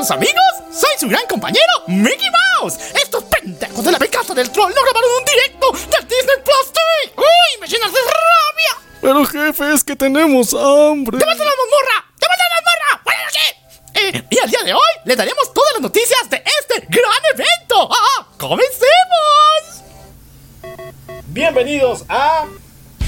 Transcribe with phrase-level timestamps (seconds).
[0.00, 2.28] queridos amigos, soy su gran compañero, Mickey
[2.60, 2.78] Mouse.
[3.02, 7.12] Estos pendejos de la casa del troll no grabaron un directo del Disney Plus TV.
[7.18, 8.98] ¡Uy, me llenas de rabia!
[9.02, 11.18] Pero jefe, es que tenemos hambre.
[11.18, 12.06] ¡Llévate la mazmorra!
[12.18, 13.02] ¡Llévate la mazmorra!
[13.04, 14.14] ¡Buenas noches!
[14.14, 17.90] Eh, y al día de hoy le daremos todas las noticias de este gran evento.
[17.92, 18.26] ¡Ah!
[18.38, 18.80] ¡Comencemos!
[21.26, 22.46] Bienvenidos a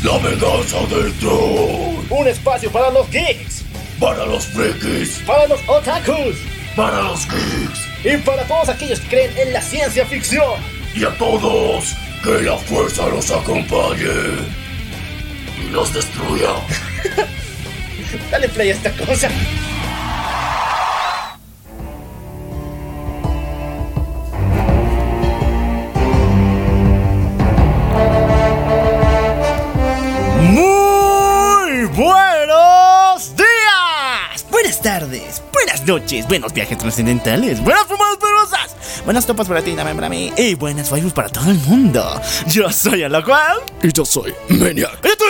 [0.02, 2.04] La venganza del troll.
[2.10, 3.62] un espacio para los geeks,
[3.98, 5.20] Para los frikis.
[5.26, 6.36] para los otakus
[6.76, 7.88] Para los geeks.
[8.04, 10.54] y para todos aquellos que creen en la ciencia ficción.
[10.94, 14.06] Y a todos, que la fuerza los acompañe.
[15.60, 16.48] Y los destruya.
[18.30, 19.28] Dale play a esta cosa.
[35.82, 40.32] Buenas noches, buenos viajes trascendentales, buenas fumadas poderosas, buenas topas para ti, también para mí
[40.36, 42.20] y buenas vibes para todo el mundo.
[42.46, 45.04] Yo soy el cual Y yo soy Maniac.
[45.04, 45.24] esto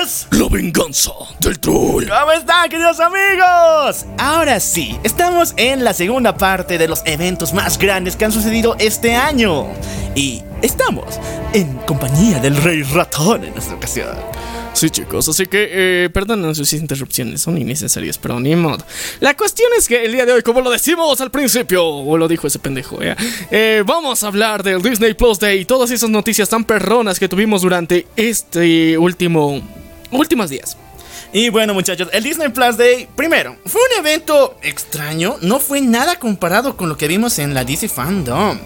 [0.00, 2.08] es La venganza del troll.
[2.08, 4.06] ¿Cómo están, queridos amigos?
[4.18, 8.74] Ahora sí, estamos en la segunda parte de los eventos más grandes que han sucedido
[8.78, 9.66] este año.
[10.14, 11.20] Y estamos
[11.52, 14.16] en compañía del Rey Ratón en esta ocasión.
[14.74, 18.84] Sí, chicos, así que eh, perdonen sus interrupciones, son innecesarias, pero ni modo.
[19.20, 22.26] La cuestión es que el día de hoy, como lo decimos al principio, o lo
[22.26, 23.14] dijo ese pendejo, ¿eh?
[23.50, 27.28] Eh, vamos a hablar del Disney Plus Day y todas esas noticias tan perronas que
[27.28, 29.62] tuvimos durante este último.
[30.10, 30.76] últimos días.
[31.32, 36.16] Y bueno, muchachos, el Disney Plus Day, primero, fue un evento extraño, no fue nada
[36.18, 38.58] comparado con lo que vimos en la DC Fandom.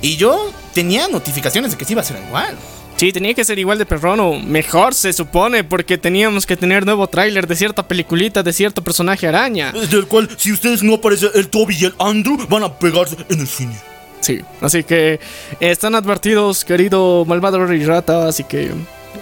[0.00, 2.56] Y yo tenía notificaciones de que sí iba a ser igual.
[2.98, 6.84] Sí, tenía que ser igual de perrón o mejor se supone, porque teníamos que tener
[6.84, 9.70] nuevo tráiler de cierta peliculita de cierto personaje araña.
[9.70, 13.38] Del cual, si ustedes no aparece el Toby y el Andrew, van a pegarse en
[13.38, 13.76] el cine.
[14.18, 15.20] Sí, así que
[15.60, 18.72] están advertidos, querido malvado Rey Rata, así que...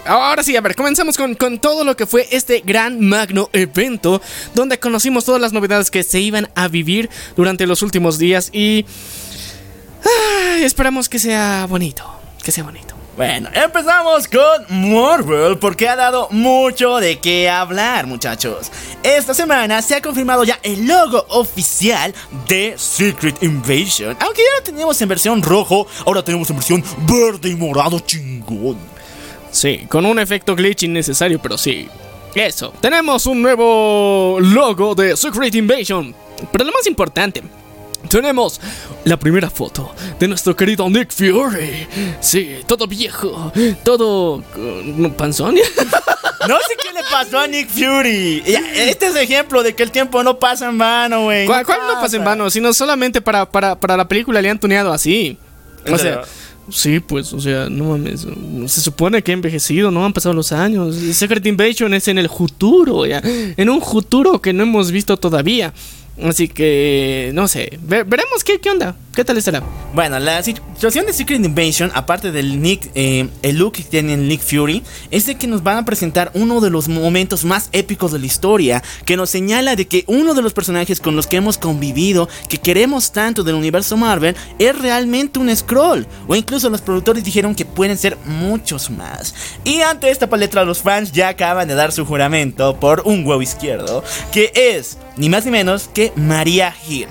[0.06, 4.22] Ahora sí, a ver, comenzamos con, con todo lo que fue este gran magno evento,
[4.54, 8.86] donde conocimos todas las novedades que se iban a vivir durante los últimos días y...
[10.62, 12.10] esperamos que sea bonito,
[12.42, 12.95] que sea bonito.
[13.16, 18.70] Bueno, empezamos con Marvel porque ha dado mucho de qué hablar, muchachos.
[19.02, 22.12] Esta semana se ha confirmado ya el logo oficial
[22.46, 24.14] de Secret Invasion.
[24.20, 28.76] Aunque ya lo teníamos en versión rojo, ahora tenemos en versión verde y morado chingón.
[29.50, 31.88] Sí, con un efecto glitch innecesario, pero sí.
[32.34, 36.14] Eso, tenemos un nuevo logo de Secret Invasion.
[36.52, 37.42] Pero lo más importante,
[38.06, 38.60] tenemos
[39.04, 41.86] la primera foto de nuestro querido Nick Fury.
[42.20, 43.52] Sí, todo viejo,
[43.84, 45.56] todo uh, panzón.
[46.48, 48.42] No sé qué le pasó a Nick Fury.
[48.46, 51.46] Este es ejemplo de que el tiempo no pasa en vano, güey.
[51.46, 52.50] ¿Cuál, cuál no pasa en vano?
[52.50, 55.38] Sino solamente para, para, para la película le han tuneado así.
[55.90, 56.22] O sea,
[56.70, 58.26] sí, pues, o sea, no mames.
[58.66, 60.94] Se supone que ha envejecido, no han pasado los años.
[61.12, 63.20] Secret Invasion es en el futuro, ya.
[63.24, 65.72] En un futuro que no hemos visto todavía.
[66.22, 67.78] Así que, no sé.
[67.82, 68.96] Ve- veremos qué, qué onda.
[69.14, 69.62] ¿Qué tal estará?
[69.94, 74.42] Bueno, la situación de Secret Invasion, aparte del Nick, eh, el look que tiene Nick
[74.42, 78.18] Fury, es de que nos van a presentar uno de los momentos más épicos de
[78.18, 81.56] la historia, que nos señala de que uno de los personajes con los que hemos
[81.56, 86.06] convivido, que queremos tanto del universo Marvel, es realmente un scroll.
[86.28, 89.34] O incluso los productores dijeron que pueden ser muchos más.
[89.64, 93.40] Y ante esta paleta los fans ya acaban de dar su juramento por un huevo
[93.40, 97.08] izquierdo, que es ni más ni menos que María Hill.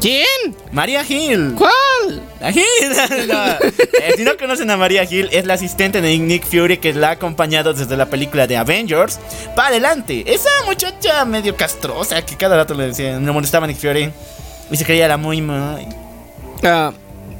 [0.00, 0.26] ¿Quién?
[0.70, 1.54] María Hill.
[1.56, 2.22] ¿Cuál?
[2.40, 2.50] La.
[3.26, 3.68] No.
[4.00, 7.08] Eh, si no conocen a María Hill, es la asistente de Nick Fury que la
[7.08, 9.18] ha acompañado desde la película de Avengers.
[9.56, 10.22] Para adelante.
[10.26, 14.12] Esa muchacha medio castrosa que cada rato le decía, me molestaba a Nick Fury.
[14.70, 15.86] Y se creía la muy, muy.
[16.62, 16.92] Ah,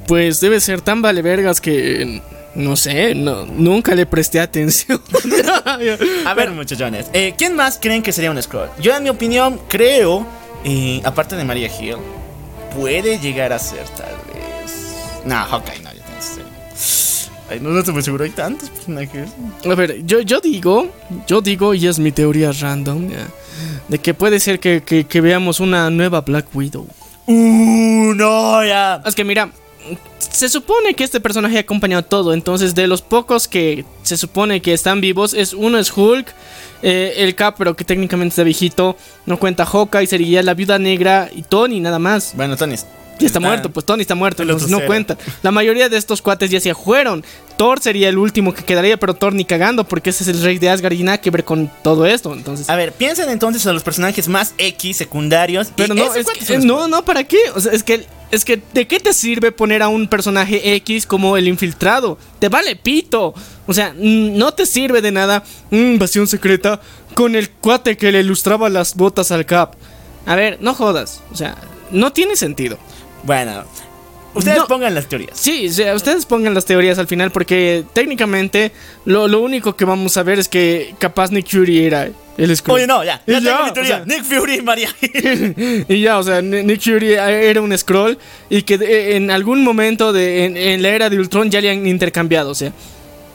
[0.09, 2.21] pues debe ser tan vale vergas que.
[2.55, 5.00] No sé, no, nunca le presté atención.
[6.27, 7.06] A ver, muchachones.
[7.12, 8.69] eh, ¿Quién más creen que sería un Scroll?
[8.81, 10.26] Yo, en mi opinión, creo,
[10.64, 11.96] eh, aparte de María Hill,
[12.76, 14.96] puede llegar a ser tal vez.
[15.25, 16.44] No, Hawkeye, no, yo tengo que ser.
[17.50, 19.31] Ay, no, no estoy muy seguro, hay tantos personajes.
[19.64, 20.88] A ver, yo, yo digo,
[21.26, 23.26] yo digo, y es mi teoría random, ya,
[23.88, 26.87] de que puede ser que, que- que veamos una nueva Black Widow.
[27.26, 29.02] Uh, no, ya.
[29.04, 29.50] Es que mira,
[30.19, 34.61] se supone que este personaje ha acompañado todo, entonces de los pocos que se supone
[34.62, 36.32] que están vivos, es uno es Hulk,
[36.82, 38.96] eh, el Cap, pero que técnicamente está viejito,
[39.26, 42.32] no cuenta Hawkeye, sería la Viuda Negra y Tony, nada más.
[42.35, 44.87] Bueno, Tony, Ya está, Está- muerto, pues Tony está muerto, entonces no cero.
[44.87, 45.19] cuenta.
[45.43, 47.25] La mayoría de estos cuates ya se fueron.
[47.58, 50.58] Thor sería el último que quedaría, pero Thor ni cagando, porque ese es el rey
[50.58, 52.32] de Asgard y nada que ver con todo esto.
[52.32, 55.69] Entonces, A ver, piensen entonces en los personajes más X, secundarios.
[55.76, 57.38] pero no, es que- los no, no, ¿para qué?
[57.55, 61.05] O sea, es que, es que, ¿de qué te sirve poner a un personaje X
[61.05, 62.16] como el infiltrado?
[62.38, 63.34] Te vale pito.
[63.66, 65.43] O sea, no te sirve de nada.
[65.70, 66.81] Invasión secreta
[67.14, 69.75] con el cuate que le ilustraba las botas al Cap.
[70.26, 71.22] A ver, no jodas.
[71.32, 71.56] O sea,
[71.90, 72.78] no tiene sentido.
[73.25, 73.64] Bueno,
[74.34, 74.66] ustedes No.
[74.66, 75.38] pongan las teorías.
[75.38, 78.72] Sí, ustedes pongan las teorías al final porque técnicamente
[79.04, 82.76] lo, lo único que vamos a ver es que capaz Nick Fury era el Skrull.
[82.76, 83.94] Oye, no, ya, ya tengo ya, mi teoría.
[83.94, 84.88] o sea- Nick Fury y María.
[85.88, 88.16] y ya, o sea, Ni- Nick Fury era un scroll
[88.48, 91.86] y que en algún momento de, en, en la era de Ultron ya le han
[91.86, 92.72] intercambiado, o sea.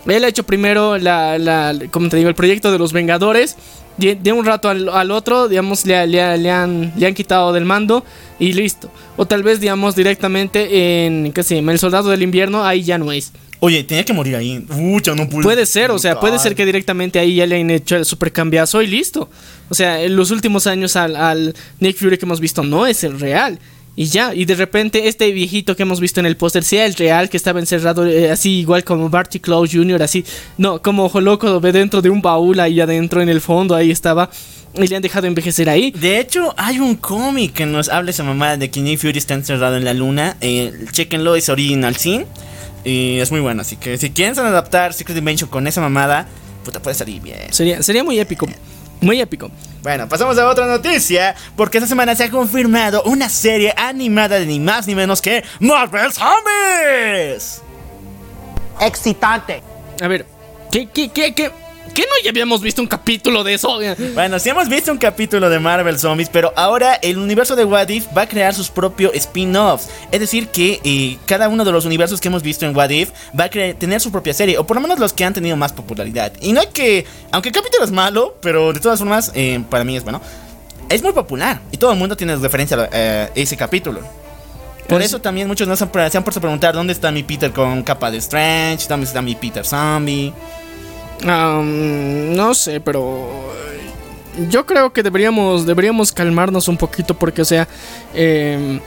[0.05, 3.55] Él ha hecho primero la, la como te digo, el proyecto de los Vengadores.
[3.97, 7.53] De, de un rato al, al otro, digamos, le, le- le han, le han quitado
[7.53, 8.03] del mando
[8.39, 8.91] y listo.
[9.17, 11.71] O tal vez, digamos, directamente en, ¿qué llama?
[11.73, 13.31] El Soldado del Invierno, ahí ya no es.
[13.59, 14.65] Oye, tenía que morir ahí.
[14.77, 15.43] Ucha, no pude.
[15.43, 18.31] Puede ser, o sea, puede ser que directamente ahí ya le hayan hecho el super
[18.33, 19.29] cambiazo y listo.
[19.69, 23.03] O sea, en los últimos años al, al Nick Fury que hemos visto no es
[23.03, 23.59] el real.
[23.95, 26.95] Y ya, y de repente este viejito que hemos visto en el póster sea el
[26.95, 30.25] real que estaba encerrado eh, así igual como Barty Clough Jr., así,
[30.57, 33.75] no, como Ojo Loco lo ve dentro de un baúl ahí adentro en el fondo,
[33.75, 34.31] ahí estaba,
[34.75, 35.91] y le han dejado envejecer ahí.
[35.91, 39.35] De hecho, hay un cómic que nos habla esa mamá de que Nick Fury está
[39.35, 40.37] encerrado en la luna.
[40.41, 42.25] Eh, chequenlo, es Original Sin.
[42.83, 46.27] Y es muy bueno, así que si quieren adaptar Secret Dimension con esa mamada,
[46.65, 47.37] puta, puede salir bien.
[47.51, 48.47] Sería, sería muy épico,
[49.03, 49.51] muy épico.
[49.81, 54.45] Bueno, pasamos a otra noticia, porque esta semana se ha confirmado una serie animada de
[54.45, 57.61] ni más ni menos que Marvel Zombies.
[58.79, 59.61] excitante.
[60.01, 60.25] A ver,
[60.71, 61.51] ¿qué, qué, qué, qué?
[61.93, 63.79] ¿Qué no ya habíamos visto un capítulo de eso?
[64.15, 67.89] Bueno, sí hemos visto un capítulo de Marvel Zombies, pero ahora el universo de What
[67.89, 69.89] If va a crear sus propios spin-offs.
[70.11, 73.11] Es decir, que eh, cada uno de los universos que hemos visto en What If
[73.39, 75.71] va a tener su propia serie, o por lo menos los que han tenido más
[75.71, 76.33] popularidad.
[76.41, 79.83] Y no hay que, aunque el capítulo es malo, pero de todas formas, eh, para
[79.83, 80.19] mí es bueno.
[80.89, 84.01] Es muy popular y todo el mundo tiene referencia a eh, ese capítulo.
[84.87, 87.23] Por eso también muchos no se han, se han puesto a preguntar dónde está mi
[87.23, 90.33] Peter con capa de Strange, dónde está mi Peter Zombie.
[91.21, 93.53] No sé, pero
[94.49, 97.67] yo creo que deberíamos deberíamos calmarnos un poquito porque, o sea,
[98.13, 98.79] em,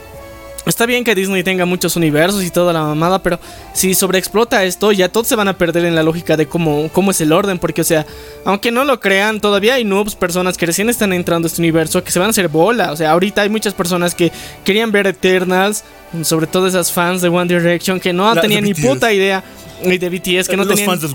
[0.67, 3.38] está bien que Disney tenga muchos universos y toda la mamada, pero
[3.73, 7.12] si sobreexplota esto, ya todos se van a perder en la lógica de cómo, cómo
[7.12, 8.05] es el orden, porque, o sea,
[8.44, 12.02] aunque no lo crean, todavía hay noobs, personas que recién están entrando a este universo,
[12.02, 14.32] que se van a hacer bola, o sea, ahorita hay muchas personas que
[14.64, 15.84] querían ver Eternals,
[16.24, 19.42] sobre todo esas fans de One Direction, que no tenían ni puta idea.
[19.82, 21.08] Y de BTS que no los tenían fans de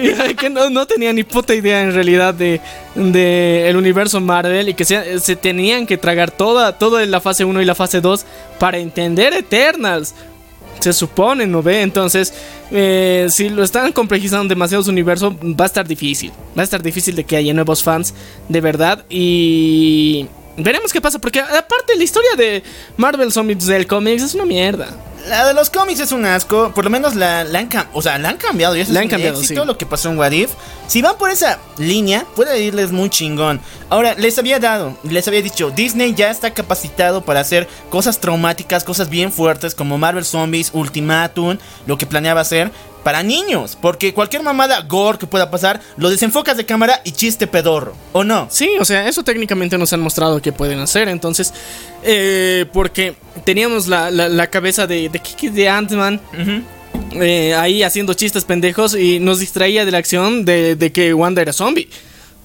[0.36, 2.60] que no, no tenía ni puta idea en realidad de,
[2.94, 7.44] de el universo Marvel y que se, se tenían que tragar toda, toda la fase
[7.44, 8.24] 1 y la fase 2
[8.58, 10.14] para entender Eternals.
[10.80, 11.82] Se supone, ¿no ve?
[11.82, 12.32] Entonces,
[12.70, 16.32] eh, si lo están complejizando demasiado su universo, va a estar difícil.
[16.56, 18.14] Va a estar difícil de que haya nuevos fans
[18.48, 19.04] de verdad.
[19.10, 20.26] Y
[20.62, 22.62] veremos qué pasa, porque aparte la historia de
[22.96, 24.88] Marvel Zombies del cómics es una mierda.
[25.28, 28.16] La de los cómics es un asco, por lo menos la, la han, o sea,
[28.18, 29.66] la han cambiado y eso La es han un cambiado, éxito sí.
[29.66, 30.50] lo que pasó en What If.
[30.86, 33.60] Si van por esa línea, puede irles muy chingón.
[33.90, 38.82] Ahora, les había dado, les había dicho, Disney ya está capacitado para hacer cosas traumáticas,
[38.82, 42.72] cosas bien fuertes como Marvel Zombies, Ultimatum, lo que planeaba hacer
[43.04, 47.46] para niños, porque cualquier mamada gore que pueda pasar, lo desenfocas de cámara y chiste
[47.46, 48.46] pedorro, ¿o no?
[48.50, 51.08] Sí, o sea, eso técnicamente nos han mostrado que pueden hacer.
[51.08, 51.52] Entonces,
[52.02, 56.20] eh, porque teníamos la, la- la cabeza de, de, Kiki de Ant-Man
[57.20, 61.42] eh, ahí haciendo chistes pendejos y nos distraía de la acción de, de que Wanda
[61.42, 61.88] era zombie.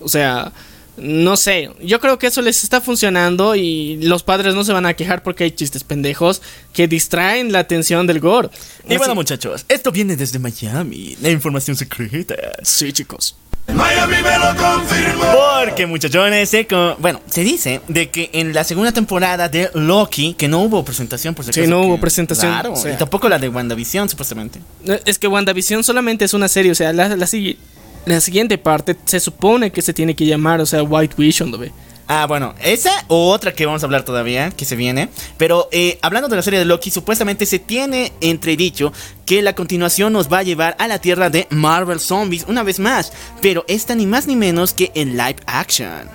[0.02, 0.52] O sea,
[0.98, 4.86] no sé, yo creo que eso les está funcionando y los padres no se van
[4.86, 6.42] a quejar porque hay chistes pendejos
[6.74, 8.50] que distraen la atención del gore.
[8.84, 12.36] Y Así- bueno muchachos, esto viene desde Miami, la información secreta.
[12.64, 13.36] sí, chicos.
[13.74, 15.24] Miami me lo confirmó.
[15.66, 16.68] Porque muchachones, se
[17.00, 21.34] bueno, se dice de que en la segunda temporada de Loki, que no hubo presentación
[21.34, 22.94] por si Sí, no que- hubo presentación, Claro, o sea.
[22.94, 24.60] y tampoco la de WandaVision, supuestamente.
[24.84, 27.58] No, Es que WandaVision solamente es una serie, o sea, la, la, sigui-
[28.06, 31.58] la siguiente parte se supone que se tiene que llamar, o sea, White Vision, ¿no
[31.58, 31.72] ve?
[32.08, 35.10] Ah, bueno, esa o otra que vamos a hablar todavía, que se viene.
[35.38, 38.94] Pero eh, hablando de la serie de Loki, supuestamente se tiene entredicho
[39.26, 42.78] que la continuación nos va a llevar a la tierra de Marvel Zombies una vez
[42.78, 43.12] más.
[43.42, 46.08] Pero esta ni más ni menos que en live action.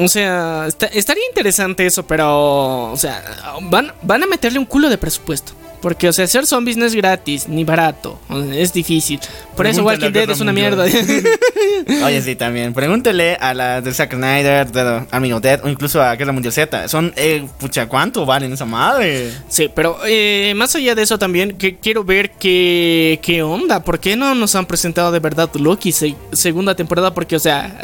[0.00, 3.22] O sea, está- estaría interesante eso, pero, o sea,
[3.64, 5.52] van, van a meterle un culo de presupuesto.
[5.84, 8.18] Porque, o sea, hacer zombies no es gratis ni barato.
[8.54, 9.20] Es difícil.
[9.54, 10.84] Por eso Walking a Dead es una mierda.
[12.04, 12.72] Oye, sí, también.
[12.72, 16.54] Pregúntele a la de Zack Snyder, de Army of Dead o incluso a Guerra Mundial
[16.54, 16.88] Z.
[16.88, 19.30] Son, eh, pucha, ¿cuánto valen esa madre?
[19.48, 23.84] Sí, pero eh, más allá de eso también, que quiero ver qué, qué onda.
[23.84, 27.12] ¿Por qué no nos han presentado de verdad Loki se- segunda temporada?
[27.12, 27.78] Porque, o sea,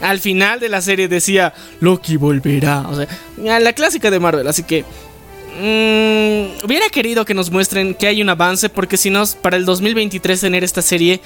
[0.00, 2.86] al final de la serie decía Loki volverá.
[2.88, 4.46] O sea, la clásica de Marvel.
[4.48, 4.86] Así que
[5.58, 8.68] mm, hubiera querido que nos muestren que hay un avance.
[8.68, 11.20] Porque si no, para el 2023 tener esta serie.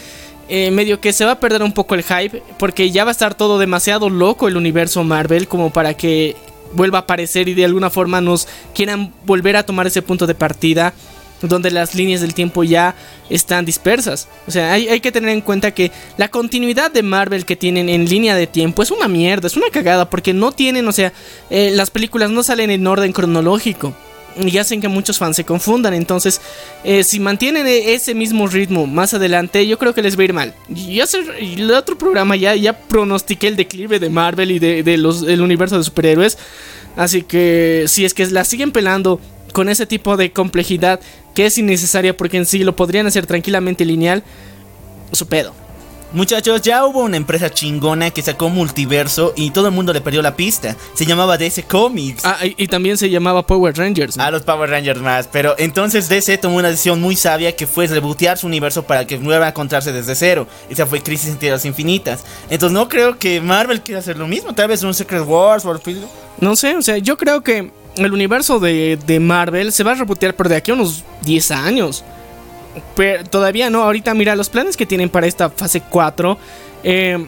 [0.48, 3.12] eh, medio que se va a perder un poco el hype porque ya va a
[3.12, 6.34] estar todo demasiado loco el universo Marvel como para que
[6.72, 10.34] vuelva a aparecer y de alguna forma nos quieran volver a tomar ese punto de
[10.34, 10.92] partida
[11.42, 12.94] donde las líneas del tiempo ya
[13.28, 14.28] están dispersas.
[14.46, 17.88] O sea, hay, hay que tener en cuenta que la continuidad de Marvel que tienen
[17.88, 21.12] en línea de tiempo es una mierda, es una cagada, porque no tienen, o sea,
[21.48, 23.94] eh, las películas no salen en orden cronológico.
[24.36, 25.94] Y hacen que muchos fans se confundan.
[25.94, 26.40] Entonces,
[26.84, 30.24] eh, si mantienen e- ese mismo ritmo más adelante, yo creo que les va a
[30.24, 30.54] ir mal.
[30.74, 34.82] Y hace y el otro programa ya, ya pronostiqué el declive de Marvel y de,
[34.82, 36.38] de los, universo de superhéroes.
[36.96, 39.20] Así que si es que la siguen pelando
[39.52, 41.00] con ese tipo de complejidad
[41.34, 44.22] que es innecesaria porque en sí lo podrían hacer tranquilamente lineal,
[45.12, 45.54] su pedo.
[46.12, 50.22] Muchachos, ya hubo una empresa chingona que sacó multiverso y todo el mundo le perdió
[50.22, 50.76] la pista.
[50.94, 52.24] Se llamaba DC Comics.
[52.24, 54.16] Ah, y, y también se llamaba Power Rangers.
[54.16, 54.24] ¿no?
[54.24, 57.86] A los Power Rangers más, pero entonces DC tomó una decisión muy sabia que fue
[57.86, 60.48] rebotear su universo para que vuelva a encontrarse desde cero.
[60.68, 62.24] Esa fue Crisis en Tierras Infinitas.
[62.50, 65.70] Entonces no creo que Marvel quiera hacer lo mismo, tal vez un Secret Wars o
[65.70, 65.80] algo.
[66.40, 69.94] No sé, o sea, yo creo que el universo de, de Marvel se va a
[69.94, 72.04] rebotear por de aquí a unos 10 años.
[72.96, 76.38] Pero todavía no, ahorita mira los planes que tienen para esta fase 4.
[76.84, 77.26] eh,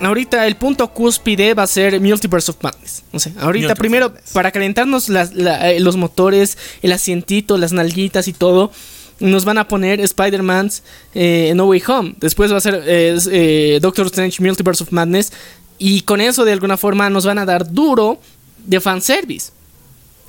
[0.00, 3.02] ahorita el punto cúspide va a ser Multiverse of Madness.
[3.12, 7.72] O sea, ahorita Multiverse primero para calentarnos las- la- eh, los motores, el asientito, las
[7.72, 8.72] nalguitas y todo.
[9.20, 10.82] Nos van a poner Spider-Man's
[11.14, 12.14] eh, No Way Home.
[12.18, 15.32] Después va a ser eh, Doctor Strange Multiverse of Madness.
[15.78, 18.18] Y con eso de alguna forma nos van a dar duro
[18.64, 19.52] de fanservice.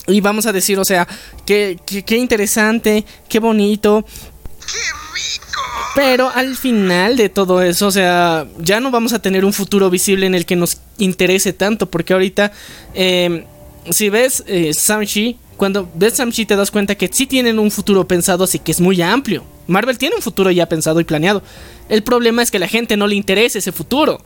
[0.08, 1.08] Y vamos a decir, o sea,
[1.46, 4.04] qué, qué, qué interesante, qué bonito.
[5.96, 9.90] Pero al final de todo eso, o sea, ya no vamos a tener un futuro
[9.90, 11.90] visible en el que nos interese tanto.
[11.90, 12.52] Porque ahorita,
[12.94, 13.46] eh,
[13.90, 18.08] si ves eh, Shang-Chi, cuando ves Shang-Chi te das cuenta que sí tienen un futuro
[18.08, 19.44] pensado, así que es muy amplio.
[19.68, 21.44] Marvel tiene un futuro ya pensado y planeado.
[21.90, 24.22] El problema es que a la gente no le interesa ese futuro.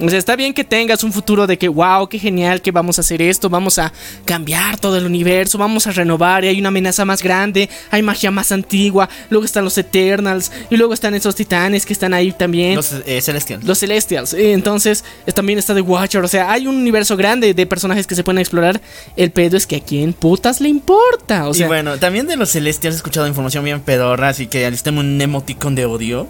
[0.00, 2.98] O sea, está bien que tengas un futuro de que, wow, qué genial que vamos
[2.98, 3.92] a hacer esto, vamos a
[4.24, 8.30] cambiar todo el universo, vamos a renovar y hay una amenaza más grande, hay magia
[8.30, 12.76] más antigua, luego están los Eternals y luego están esos titanes que están ahí también.
[12.76, 13.64] Los eh, Celestials.
[13.64, 17.52] Los Celestials, eh, entonces es- también está The Watcher, o sea, hay un universo grande
[17.54, 18.80] de personajes que se pueden explorar.
[19.16, 22.36] El pedo es que a quién putas le importa, o sea, y bueno, también de
[22.36, 26.26] los Celestials he escuchado información bien pedorra, así que alistemos un emoticon de odio.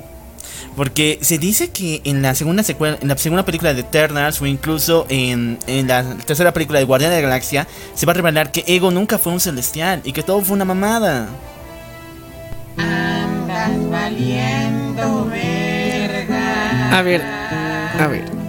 [0.76, 4.46] Porque se dice que en la segunda secuela, en la segunda película de Eternals o
[4.46, 8.52] incluso en, en la tercera película de Guardián de la Galaxia se va a revelar
[8.52, 11.28] que Ego nunca fue un celestial y que todo fue una mamada.
[16.92, 17.22] a ver, a ver,
[17.98, 18.39] a ver.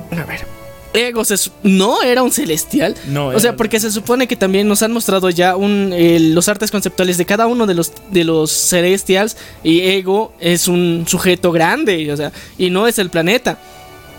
[0.94, 2.96] Ego se su- no era un celestial.
[3.08, 6.48] No, o sea, porque se supone que también nos han mostrado ya un, eh, los
[6.50, 9.38] artes conceptuales de cada uno de los, de los celestials.
[9.64, 13.58] Y Ego es un sujeto grande, o sea, y no es el planeta.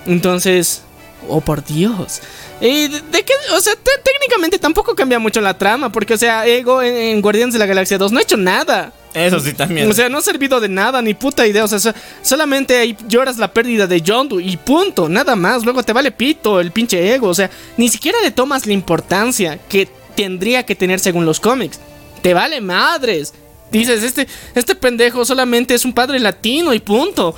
[0.07, 0.83] Entonces,
[1.29, 2.21] oh por Dios.
[2.63, 3.33] ¿Y de, de qué?
[3.55, 7.21] O sea, te- técnicamente tampoco cambia mucho la trama, porque, o sea, Ego en, en
[7.21, 8.93] Guardianes de la Galaxia 2 no ha hecho nada.
[9.15, 9.91] Eso sí también.
[9.91, 11.65] O sea, no ha servido de nada, ni puta idea.
[11.65, 11.93] O sea, so-
[12.23, 15.65] solamente ahí lloras la pérdida de Yondu y punto, nada más.
[15.65, 17.29] Luego te vale pito el pinche ego.
[17.29, 21.81] O sea, ni siquiera le tomas la importancia que tendría que tener según los cómics.
[22.23, 23.35] Te vale madres.
[23.71, 27.35] Dices, este, este pendejo solamente es un padre latino y punto.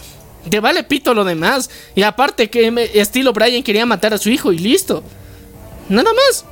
[0.49, 1.71] Te vale pito lo demás.
[1.95, 5.03] Y aparte que me- estilo Brian quería matar a su hijo y listo.
[5.89, 6.45] Nada más.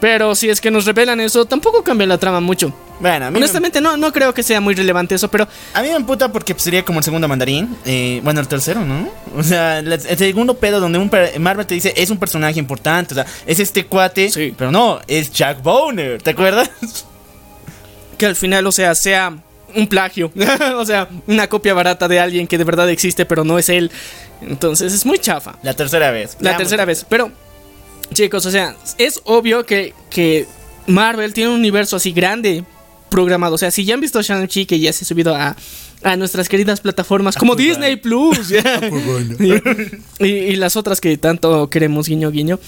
[0.00, 2.70] Pero si es que nos revelan eso, tampoco cambia la trama mucho.
[3.00, 5.80] bueno, a mí, me, Honestamente, no, no creo que sea muy relevante eso, pero a
[5.82, 7.74] mí me emputa porque sería como el segundo mandarín.
[7.86, 9.08] eh, bueno, el tercero, ¿no?
[9.34, 11.10] O sea, el segundo pedo donde un
[11.40, 13.14] Marvel te dice es un personaje importante.
[13.14, 14.28] O sea, es este cuate.
[14.28, 14.54] Sí.
[14.56, 16.20] Pero no, es Jack Bowner.
[16.20, 16.70] ¿Te acuerdas?
[18.18, 19.34] que al final, o sea, sea
[19.74, 20.30] un plagio.
[20.76, 23.90] o sea, una copia barata de alguien que de verdad existe, pero no es él.
[24.42, 25.56] Entonces es muy chafa.
[25.62, 26.36] La tercera vez.
[26.40, 27.04] La tercera vez.
[27.08, 27.30] Pero,
[28.12, 30.46] chicos, o sea, es obvio que, que
[30.86, 32.64] Marvel tiene un universo así grande
[33.10, 33.54] programado.
[33.54, 35.56] O sea, si ya han visto Shang-Chi, que ya se ha subido a,
[36.02, 38.80] a nuestras queridas plataformas como Disney Plus ya.
[40.20, 42.58] y, y- y las otras que tanto queremos, guiño, guiño.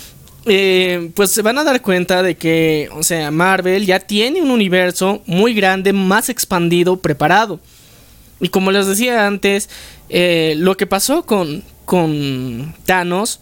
[0.49, 4.51] Eh, pues se van a dar cuenta de que, o sea, Marvel ya tiene un
[4.51, 7.61] universo muy grande, más expandido, preparado.
[8.41, 9.69] Y como les decía antes,
[10.09, 13.41] eh, lo que pasó con, con Thanos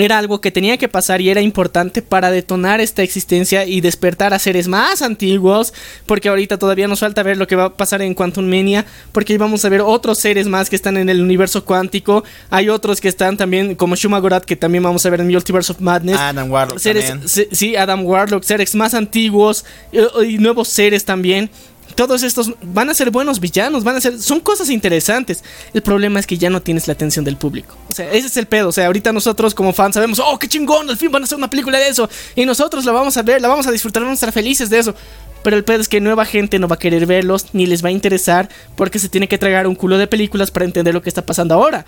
[0.00, 4.32] era algo que tenía que pasar y era importante para detonar esta existencia y despertar
[4.34, 5.72] a seres más antiguos,
[6.06, 9.36] porque ahorita todavía nos falta ver lo que va a pasar en Quantum Mania, porque
[9.38, 13.08] vamos a ver otros seres más que están en el universo cuántico, hay otros que
[13.08, 16.18] están también como Shumagorat que también vamos a ver en Multiverse of Madness.
[16.18, 21.50] Adam Warlock seres, se- sí, Adam Warlock, seres más antiguos eh, y nuevos seres también.
[21.94, 25.44] Todos estos van a ser buenos villanos, van a ser son cosas interesantes.
[25.74, 27.76] El problema es que ya no tienes la atención del público.
[27.88, 28.68] O sea, ese es el pedo.
[28.68, 31.38] O sea, ahorita nosotros como fans sabemos, "Oh, qué chingón, al fin van a hacer
[31.38, 34.16] una película de eso." Y nosotros la vamos a ver, la vamos a disfrutar, vamos
[34.22, 34.94] a estar felices de eso.
[35.42, 37.88] Pero el pedo es que nueva gente no va a querer verlos ni les va
[37.88, 41.08] a interesar porque se tiene que tragar un culo de películas para entender lo que
[41.08, 41.86] está pasando ahora.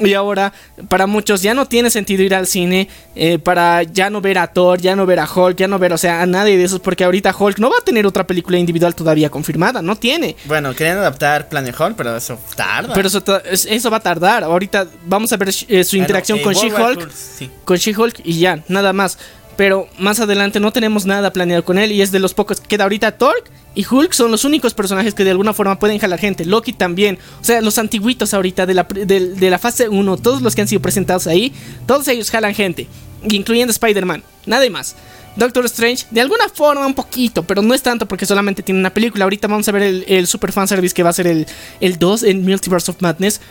[0.00, 0.52] Y ahora,
[0.88, 4.46] para muchos ya no tiene sentido ir al cine, eh, para ya no ver a
[4.46, 6.80] Thor, ya no ver a Hulk, ya no ver, o sea, a nadie de esos,
[6.80, 10.36] porque ahorita Hulk no va a tener otra película individual todavía confirmada, no tiene.
[10.46, 12.94] Bueno, querían adaptar Planet Hulk, pero eso tarda.
[12.94, 14.44] Pero eso, eso va a tardar.
[14.44, 17.50] Ahorita vamos a ver eh, su Bueno, interacción eh, con She-Hulk, sí.
[17.64, 19.18] con She-Hulk y ya, nada más.
[19.60, 22.66] Pero más adelante no tenemos nada planeado con él y es de los pocos que
[22.66, 23.34] queda ahorita Thor
[23.74, 26.46] y Hulk son los únicos personajes que de alguna forma pueden jalar gente.
[26.46, 27.18] Loki también.
[27.42, 30.68] O sea, los antiguitos ahorita de la, de la fase 1, todos los que han
[30.68, 31.52] sido presentados ahí,
[31.86, 32.86] todos ellos jalan gente.
[33.28, 34.22] Incluyendo Spider-Man.
[34.46, 34.96] Nada más.
[35.36, 38.94] Doctor Strange, de alguna forma un poquito, pero no es tanto porque solamente tiene una
[38.94, 39.24] película.
[39.24, 41.46] Ahorita vamos a ver el, el super fanservice que va a ser el,
[41.82, 43.42] el 2 en Multiverse of Madness.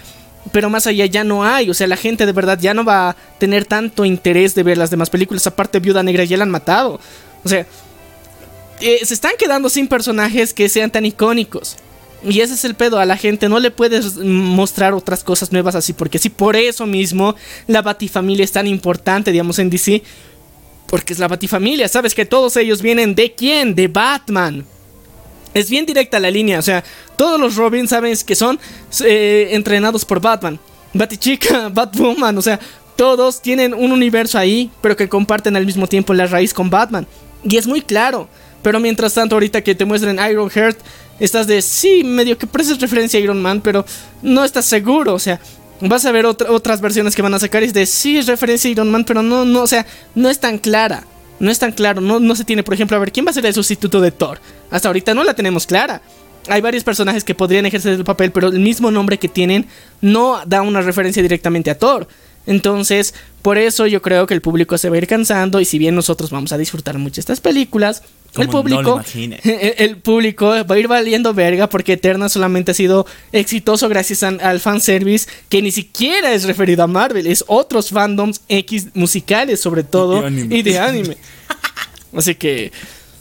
[0.52, 3.10] Pero más allá ya no hay, o sea, la gente de verdad ya no va
[3.10, 5.46] a tener tanto interés de ver las demás películas.
[5.48, 7.00] Aparte, Viuda Negra ya la han matado.
[7.44, 7.66] O sea,
[8.82, 11.78] eh, se están quedando sin personajes que sean tan icónicos.
[12.24, 15.76] Y ese es el pedo, a la gente no le puedes mostrar otras cosas nuevas
[15.76, 17.36] así, porque sí, por eso mismo
[17.68, 20.04] la Batifamilia es tan importante, digamos, en DC.
[20.88, 23.76] Porque es la Batifamilia, sabes que todos ellos vienen de quién?
[23.76, 24.66] De Batman.
[25.54, 26.84] Es bien directa la línea, o sea,
[27.20, 28.58] todos los Robin sabes que son
[29.04, 30.58] eh, entrenados por Batman.
[30.94, 32.58] Batichica, Batwoman, o sea,
[32.96, 37.06] todos tienen un universo ahí, pero que comparten al mismo tiempo la raíz con Batman.
[37.44, 38.30] Y es muy claro.
[38.64, 40.80] Pero mientras tanto, ahorita que te muestren Iron Heart,
[41.20, 43.86] estás de sí, medio que pareces referencia a Iron Man, pero
[44.22, 45.14] no estás seguro.
[45.14, 45.42] O sea,
[45.82, 48.28] vas a ver otra- otras versiones que van a sacar y es de sí, es
[48.28, 49.86] referencia a Iron Man, pero no, no, o sea,
[50.16, 51.04] no es tan clara.
[51.40, 53.34] No es tan claro, no, no se tiene, por ejemplo, a ver, ¿quién va a
[53.34, 54.40] ser el sustituto de Thor?
[54.72, 56.02] Hasta ahorita no la tenemos clara.
[56.50, 59.68] Hay varios personajes que podrían ejercer el papel, pero el mismo nombre que tienen
[60.02, 62.08] no da una referencia directamente a Thor.
[62.46, 65.78] Entonces, por eso yo creo que el público se va a ir cansando y si
[65.78, 68.02] bien nosotros vamos a disfrutar mucho estas películas,
[68.38, 69.02] el Como público,
[69.44, 74.24] el, el público va a ir valiendo verga porque Eterna solamente ha sido exitoso gracias
[74.24, 79.60] a- al fanservice que ni siquiera es referido a Marvel, es otros fandoms X musicales
[79.60, 80.58] sobre todo Y de anime.
[80.58, 81.18] y de anime.
[82.16, 82.72] Así que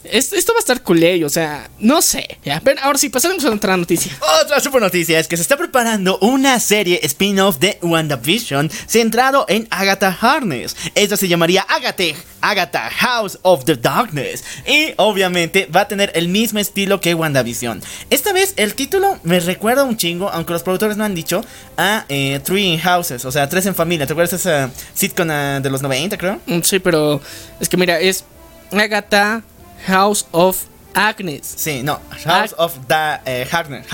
[0.03, 2.37] esto, esto va a estar culé, o sea, no sé.
[2.43, 4.11] Ya, pero ahora sí, pasaremos a otra noticia.
[4.41, 9.67] Otra super noticia es que se está preparando una serie spin-off de WandaVision centrado en
[9.69, 10.75] Agatha Harkness.
[10.95, 12.03] Esta se llamaría Agatha,
[12.41, 14.43] Agatha House of the Darkness.
[14.65, 17.81] Y obviamente va a tener el mismo estilo que WandaVision.
[18.09, 21.43] Esta vez el título me recuerda un chingo, aunque los productores no han dicho,
[21.77, 24.07] a eh, Three in Houses, o sea, Tres en Familia.
[24.07, 26.39] ¿Te acuerdas de esa sitcom ah, de los 90, creo?
[26.45, 27.21] Mm, Sí, pero
[27.59, 28.23] es que mira, es
[28.71, 29.43] Agatha
[29.87, 30.63] House of
[30.95, 31.53] Agnes.
[31.55, 33.85] Sí, no, House of the eh, Harkness.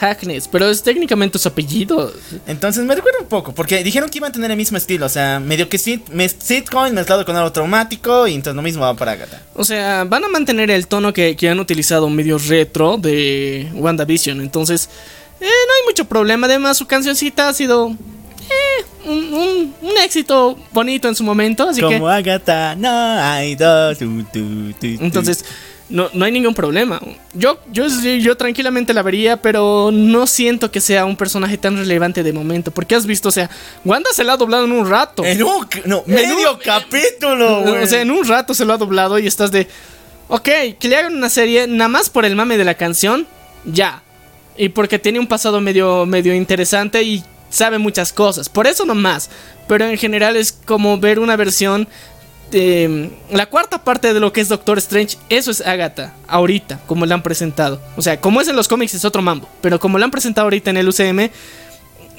[0.00, 0.48] Harkness.
[0.48, 2.12] Pero es técnicamente su apellido.
[2.46, 5.08] Entonces me recuerda un poco, porque dijeron que iban a tener el mismo estilo, o
[5.08, 8.94] sea, medio que sit, me- sitcom mezclado con algo traumático, y entonces lo mismo va
[8.94, 9.42] para Agatha.
[9.54, 14.40] O sea, van a mantener el tono que, que han utilizado medio retro de WandaVision.
[14.40, 14.88] Entonces,
[15.40, 16.46] eh, no hay mucho problema.
[16.46, 17.94] Además, su cancioncita ha sido
[18.50, 21.68] eh, un, un- un éxito bonito en su momento.
[21.68, 23.98] Así Como que, Agatha, no hay dos.
[23.98, 24.86] tu, tu, tu, tu.
[25.04, 25.44] entonces,
[25.88, 27.00] no, no hay ningún problema.
[27.32, 32.22] Yo, yo, yo tranquilamente la vería, pero no siento que sea un personaje tan relevante
[32.22, 32.70] de momento.
[32.70, 33.48] Porque has visto, o sea,
[33.84, 35.24] Wanda se la ha doblado en un rato.
[35.24, 37.82] En un, no, medio un- capítulo, güey.
[37.84, 39.66] O sea, en un rato se lo ha doblado y estás de.
[40.30, 43.26] Ok, que le hagan una serie nada más por el mame de la canción,
[43.64, 44.02] ya.
[44.58, 48.48] Y porque tiene un pasado medio, medio interesante y sabe muchas cosas.
[48.48, 49.30] Por eso nomás.
[49.66, 51.88] Pero en general es como ver una versión.
[52.50, 57.04] de la cuarta parte de lo que es Doctor Strange, eso es Agatha, ahorita, como
[57.04, 57.78] la han presentado.
[57.96, 60.46] O sea, como es en los cómics es otro mambo, pero como la han presentado
[60.46, 61.30] ahorita en el UCM,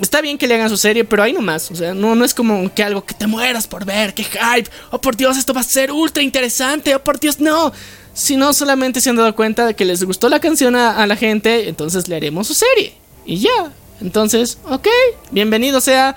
[0.01, 1.69] Está bien que le hagan su serie, pero ahí nomás.
[1.71, 4.69] O sea, no, no es como que algo que te mueras por ver, que hype.
[4.91, 6.95] Oh, por Dios, esto va a ser ultra interesante.
[6.95, 7.73] Oh, por Dios, no.
[8.13, 11.15] Sino solamente se han dado cuenta de que les gustó la canción a, a la
[11.15, 12.93] gente, entonces le haremos su serie.
[13.25, 13.73] Y ya.
[14.01, 14.87] Entonces, ok,
[15.31, 16.15] bienvenido sea.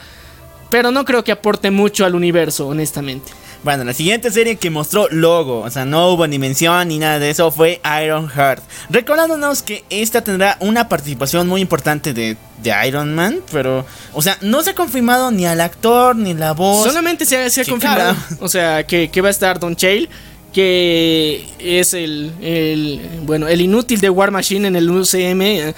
[0.71, 3.31] Pero no creo que aporte mucho al universo, honestamente.
[3.63, 7.19] Bueno, la siguiente serie que mostró logo, o sea, no hubo ni mención ni nada
[7.21, 8.65] de eso, fue Iron Heart.
[8.91, 14.37] Recordándonos que esta tendrá una participación muy importante de, de Iron Man, pero, o sea,
[14.41, 16.89] no se ha confirmado ni al actor ni la voz.
[16.89, 18.37] Solamente se ha, se ha Qué confirmado, cara.
[18.41, 20.09] o sea, que, que va a estar Don Chale,
[20.53, 25.73] que es el, el, bueno, el inútil de War Machine en el UCM.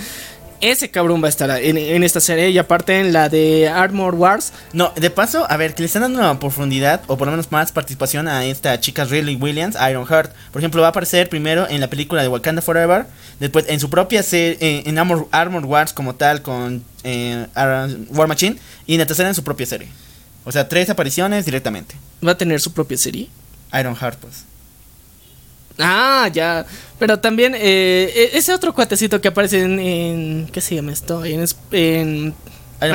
[0.60, 4.14] Ese cabrón va a estar en, en esta serie y aparte en la de Armor
[4.14, 4.52] Wars.
[4.72, 7.52] No, de paso, a ver, que le están dando una profundidad o por lo menos
[7.52, 10.32] más participación a esta chica Riley Williams, Iron Heart.
[10.52, 13.06] Por ejemplo, va a aparecer primero en la película de Wakanda Forever,
[13.40, 17.88] después en su propia serie, eh, en Armor, Armor Wars como tal con eh, Ar-
[18.10, 19.88] War Machine y en la tercera en su propia serie.
[20.44, 21.94] O sea, tres apariciones directamente.
[22.26, 23.28] Va a tener su propia serie.
[23.78, 24.44] Iron Heart, pues.
[25.78, 26.64] Ah, ya.
[26.98, 31.24] Pero también eh, e- ese otro cuatecito que aparece en, en- ¿qué se llama esto?
[31.24, 32.34] En, en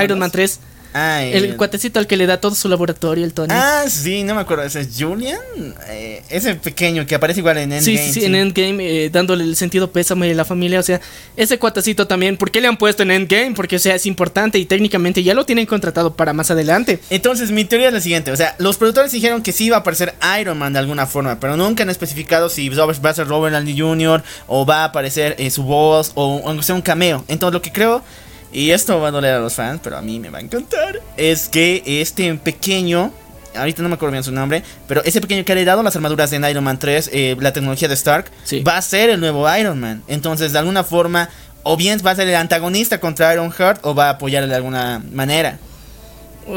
[0.04, 0.60] Iron Man 3.
[0.93, 3.54] Ah, El eh, cuatecito al que le da todo su laboratorio, el Tony.
[3.54, 4.63] Ah, sí, no me acuerdo.
[4.63, 5.39] ¿Ese es Julian?
[5.88, 7.84] Eh, ese pequeño que aparece igual en Endgame.
[7.84, 10.80] Sí, sí, sí, en Endgame, eh, dándole el sentido pésame a la familia.
[10.80, 10.99] O sea,
[11.38, 13.54] ese cuatecito también, ¿por qué le han puesto en Endgame?
[13.56, 16.99] Porque, o sea, es importante y técnicamente ya lo tienen contratado para más adelante.
[17.12, 19.80] Entonces, mi teoría es la siguiente: o sea, los productores dijeron que sí iba a
[19.82, 23.56] aparecer Iron Man de alguna forma, pero nunca han especificado si va a ser Robert
[23.56, 24.23] Downey Jr.
[24.47, 27.23] o va a aparecer eh, su voz o aunque sea un cameo.
[27.28, 28.04] Entonces, lo que creo,
[28.52, 31.00] y esto va a doler a los fans, pero a mí me va a encantar,
[31.18, 33.12] es que este pequeño.
[33.56, 36.32] Ahorita no me acuerdo bien su nombre, pero ese pequeño que ha heredado las armaduras
[36.34, 38.62] en Iron Man 3, eh, la tecnología de Stark, Sí.
[38.62, 40.04] va a ser el nuevo Iron Man.
[40.08, 41.30] Entonces, de alguna forma,
[41.64, 44.56] o bien va a ser el antagonista contra Iron Heart, o va a apoyarle de
[44.56, 45.58] alguna manera.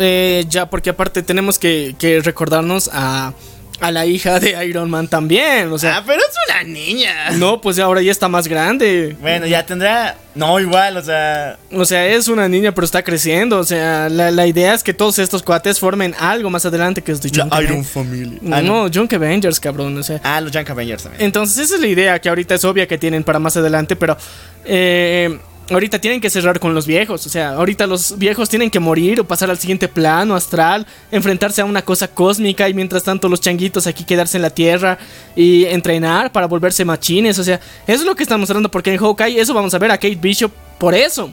[0.01, 3.33] Eh, ya, porque aparte tenemos que, que recordarnos a,
[3.83, 5.71] a la hija de Iron Man también.
[5.73, 7.31] O sea, ah, pero es una niña.
[7.33, 9.17] no, pues ahora ya está más grande.
[9.21, 10.17] Bueno, ya tendrá.
[10.35, 11.59] No, igual, o sea.
[11.73, 13.59] O sea, es una niña, pero está creciendo.
[13.59, 17.13] O sea, la, la idea es que todos estos cuates formen algo más adelante que
[17.13, 18.39] es de Junk Aven- Family.
[18.41, 19.99] No, no, Junk Avengers, cabrón.
[19.99, 21.23] O sea, Ah, los Junk Avengers también.
[21.25, 24.17] Entonces esa es la idea que ahorita es obvia que tienen para más adelante, pero
[24.65, 25.39] eh,
[25.75, 27.27] ahorita tienen que cerrar con los viejos.
[27.27, 31.61] O sea, ahorita los viejos tienen que morir o pasar al siguiente plano astral, enfrentarse
[31.61, 34.99] a una cosa cósmica y mientras tanto los changuitos aquí quedarse en la tierra
[35.37, 37.39] y entrenar para volverse machines.
[37.39, 39.91] O sea, eso es lo que están mostrando porque en Hawkeye eso vamos a ver
[39.91, 41.33] a Kate Bishop por eso.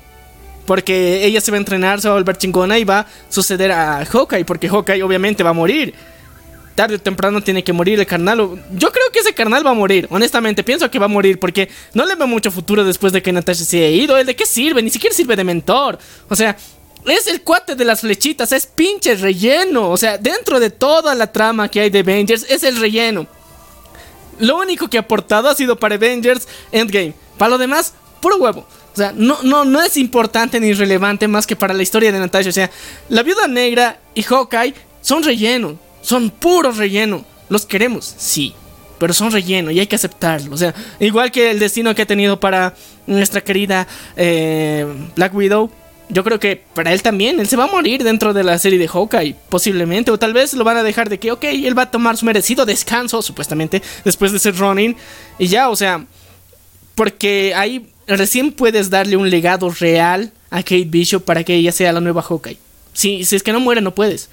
[0.66, 3.72] Porque ella se va a entrenar, se va a volver chingona y va a suceder
[3.72, 4.46] a Hawkeye.
[4.46, 5.94] Porque Hawkeye obviamente va a morir
[6.76, 8.38] tarde o temprano tiene que morir el carnal.
[8.72, 10.64] Yo creo que ese carnal va a morir, honestamente.
[10.64, 13.64] Pienso que va a morir porque no le veo mucho futuro después de que Natasha
[13.64, 14.18] se haya ido.
[14.18, 14.82] ¿El de qué sirve?
[14.82, 16.00] Ni siquiera sirve de mentor.
[16.30, 16.56] O sea,
[17.06, 19.90] es el cuate de las flechitas, es pinche relleno.
[19.90, 23.28] O sea, dentro de toda la trama que hay de Avengers, es el relleno.
[24.40, 27.14] Lo único que ha aportado ha sido para Avengers Endgame.
[27.38, 28.66] Para lo demás, puro huevo.
[28.94, 32.20] O sea, no, no, no es importante ni relevante más que para la historia de
[32.20, 32.50] Natasha.
[32.50, 32.70] O sea,
[33.10, 35.78] la viuda negra y Hawkeye son relleno.
[36.02, 37.26] Son puro relleno.
[37.50, 38.54] Los queremos, sí.
[39.00, 40.54] Pero son relleno y hay que aceptarlo.
[40.54, 42.76] O sea, igual que el destino que ha tenido para
[43.08, 44.86] nuestra querida eh,
[45.16, 45.72] Black Widow.
[46.12, 48.80] Yo creo que para él también, él se va a morir dentro de la serie
[48.80, 51.84] de Hawkeye, posiblemente, o tal vez lo van a dejar de que, ok, él va
[51.84, 54.96] a tomar su merecido descanso, supuestamente, después de ser Ronin,
[55.38, 56.04] y ya, o sea,
[56.96, 61.94] porque ahí recién puedes darle un legado real a Kate Bishop para que ella sea
[61.94, 62.58] la nueva Hawkeye.
[62.92, 64.32] Si, si es que no muere, no puedes.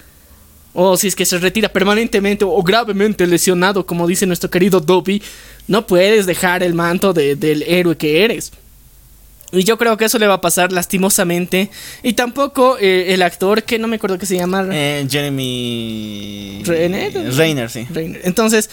[0.79, 5.23] O si es que se retira permanentemente o gravemente lesionado, como dice nuestro querido Dobby,
[5.69, 8.53] no puedes dejar el manto de- del héroe que eres.
[9.53, 11.71] Y yo creo que eso le va a pasar lastimosamente.
[12.03, 14.67] Y tampoco eh, el actor, que no me acuerdo qué se llama.
[14.71, 16.63] Eh, Jeremy.
[16.65, 17.35] Renner.
[17.35, 17.87] Reiner, sí.
[17.91, 18.21] Reiner.
[18.25, 18.69] Entonces,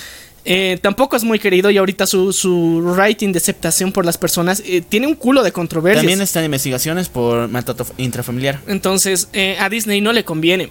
[0.46, 4.62] eh, tampoco es muy querido y ahorita su, su rating de aceptación por las personas
[4.66, 6.02] eh, tiene un culo de controversias.
[6.02, 8.60] También están investigaciones por maltrato intrafamiliar.
[8.68, 10.70] Entonces, eh, a Disney no le conviene,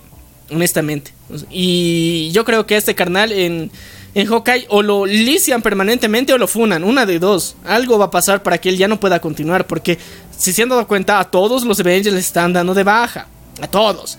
[0.54, 1.12] honestamente.
[1.50, 3.70] Y yo creo que este carnal en,
[4.14, 7.56] en Hawkeye o lo lician permanentemente o lo funan, una de dos.
[7.64, 9.98] Algo va a pasar para que él ya no pueda continuar, porque
[10.36, 13.26] si se han dado cuenta, a todos los Avengers les están dando de baja.
[13.60, 14.18] A todos.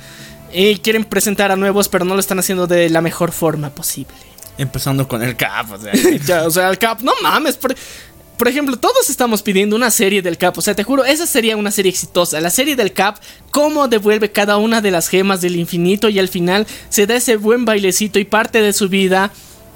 [0.54, 4.14] Y quieren presentar a nuevos, pero no lo están haciendo de la mejor forma posible.
[4.58, 5.92] Empezando con el Cap, o sea.
[6.26, 7.58] Ya, o sea, el Cap, no mames.
[7.58, 7.76] Por,
[8.44, 10.58] por ejemplo, todos estamos pidiendo una serie del Cap.
[10.58, 12.42] O sea, te juro, esa sería una serie exitosa.
[12.42, 13.16] La serie del Cap,
[13.52, 17.38] cómo devuelve cada una de las gemas del infinito y al final se da ese
[17.38, 19.32] buen bailecito y parte de su vida.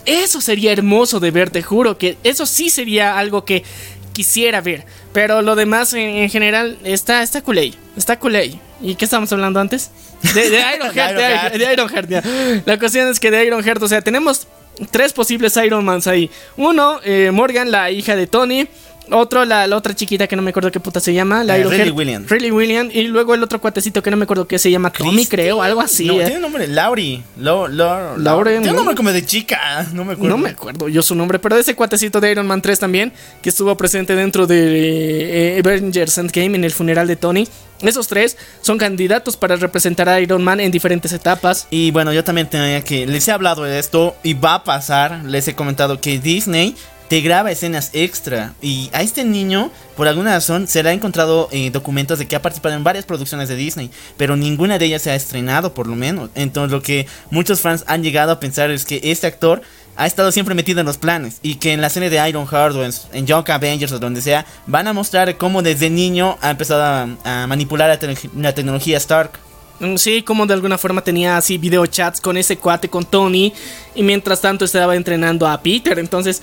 [0.05, 3.63] Eso sería hermoso de ver, te juro que eso sí sería algo que
[4.11, 4.83] quisiera ver.
[5.13, 7.73] Pero lo demás en, en general está, está culé.
[7.95, 8.59] Está culé.
[8.81, 9.91] ¿Y qué estamos hablando antes?
[10.33, 12.21] De, de Ironheart, De de Ironheart, ya.
[12.65, 14.45] La cuestión es que de Ironheart, o sea, tenemos
[14.91, 16.29] tres posibles Iron Mans ahí.
[16.57, 18.67] Uno, eh, Morgan, la hija de Tony.
[19.11, 21.43] Otro, la, la otra chiquita que no me acuerdo qué puta se llama.
[21.43, 21.91] La Eh, Iron Riley.
[21.91, 22.29] Williams.
[22.29, 22.93] Riley Williams.
[22.93, 24.91] Y luego el otro cuatecito que no me acuerdo qué se llama.
[24.91, 26.05] Tommy, creo, algo así.
[26.05, 26.25] No, eh.
[26.25, 27.23] tiene nombre, Lauri.
[27.37, 28.73] Lo, lo, Tiene un ¿no?
[28.73, 30.35] nombre como de chica, no me acuerdo.
[30.35, 33.49] No me acuerdo yo su nombre, pero ese cuatecito de Iron Man 3 también, que
[33.49, 37.47] estuvo presente dentro de eh, Avengers Endgame en el funeral de Tony.
[37.81, 41.67] Esos tres son candidatos para representar a Iron Man en diferentes etapas.
[41.69, 43.05] Y bueno, yo también tenía que.
[43.05, 45.21] Les he hablado de esto y va a pasar.
[45.25, 46.75] Les he comentado que Disney
[47.07, 48.53] te graba escenas extra.
[48.61, 52.35] Y a este niño, por alguna razón, se le ha encontrado eh, documentos de que
[52.35, 53.91] ha participado en varias producciones de Disney.
[54.17, 56.29] Pero ninguna de ellas se ha estrenado, por lo menos.
[56.35, 59.61] Entonces, lo que muchos fans han llegado a pensar es que este actor
[59.95, 61.39] ha estado siempre metido en los planes.
[61.41, 64.21] Y que en la serie de Iron Heart o en, en Young Avengers o donde
[64.21, 66.83] sea, van a mostrar cómo desde niño ha empezado
[67.23, 69.31] a, manipular la, la tecnología Stark.
[69.79, 73.53] Mm, Sí, como de alguna forma tenía así videochats con ese cuate, con Tony,
[73.95, 75.97] y mientras tanto estaba entrenando a Peter.
[75.99, 76.41] Entonces,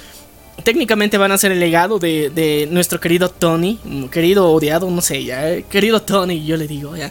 [0.63, 3.79] técnicamente van a ser el legado de, de nuestro querido Tony,
[4.11, 7.11] querido odiado, no sé, ya, eh, querido Tony, yo le digo, ya.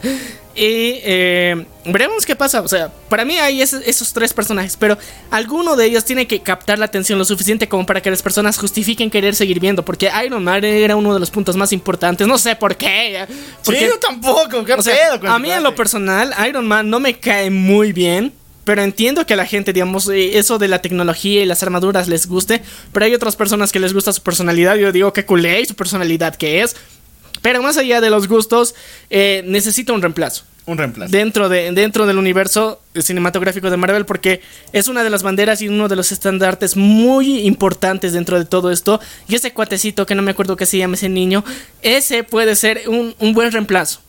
[0.56, 2.60] Y eh, veremos qué pasa.
[2.60, 4.96] O sea, para mí hay esos tres personajes, pero
[5.30, 8.56] alguno de ellos tiene que captar la atención lo suficiente como para que las personas
[8.56, 9.84] justifiquen querer seguir viendo.
[9.84, 12.26] Porque Iron Man era uno de los puntos más importantes.
[12.28, 13.26] No sé por qué.
[13.64, 16.66] Porque, sí, yo tampoco, qué o sea, pedo con a mí en lo personal, Iron
[16.66, 18.32] Man no me cae muy bien.
[18.64, 22.08] Pero entiendo que a la gente, digamos, eh, eso de la tecnología y las armaduras
[22.08, 22.62] les guste.
[22.92, 24.76] Pero hay otras personas que les gusta su personalidad.
[24.76, 26.76] Yo digo que culé y su personalidad que es.
[27.42, 28.74] Pero más allá de los gustos,
[29.10, 30.44] eh, necesita un reemplazo.
[30.66, 31.12] Un reemplazo.
[31.12, 34.40] Dentro, de, dentro del universo cinematográfico de Marvel, porque
[34.72, 38.70] es una de las banderas y uno de los estandartes muy importantes dentro de todo
[38.70, 38.98] esto.
[39.28, 41.44] Y ese cuatecito, que no me acuerdo qué se llama ese niño,
[41.82, 44.00] ese puede ser un, un buen reemplazo.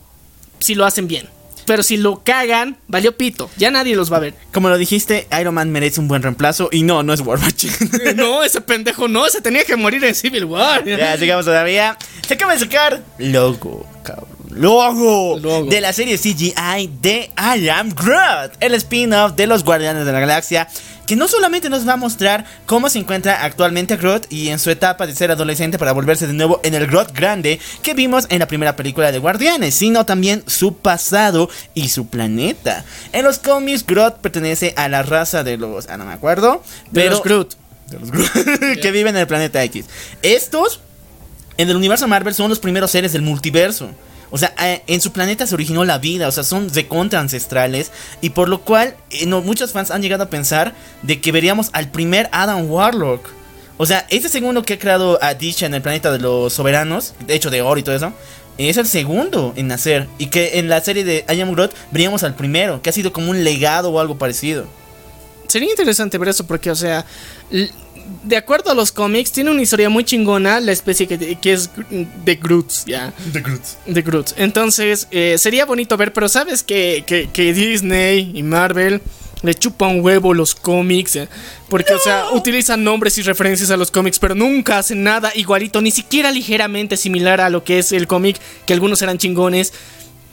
[0.58, 1.35] Si lo hacen bien.
[1.66, 3.50] Pero si lo cagan, valió pito.
[3.56, 4.34] Ya nadie los va a ver.
[4.52, 7.74] Como lo dijiste, Iron Man merece un buen reemplazo y no, no es War Machine.
[8.16, 10.84] no, ese pendejo no, ese tenía que morir en Civil War.
[10.84, 11.98] ya, llegamos todavía.
[12.26, 14.36] Se acaba de sacar logo, cabrón.
[14.50, 15.68] Logo, Logo.
[15.68, 20.20] de la serie CGI de I Am Groot, el spin-off de los Guardianes de la
[20.20, 20.66] Galaxia,
[21.06, 24.70] que no solamente nos va a mostrar cómo se encuentra actualmente Groot y en su
[24.70, 28.40] etapa de ser adolescente para volverse de nuevo en el Groot grande que vimos en
[28.40, 32.84] la primera película de Guardianes, sino también su pasado y su planeta.
[33.12, 37.00] En los cómics, Groot pertenece a la raza de los, ah, no me acuerdo, De
[37.00, 37.54] pero los Groot.
[37.88, 39.86] de los Groot que viven en el planeta X.
[40.22, 40.80] Estos,
[41.56, 43.90] en el universo Marvel, son los primeros seres del multiverso.
[44.30, 47.20] O sea, eh, en su planeta se originó la vida, o sea, son de contra
[47.20, 47.92] ancestrales.
[48.20, 51.70] Y por lo cual, eh, no, muchos fans han llegado a pensar de que veríamos
[51.72, 53.28] al primer Adam Warlock.
[53.78, 57.14] O sea, este segundo que ha creado a Disha en el planeta de los soberanos,
[57.26, 58.12] de hecho de oro y todo eso,
[58.58, 60.08] es el segundo en nacer.
[60.18, 63.12] Y que en la serie de I Am Groot veríamos al primero, que ha sido
[63.12, 64.66] como un legado o algo parecido.
[65.46, 67.04] Sería interesante ver eso porque, o sea,
[68.22, 71.70] de acuerdo a los cómics, tiene una historia muy chingona la especie que, que es
[72.24, 73.12] de Groots, ya.
[73.32, 73.62] The Groot.
[73.86, 74.34] De Groots.
[74.38, 79.00] Entonces, eh, sería bonito ver, pero sabes que, que- que Disney y Marvel
[79.42, 81.16] le chupan huevo los cómics.
[81.16, 81.28] eh,
[81.68, 85.80] Porque, o sea, utilizan nombres y referencias a los cómics, pero nunca hacen nada igualito,
[85.82, 89.72] ni siquiera ligeramente similar a lo que es el cómic, que algunos eran chingones.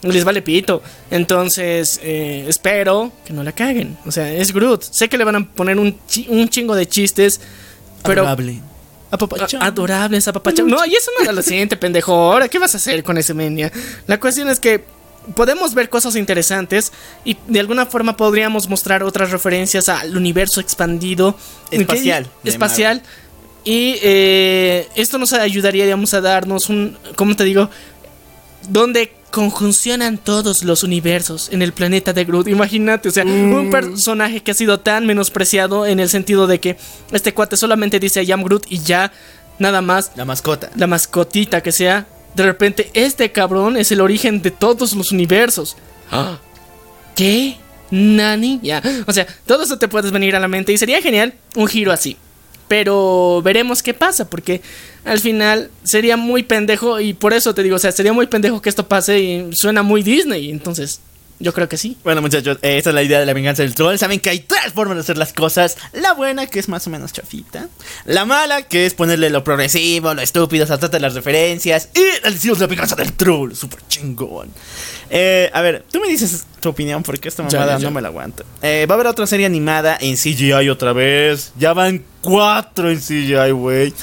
[0.03, 0.83] Les vale pito.
[1.11, 3.97] Entonces, eh, espero que no la caguen.
[4.05, 4.83] O sea, es Groot.
[4.83, 7.39] Sé que le van a poner un, chi- un chingo de chistes,
[8.03, 8.61] pero Adorable.
[9.11, 9.63] Apapachado.
[9.63, 10.69] a- adorables, apapachados.
[10.71, 12.13] No, y eso no era lo siguiente, pendejo.
[12.13, 13.71] Ahora, ¿qué vas a hacer con ese menia?
[14.07, 14.83] La cuestión es que
[15.35, 16.91] podemos ver cosas interesantes
[17.23, 21.37] y de alguna forma podríamos mostrar otras referencias al universo expandido.
[21.71, 23.01] Espacial, Que- Espacial.
[23.65, 27.69] Y eh, esto nos ayudaría, digamos, a darnos un, ¿cómo te digo?
[28.67, 32.47] Donde conjuncionan todos los universos en el planeta de Groot.
[32.49, 36.77] Imagínate, o sea, un personaje que ha sido tan menospreciado en el sentido de que
[37.11, 39.11] este cuate solamente dice I am Groot y ya,
[39.57, 40.69] nada más, La mascota.
[40.75, 42.05] la mascotita que sea.
[42.35, 45.77] De repente, este cabrón es el origen de todos los universos.
[47.15, 47.57] ¿Qué?
[47.89, 48.59] ¿Nani?
[48.61, 48.83] Ya.
[49.07, 51.91] O sea, todo eso te puedes venir a la mente y sería genial un giro
[51.91, 52.17] así.
[52.67, 54.61] Pero veremos qué pasa, porque
[55.05, 58.61] al final sería muy pendejo y por eso te digo, o sea, sería muy pendejo
[58.61, 60.49] que esto pase y suena muy Disney.
[60.49, 61.01] Entonces,
[61.43, 61.97] yo creo que sí.
[62.05, 63.97] Bueno, muchachos, eh, esta es la idea de la venganza del troll.
[63.97, 65.77] Saben que hay tres formas de hacer las cosas.
[65.91, 67.67] La buena, que es más o menos chafita.
[68.05, 71.89] La mala, que es ponerle lo progresivo, lo estúpido, saltarte las referencias.
[71.93, 73.53] Y el estilo de la venganza del troll.
[73.55, 74.51] Súper chingón.
[75.09, 77.85] Eh, a ver, tú me dices tu opinión porque esta mamada ya, ya.
[77.85, 78.45] no me la aguanto.
[78.61, 81.51] Eh, va a haber otra serie animada en CGI otra vez.
[81.57, 83.93] Ya van cuatro en CGI, güey.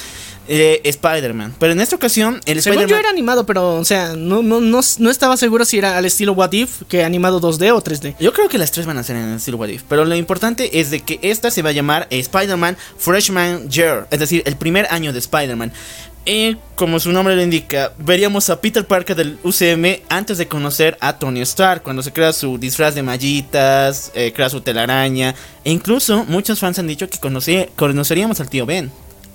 [0.53, 1.55] Eh, Spider-Man.
[1.61, 4.81] Pero en esta ocasión, el Según yo era animado, pero, o sea, no, no, no,
[4.99, 8.17] no estaba seguro si era al estilo What If, que animado 2D o 3D.
[8.19, 10.17] Yo creo que las tres van a ser en el estilo What If, pero lo
[10.17, 14.57] importante es de que esta se va a llamar Spider-Man Freshman Year, es decir, el
[14.57, 15.73] primer año de Spider-Man.
[16.27, 20.99] Y como su nombre lo indica, veríamos a Peter Parker del UCM antes de conocer
[21.01, 25.35] a Tony Stark, cuando se crea su disfraz de mallitas, eh, crea su telaraña,
[25.65, 28.91] e incluso muchos fans han dicho que conocí- conoceríamos al tío Ben.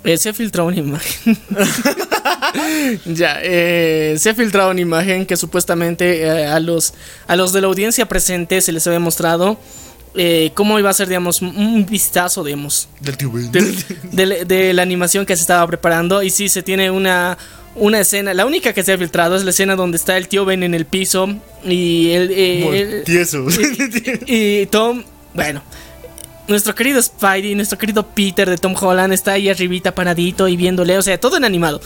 [0.05, 1.37] Eh, se ha filtrado una imagen.
[3.05, 6.93] ya, eh, se ha filtrado una imagen que supuestamente eh, a, los,
[7.27, 9.57] a los de la audiencia presente se les había mostrado
[10.15, 13.51] eh, cómo iba a ser, digamos, un- vistazo, digamos, Del tío Ben.
[13.51, 13.75] del-
[14.11, 16.23] de, de la animación que se estaba preparando.
[16.23, 17.37] Y sí, se tiene una,
[17.75, 20.45] una escena, la única que se ha filtrado es la escena donde está el tío
[20.45, 21.27] Ben en el piso
[21.65, 22.29] y el...
[22.31, 23.45] eh, Tieso.
[24.27, 25.61] y, y Tom, bueno,
[26.47, 30.97] nuestro querido Spidey, nuestro querido Peter de Tom Holland está ahí arribita paradito y viéndole,
[30.97, 31.81] o sea, todo en animado.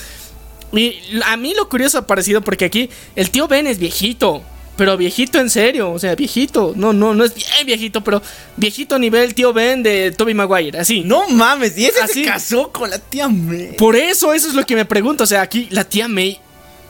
[0.71, 4.43] Y a mí lo curioso ha parecido porque aquí el tío Ben es viejito,
[4.75, 8.21] pero viejito en serio, o sea, viejito, no, no, no es bien viejito, pero
[8.55, 11.01] viejito a nivel tío Ben de Toby Maguire, así.
[11.03, 12.23] No mames, y ese Así.
[12.23, 13.75] se casó con la tía May.
[13.77, 16.39] Por eso, eso es lo que me pregunto, o sea, aquí la tía May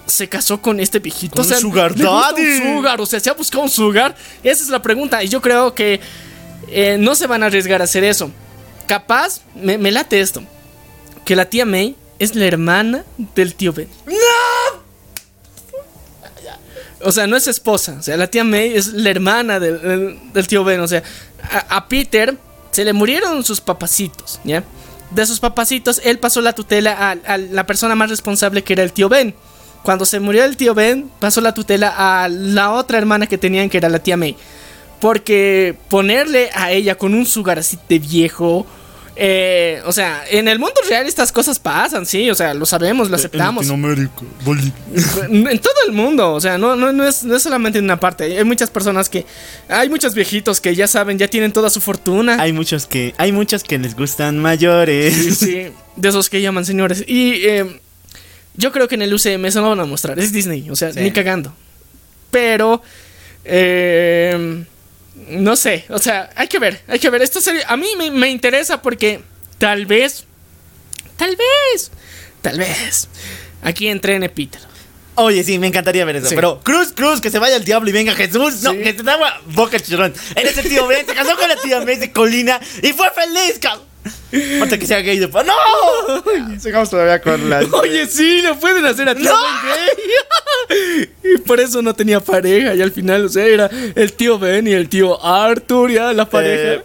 [0.06, 1.36] se casó con este viejito.
[1.36, 2.42] Con o sea, sugar daddy.
[2.42, 4.16] Un sugar, o sea, se ha buscado un sugar.
[4.44, 5.24] Esa es la pregunta.
[5.24, 6.00] Y yo creo que
[6.72, 8.32] eh, no se van a arriesgar a hacer eso.
[8.88, 10.44] Capaz, me, me late esto.
[11.26, 13.04] Que la tía May es la hermana
[13.36, 13.88] del tío Ben.
[17.02, 17.96] O sea, no es esposa.
[18.00, 20.82] O sea, la tía May es la hermana del, del- del tío Ben.
[20.82, 21.04] O sea,
[21.52, 22.38] a, a Peter
[22.72, 24.64] se le murieron sus papacitos, ¿ya?
[25.12, 28.84] De sus papacitos, él pasó la tutela a, a la persona más responsable que era
[28.84, 29.34] el tío Ben.
[29.82, 33.70] Cuando se murió el tío Ben, pasó la tutela a la otra hermana que tenían,
[33.70, 34.36] que era la tía May.
[35.00, 38.66] Porque ponerle a ella con un sugar así de viejo.
[39.22, 43.10] eh, o sea, en el mundo real estas cosas pasan, sí, o sea, lo sabemos,
[43.10, 43.70] lo aceptamos.
[43.70, 44.22] En Latinoamérica.
[44.46, 44.74] Bolivia.
[45.30, 48.00] En todo el mundo, o sea, no, no, no, es, no es solamente en una
[48.00, 48.38] parte.
[48.38, 49.26] Hay muchas personas que.
[49.68, 52.38] Hay muchos viejitos que ya saben, ya tienen toda su fortuna.
[52.42, 55.14] Hay muchos que, hay muchos que les gustan mayores.
[55.16, 57.04] Sí, sí, de esos que llaman señores.
[57.06, 57.80] Y eh,
[58.56, 60.18] yo creo que en el UCM eso no van a mostrar.
[60.20, 61.00] Es Disney, o sea, Sí.
[61.02, 61.54] ni cagando.
[62.32, 62.82] Pero.
[63.44, 64.64] eh,
[65.30, 67.22] no sé, o sea, hay que ver, hay que ver.
[67.22, 69.22] Esto sería- a mí me, me interesa porque
[69.58, 70.26] tal vez.
[71.18, 71.92] Tal vez.
[72.42, 73.08] Tal vez.
[73.62, 74.62] Aquí entrene Peter.
[75.16, 76.30] Oye, sí, me encantaría ver eso.
[76.30, 76.36] Sí.
[76.36, 78.62] Pero Cruz, Cruz, que se vaya el diablo y venga Jesús.
[78.62, 78.78] No, Sí.
[78.80, 80.14] que te daba boca churrón.
[80.36, 83.89] Eres el tío Ben, se casó con la tía de Colina y fue feliz, cabrón.
[84.60, 85.46] Falta que sea gay después.
[85.46, 86.60] ¡No!
[86.60, 87.60] Sigamos todavía con la.
[87.74, 89.38] Oye, sí, lo pueden hacer a tío ¡No!
[90.70, 91.10] Gay.
[91.24, 92.76] y por eso no tenía pareja.
[92.76, 96.30] Y al final, o sea, era el tío Ben y el tío Arthur, ya la
[96.30, 96.74] pareja.
[96.76, 96.84] Eh,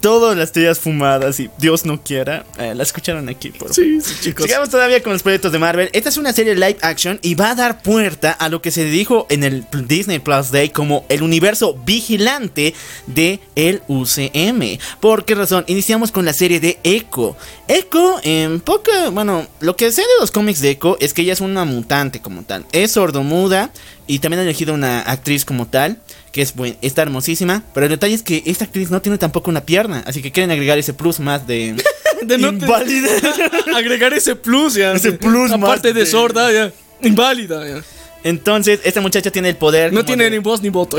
[0.00, 4.14] todas las teorías fumadas y Dios no quiera, eh, la escucharon aquí, por sí, sí,
[4.20, 4.46] chicos.
[4.46, 5.90] Sigamos todavía con los proyectos de Marvel.
[5.92, 8.84] Esta es una serie live action y va a dar puerta a lo que se
[8.84, 12.74] dijo en el Disney Plus Day como el universo vigilante
[13.06, 14.78] de el UCM.
[15.00, 15.64] ¿Por qué razón?
[15.66, 17.36] Iniciamos con la serie de Echo.
[17.68, 21.32] Echo, en poca, bueno, lo que sé de los cómics de Echo es que ella
[21.32, 22.64] es una mutante como tal.
[22.72, 23.70] Es sordomuda
[24.06, 25.98] y también han elegido una actriz como tal.
[26.34, 27.62] Que es buen, está hermosísima.
[27.72, 30.02] Pero el detalle es que esta actriz no tiene tampoco una pierna.
[30.04, 31.76] Así que quieren agregar ese plus más de.
[32.22, 33.08] De no te- inválida.
[33.76, 34.92] Agregar ese plus, ya.
[34.94, 36.72] Ese plus Aparte más de de- sorda, ya.
[37.02, 37.82] Inválida, ya.
[38.22, 39.92] Entonces, esta muchacha tiene el poder.
[39.92, 40.96] No tiene de- ni voz ni voto.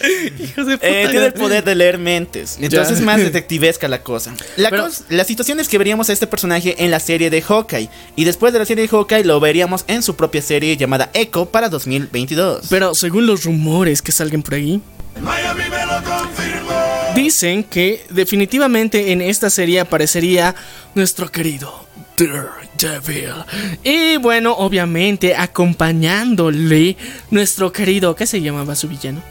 [0.38, 0.88] Hijos de puta.
[0.88, 2.56] eh, tiene el poder de leer mentes.
[2.60, 2.94] Entonces Ya.
[2.94, 4.34] es más detectivesca la cosa.
[4.56, 7.42] La, Pero- cos- la situación es que veríamos a este personaje en la serie de
[7.42, 7.88] Hawkeye.
[8.16, 11.46] Y después de la serie de Hawkeye lo veríamos en su propia serie llamada Echo
[11.46, 12.66] para 2022.
[12.70, 14.80] Pero según los rumores que salgan por ahí,
[15.20, 16.70] Miami me lo confirmó.
[17.16, 20.54] dicen que definitivamente en esta serie aparecería
[20.94, 21.86] nuestro querido
[22.78, 23.32] Daredevil.
[23.82, 26.96] Y bueno, obviamente acompañándole
[27.30, 29.22] nuestro querido, ¿qué se llamaba su villano?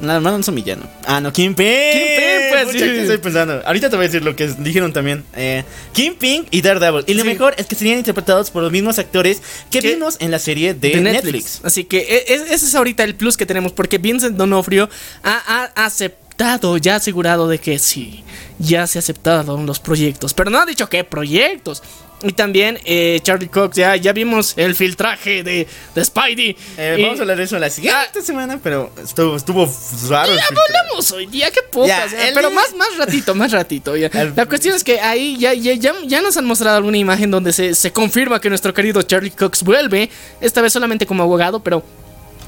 [0.00, 0.82] Nada más no son villano.
[1.04, 1.66] Ah, no, Kingpin.
[1.66, 2.84] Kingpin, pues, Pucha, sí.
[2.84, 3.62] ¿qué estoy pensando?
[3.66, 5.24] Ahorita te voy a decir lo que dijeron también.
[5.36, 7.04] Eh, Kingpin y Daredevil.
[7.06, 7.28] Y lo Sí.
[7.28, 9.90] mejor es que serían interpretados por los mismos actores que ¿Qué?
[9.94, 11.24] vimos en la serie de, de Netflix.
[11.24, 11.60] Netflix.
[11.64, 14.88] Así que e- e- ese es ahorita el plus que tenemos porque Vincent Donofrio
[15.22, 18.24] ha, ha aceptado, ya asegurado de que sí,
[18.58, 21.82] ya se aceptaron los proyectos, pero no ha dicho qué proyectos.
[22.22, 26.54] Y también eh, Charlie Cox, ya, ya vimos el filtraje de, de Spidey.
[26.76, 29.66] Eh, Y- vamos a hablar de eso la siguiente semana, pero estuvo, estuvo
[30.10, 30.34] raro.
[30.34, 32.12] Ya hablamos hoy día, qué putas.
[32.12, 33.96] Ya, pero más, más ratito, más ratito.
[33.96, 34.08] ya.
[34.08, 37.30] El- La cuestión es que ahí ya, ya, ya, ya nos han mostrado alguna imagen
[37.30, 40.10] donde se, se confirma que nuestro querido Charlie Cox vuelve.
[40.42, 41.82] Esta vez solamente como abogado, pero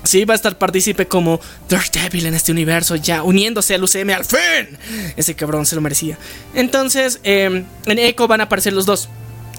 [0.04, 4.24] sí va a estar partícipe como Daredevil en este universo, ya uniéndose al UCM al
[4.26, 4.76] fin.
[5.16, 6.18] Ese cabrón se lo merecía.
[6.54, 9.08] Entonces, eh, en Echo van a aparecer los dos.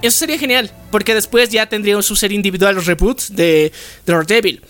[0.03, 3.71] Eso sería genial, porque después ya tendríamos su serie individual, los reboots de
[4.05, 4.61] Daredevil.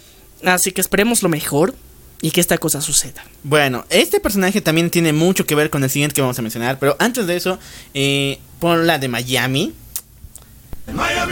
[0.45, 1.73] Así que esperemos lo mejor
[2.21, 3.23] y que esta cosa suceda.
[3.41, 6.77] Bueno, este personaje también tiene mucho que ver con el siguiente que vamos a mencionar,
[6.77, 7.57] pero antes de eso,
[7.95, 9.73] eh, por la de Miami.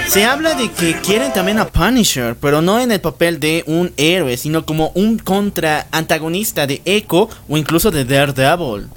[0.07, 3.93] Se habla de que quieren también a Punisher, pero no en el papel de un
[3.97, 8.87] héroe, sino como un contra antagonista de Echo o incluso de Daredevil.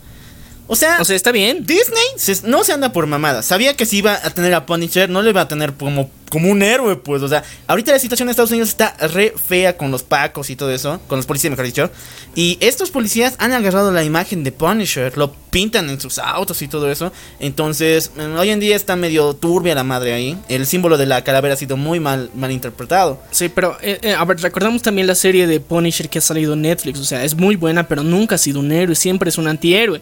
[0.67, 1.67] O sea, O sea, está bien.
[1.67, 3.45] Disney se- no se anda por mamadas.
[3.47, 6.51] Sabía que si iba a tener a Punisher, no le iba a tener como, como
[6.51, 7.21] un héroe, pues.
[7.23, 10.57] O sea, ahorita la situación en Estados Unidos está re fea con los pacos y
[10.57, 11.01] todo eso.
[11.07, 11.91] Con los policías, mejor dicho.
[12.35, 16.69] Y estos policías han agarrado la imagen de Punisher, lo pintan en sus autos y
[16.69, 17.13] todo eso.
[17.41, 20.39] Entonces, mm, hoy en día está medio turbia la madre ahí.
[20.49, 23.21] El símbolo de la calavera ha sido muy mal, mal interpretado.
[23.31, 26.55] Sí, pero eh, eh, a ver, recordamos también la serie de Punisher que ha salido
[26.55, 26.99] en Netflix.
[27.01, 30.01] O sea, es muy buena, pero nunca ha sido un héroe, siempre es un antihéroe.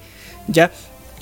[0.49, 0.70] ¿Ya?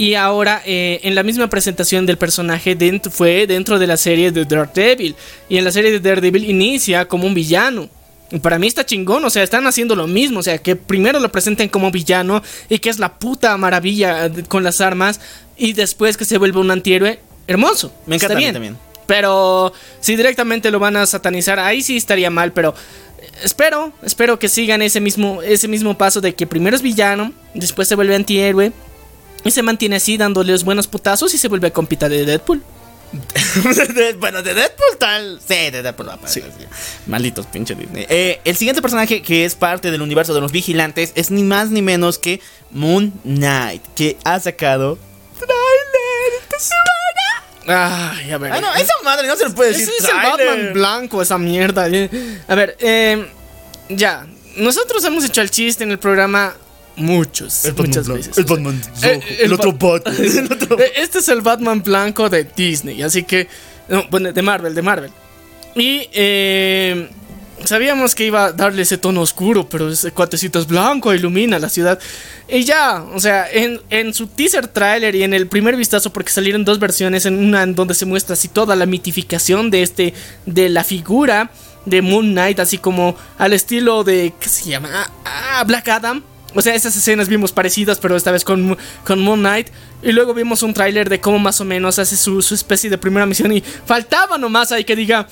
[0.01, 4.33] Y ahora, eh, en la misma presentación del personaje, dentro, fue dentro de la serie
[4.33, 5.15] de Daredevil.
[5.47, 7.87] Y en la serie de Daredevil inicia como un villano.
[8.31, 10.41] Y para mí está chingón, o sea, están haciendo lo mismo.
[10.41, 14.45] O sea, que primero lo presenten como villano y que es la puta maravilla eh,
[14.49, 15.21] con las armas.
[15.59, 17.21] Y después que se vuelve un antihéroe.
[17.47, 17.93] Hermoso.
[18.07, 18.55] Me encanta bien.
[18.55, 18.79] también.
[19.07, 22.75] Pero si directamente lo van a satanizar, ahí sí estaría mal, pero
[23.43, 27.87] espero, espero que sigan ese mismo, ese mismo paso de que primero es villano, después
[27.87, 28.73] se vuelve antihéroe
[29.45, 32.63] y se mantiene así dándole los buenos putazos y se vuelve compita de Deadpool.
[33.13, 35.41] De- bueno, de Deadpool tal.
[35.41, 36.65] Sí, de Deadpool va a aparecer, sí.
[37.07, 38.07] Malditos pinche Disney.
[38.09, 41.71] Eh, el siguiente personaje que es parte del universo de los vigilantes es ni más
[41.71, 44.97] ni menos que Moon Knight, que ha sacado
[45.39, 48.13] trailer esta semana.
[48.17, 48.53] Ay, a ver.
[48.53, 50.15] Ah, no, esa madre no se le puede Ese decir es el.
[50.17, 51.85] Batman blanco, esa mierda.
[52.49, 53.27] A ver, eh,
[53.89, 54.27] ya.
[54.57, 56.55] Nosotros hemos hecho el chiste en el programa
[56.97, 58.39] muchos, El Batman muchas blanco, veces.
[58.39, 60.17] El Batman Eh, rojo, el, otro Ba- Batman.
[60.39, 63.49] el otro- Eh, Este es el Batman blanco de Disney, así que.
[63.89, 65.11] no, bueno, de Marvel, de Marvel.
[65.75, 67.09] Y eh,
[67.65, 71.69] sabíamos que iba a darle ese tono oscuro, pero ese cuatecito es blanco, ilumina la
[71.69, 71.99] ciudad.
[72.49, 76.33] Y ya, o sea, en, en su teaser trailer y en el primer vistazo, porque
[76.33, 80.15] salieron dos versiones, en una en donde se muestra así toda la mitificación de este,
[80.47, 81.51] de la figura
[81.87, 84.91] de Moon Knight, así como al estilo de, ¿qué se llama?
[85.25, 86.25] Ah, Black Adam.
[86.55, 89.69] O sea, esas escenas vimos parecidas, pero esta vez con, con Moon Knight.
[90.03, 92.99] Y luego vimos un tráiler de cómo más o menos hace su, su especie de
[92.99, 93.53] primera misión.
[93.53, 95.27] Y faltaba nomás ahí que diga,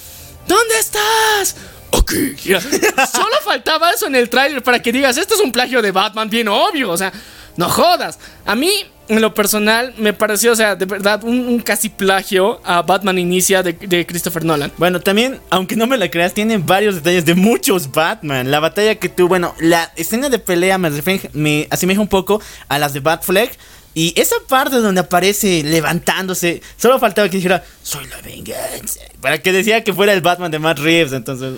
[0.47, 1.57] ¿dónde estás?
[1.93, 2.35] Aquí.
[2.45, 2.61] Ya.
[3.13, 6.29] Solo faltaba eso en el tráiler para que digas, esto es un plagio de Batman
[6.29, 6.91] bien obvio.
[6.91, 7.13] O sea,
[7.59, 8.19] no jodas.
[8.47, 8.71] A mí,
[9.09, 13.19] en lo personal, me pareció, o sea, de verdad, un, un casi plagio a Batman
[13.19, 14.73] Inicia de, de Christopher Nolan.
[14.79, 18.51] Bueno, también, aunque no me la creas, tiene varios detalles de muchos Batman.
[18.51, 20.91] La batalla que tuvo, bueno, la escena de pelea me,
[21.35, 23.51] me asemeja un poco a las de Batfleck.
[23.95, 29.01] Y esa parte donde aparece levantándose, solo faltaba que dijera, soy la venganza.
[29.21, 31.13] Para que decía que fuera el Batman de Matt Reeves.
[31.13, 31.55] Entonces,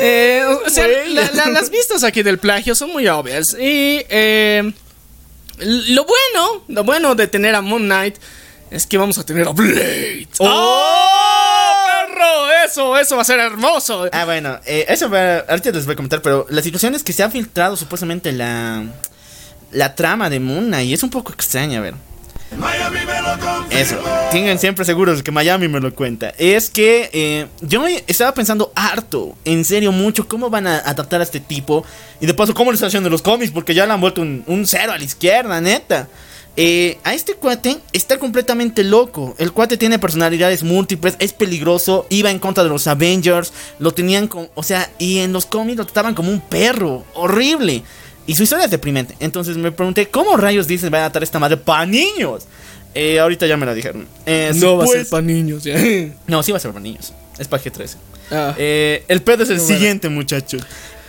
[0.00, 1.12] Eh, o sea, Güey.
[1.12, 3.52] la- la- las vistas aquí del plagio son muy obvias.
[3.60, 4.72] Y eh,
[5.58, 8.16] lo bueno, lo bueno de tener a Moon Knight
[8.70, 10.28] es que vamos a tener a Blade.
[10.38, 11.12] ¡Oh!
[12.12, 12.50] perro!
[12.64, 14.08] Eso, eso va a ser hermoso.
[14.12, 17.12] Ah, bueno, eh, eso va, ahorita les voy a comentar, pero la situación es que
[17.12, 18.84] se ha filtrado supuestamente la,
[19.72, 21.94] la trama de Moon Knight y es un poco extraña, a ver.
[23.70, 23.96] Eso,
[24.30, 26.32] tengan siempre seguros que Miami me lo cuenta.
[26.38, 31.24] Es que eh, yo estaba pensando harto, en serio, mucho, cómo van a adaptar a
[31.24, 31.84] este tipo.
[32.20, 34.20] Y de paso, cómo lo están haciendo en los cómics, porque ya le han vuelto
[34.20, 36.08] un, un cero a la izquierda, neta.
[36.54, 39.34] Eh, a este cuate está completamente loco.
[39.38, 44.28] El cuate tiene personalidades múltiples, es peligroso, iba en contra de los Avengers, lo tenían
[44.28, 47.82] con, o sea, y en los cómics lo trataban como un perro, horrible.
[48.26, 49.16] Y su historia es deprimente.
[49.20, 52.44] Entonces me pregunté, ¿cómo rayos dicen van a adaptar esta madre para niños?
[52.94, 54.06] Eh, ahorita ya me la dijeron.
[54.26, 55.64] Eh, no va a ser pues- para niños.
[55.64, 55.74] ya.
[56.26, 57.12] No, sí va a ser para niños.
[57.38, 57.96] Es para G13.
[58.30, 58.54] Ah.
[58.58, 59.78] Eh, el pedo es el Muy bueno.
[59.78, 60.62] siguiente, muchachos.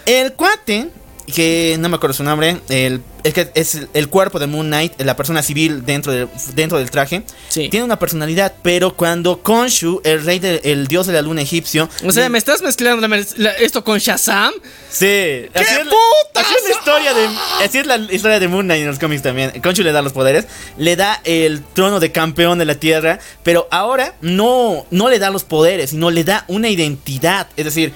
[0.06, 0.90] El cuate,
[1.34, 4.68] que no me acuerdo su nombre, el, es que es el, el cuerpo de Moon
[4.68, 7.70] Knight, la persona civil dentro del, dentro del traje, Sí.
[7.70, 11.90] tiene una personalidad, pero cuando Khonshu, el rey del el dios de la luna egipcio,
[12.06, 14.52] O sea, le- ¿me estás mezclando la- la- esto con Shazam?
[14.90, 15.06] Sí,
[15.54, 16.46] así es, la- putas!
[16.46, 17.28] así es la historia de
[17.64, 19.52] así es la historia de Moon Knight en los cómics también.
[19.62, 20.46] Khonshu le da los poderes,
[20.78, 25.30] le da el trono de campeón de la Tierra, pero ahora no no le da
[25.30, 27.94] los poderes, sino le da una identidad, es decir,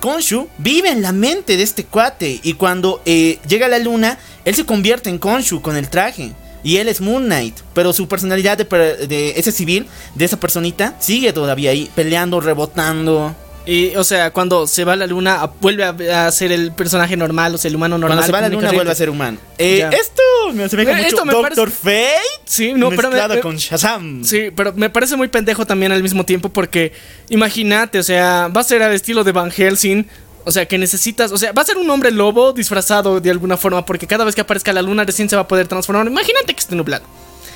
[0.00, 4.18] Khonshu vive en la mente de este cuate y cuando eh, llega a la luna,
[4.44, 6.32] él se convierte en Khonshu con el traje.
[6.64, 8.64] Y él es Moon Knight, pero su personalidad de,
[9.06, 9.86] de ese civil,
[10.16, 13.34] de esa personita, sigue todavía ahí, peleando, rebotando.
[13.70, 17.18] Y, o sea, cuando se va a la luna, vuelve a, a ser el personaje
[17.18, 18.16] normal, o sea, el humano normal.
[18.16, 18.76] Cuando se va a la luna corriente.
[18.76, 19.36] vuelve a ser humano.
[19.58, 20.22] Eh, esto
[20.54, 22.14] me asemeja Eh, mucho esto me Doctor Fate.
[22.46, 24.24] Sí, no, pero me- me- con Shazam.
[24.24, 26.92] Sí, pero me parece muy pendejo también al mismo tiempo porque
[27.28, 30.06] imagínate, o sea, va a ser al estilo de Van Helsing.
[30.44, 33.58] O sea, que necesitas, o sea, va a ser un hombre lobo disfrazado de alguna
[33.58, 36.06] forma porque cada vez que aparezca la luna recién se va a poder transformar.
[36.06, 37.04] Imagínate que esté nublado.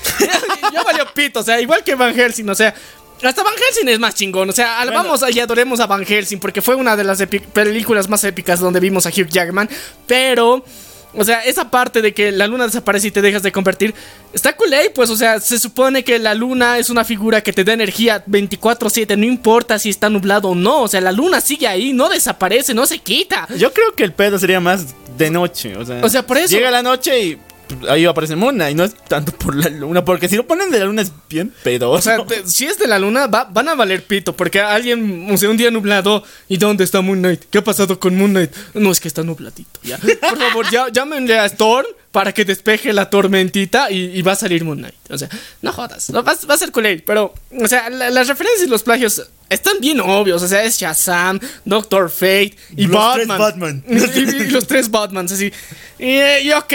[0.20, 2.74] ya, ya valió pito, o sea, igual que Van Helsing, o sea,
[3.22, 4.48] Hasta Van Helsing es más chingón.
[4.50, 8.24] O sea, vamos y adoremos a Van Helsing porque fue una de las películas más
[8.24, 9.68] épicas donde vimos a Hugh Jackman.
[10.06, 10.64] Pero,
[11.14, 13.94] o sea, esa parte de que la luna desaparece y te dejas de convertir,
[14.32, 14.90] está cool, ¿eh?
[14.94, 18.24] Pues, o sea, se supone que la luna es una figura que te da energía
[18.26, 20.82] 24-7, no importa si está nublado o no.
[20.82, 23.46] O sea, la luna sigue ahí, no desaparece, no se quita.
[23.56, 24.86] Yo creo que el pedo sería más
[25.18, 25.76] de noche.
[25.76, 27.38] O sea, O sea, por eso- Llega la noche y
[27.88, 28.70] ahí aparece Mona.
[28.70, 30.04] Y no es tanto por la luna.
[30.04, 31.92] Porque si lo ponen de la luna es bien pedoso.
[31.98, 34.34] O sea, te- si es de la luna, va- van a valer pito.
[34.34, 36.24] Porque alguien, o sea, un día nublado.
[36.48, 37.42] ¿Y dónde está Moon Knight?
[37.50, 38.50] ¿Qué ha pasado con Moon Knight?
[38.74, 39.80] No, es que está nubladito.
[39.82, 39.98] Ya.
[39.98, 44.36] Por favor, ya, llámenle a Storm para que despeje la tormentita y, y va a
[44.36, 44.94] salir Moon Knight.
[45.10, 45.28] O sea,
[45.62, 46.10] no jodas.
[46.10, 47.02] no, va, va a ser cool.
[47.06, 50.42] Pero, o sea, la- las referencias y los plagios están bien obvios.
[50.42, 53.38] O sea, es Shazam, Doctor Fate y Los tres Batman.
[53.38, 53.84] Batman.
[53.88, 55.46] Y, y- y los tres Batmans, así.
[55.98, 56.72] Y, eh, y ok.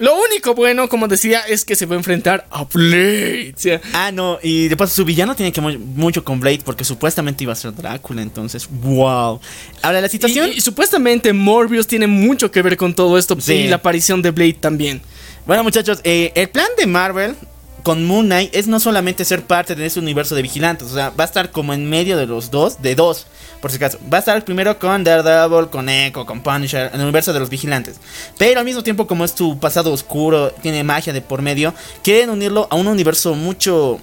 [0.00, 3.52] Lo único bueno, como decía, es que se va a enfrentar a Blade.
[3.56, 6.60] O sea, Ah, no, y de paso su villano tiene que ver mucho con Blade
[6.64, 9.38] porque supuestamente iba a ser Drácula, entonces, wow.
[9.82, 10.50] Ahora la situación...
[10.52, 13.52] Y, y supuestamente Morbius tiene mucho que ver con todo esto Sí.
[13.52, 15.00] y la aparición de Blade también.
[15.46, 17.34] Bueno muchachos, eh, el plan de Marvel
[17.82, 21.10] con Moon Knight es no solamente ser parte de ese universo de vigilantes, o sea,
[21.10, 23.26] va a estar como en medio de los dos, de dos,
[23.60, 23.98] por si acaso.
[24.12, 27.50] Va a estar primero con Daredevil, con Echo, con Punisher, en el universo de los
[27.50, 27.96] vigilantes.
[28.38, 32.30] Pero al mismo tiempo, como es tu pasado oscuro, tiene magia de por medio, quieren
[32.30, 34.00] unirlo a un universo mucho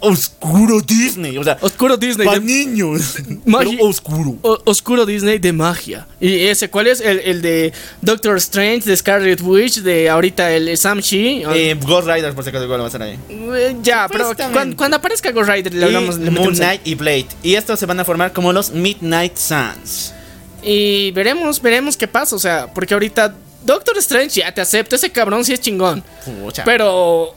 [0.00, 2.26] oscuro Disney, o sea, Oscuro Disney.
[2.26, 4.36] para niños, pero oscuro.
[4.42, 6.06] o- oscuro Disney de magia.
[6.20, 7.00] ¿Y ese cuál es?
[7.00, 11.42] El, el de Doctor Strange, de Scarlet Witch, de ahorita el Shang-Chi.
[11.54, 13.18] Eh, Ghost Rider, por si acaso, igual va a estar ahí.
[13.28, 16.16] Eh, ya, pero cuando, cuando aparezca Ghost Rider le hablamos.
[16.18, 16.54] y le Moon.
[16.54, 17.26] Knight y Blade.
[17.42, 20.12] Y estos se van a formar como los Midnight Suns.
[20.62, 22.36] Y veremos, veremos qué pasa.
[22.36, 23.34] O sea, porque ahorita
[23.64, 24.96] Doctor Strange ya te acepto.
[24.96, 26.02] Ese cabrón sí es chingón.
[26.42, 26.64] Pucha.
[26.64, 27.34] Pero.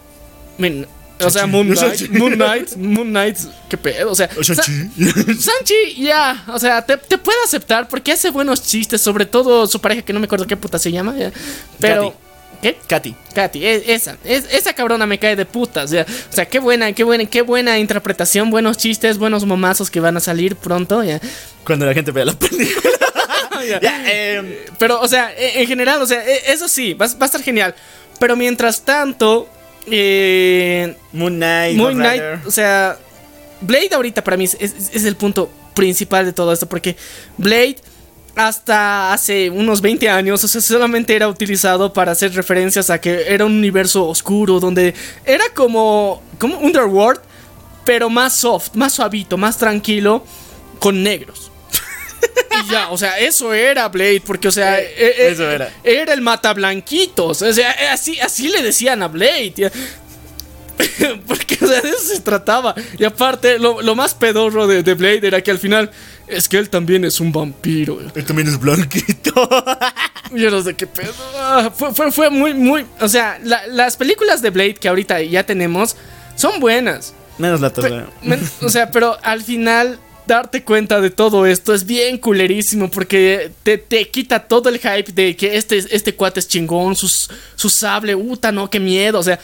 [0.57, 0.85] men,
[1.19, 2.09] o sea, Moon Knight.
[2.09, 3.37] Moon Knight, Moon Knight,
[3.69, 8.29] qué pedo, o sea, Sa- Sanchi, ya, o sea, te, te puedo aceptar porque hace
[8.31, 11.15] buenos chistes, sobre todo su pareja que no me acuerdo qué puta se llama,
[11.79, 12.13] pero,
[12.61, 12.77] ¿qué?
[12.87, 13.15] Katy.
[13.33, 16.59] Katy, e- esa, es- esa cabrona me cae de puta, o sea, o sea, qué
[16.59, 21.03] buena, qué buena, qué buena interpretación, buenos chistes, buenos momazos que van a salir pronto,
[21.03, 21.19] ya.
[21.65, 22.89] Cuando la gente vea la película.
[23.69, 23.79] Ya.
[23.79, 27.13] ya, em, Pero, o sea, e- en general, o sea, e- eso sí, va, va
[27.21, 27.73] a estar genial.
[28.19, 29.47] Pero mientras tanto,
[29.91, 31.77] eh, Moon Knight.
[31.77, 32.97] Moon Knight, o sea,
[33.61, 36.95] Blade ahorita para mí es, es- es el punto principal de todo esto, porque
[37.37, 37.77] Blade
[38.35, 43.25] hasta hace unos 20 años, o sea, solamente era utilizado para hacer referencias a que
[43.27, 44.93] era un universo oscuro, donde
[45.25, 47.21] era como, como Underworld,
[47.85, 50.23] pero más soft, más suavito, más tranquilo,
[50.79, 51.42] con negros.
[52.65, 55.69] Y ya, o sea, eso era Blade, porque, o sea, e- e- eso era.
[55.83, 59.71] Era el matablanquitos, o sea, eh, así, así le decían a Blade.
[61.27, 62.73] Porque, o sea, de eso se trataba.
[62.97, 65.91] Y aparte, lo, lo más pedorro de, de Blade era que al final
[66.27, 67.99] es que él también es un vampiro.
[68.15, 69.49] Él también es blanquito.
[70.31, 71.13] Yo no sé qué pedo.
[71.37, 72.85] Ah, Fue, fue, fue muy, muy.
[72.99, 75.95] O sea, la- las películas de Blade que ahorita ya tenemos
[76.35, 77.13] son buenas.
[77.37, 77.71] Menos la
[78.23, 83.51] men- o sea, pero al final darte cuenta de todo esto es bien culerísimo porque
[83.63, 87.69] te, te quita todo el hype de que este, este cuate es chingón, sus, su
[87.69, 89.39] sable, uta, no, qué miedo, o sea,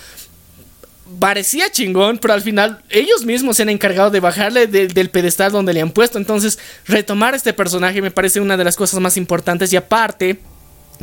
[1.20, 5.74] parecía chingón, pero al final ellos mismos se han encargado de bajarle del- pedestal donde
[5.74, 9.74] le han puesto, entonces retomar este personaje me parece una de las cosas más importantes
[9.74, 10.40] y aparte...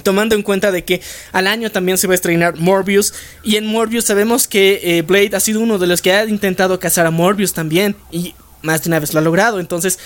[0.03, 1.01] Tomando en cuenta de que
[1.33, 5.31] al año también se va a estrenar Morbius y en Morbius sabemos que eh, Blade
[5.35, 8.91] ha sido uno de los que ha intentado cazar a Morbius también y más de
[8.91, 9.61] una vez lo ha logrado.
[9.61, 9.99] Entonces,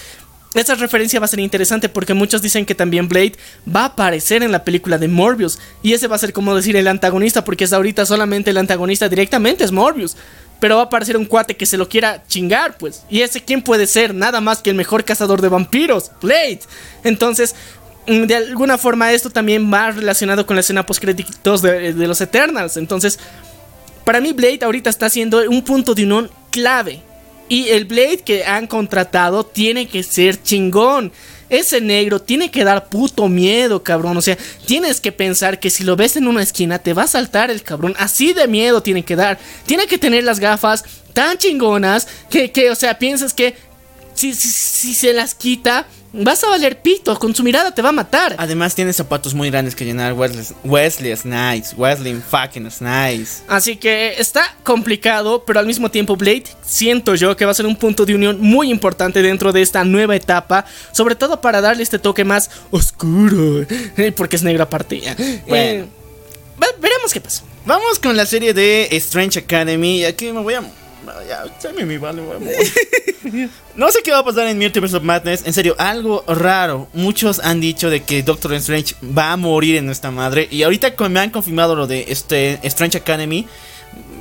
[0.54, 3.34] esa referencia va a ser interesante porque muchos dicen que también Blade
[3.72, 6.74] va a aparecer en la película de Morbius y ese va a ser como decir
[6.76, 10.16] el antagonista porque hasta ahorita solamente el antagonista directamente es Morbius.
[10.58, 13.04] Pero va a aparecer un cuate que se lo quiera chingar, pues.
[13.08, 16.60] Y ese quién puede ser, nada más que el mejor cazador de vampiros, Blade.
[17.02, 17.54] Entonces,
[18.06, 22.06] mm, de alguna forma esto también va relacionado con la escena post créditos de, de
[22.06, 22.76] los Eternals.
[22.76, 23.18] Entonces,
[24.04, 27.02] para mí Blade ahorita está siendo un punto de unión clave.
[27.50, 31.12] Y el Blade que han contratado tiene que ser chingón.
[31.48, 34.16] Ese negro tiene que dar puto miedo, cabrón.
[34.16, 37.08] O sea, tienes que pensar que si lo ves en una esquina te va a
[37.08, 37.96] saltar el cabrón.
[37.98, 39.40] Así de miedo tiene que dar.
[39.66, 43.56] Tiene que tener las gafas tan chingonas que, que o sea, piensas que
[44.14, 47.18] si, si, si se las quita, vas a valer pito.
[47.18, 48.34] Con su mirada te va a matar.
[48.38, 51.74] Además tiene zapatos muy grandes que llenar Wesley, Wesley Snipes.
[51.76, 53.42] Wesley fucking Snipes.
[53.48, 57.66] Así que está complicado, pero al mismo tiempo Blade siento yo que va a ser
[57.66, 61.82] un punto de unión muy importante dentro de esta nueva etapa, sobre todo para darle
[61.82, 65.00] este toque más oscuro, eh, porque es negro aparte.
[65.00, 65.14] ya.
[65.14, 65.34] Bueno.
[65.48, 65.84] Eh,
[66.58, 67.42] ve- veremos qué pasa.
[67.66, 69.98] Vamos con la serie de Strange Academy.
[70.00, 70.62] Y aquí me voy a
[73.74, 75.46] No sé qué va a pasar en Multiverse of Madness.
[75.46, 76.88] En serio, algo raro.
[76.92, 80.48] Muchos han dicho de que Doctor Strange va a morir en nuestra madre.
[80.50, 83.46] Y ahorita me han confirmado lo de este Strange Academy.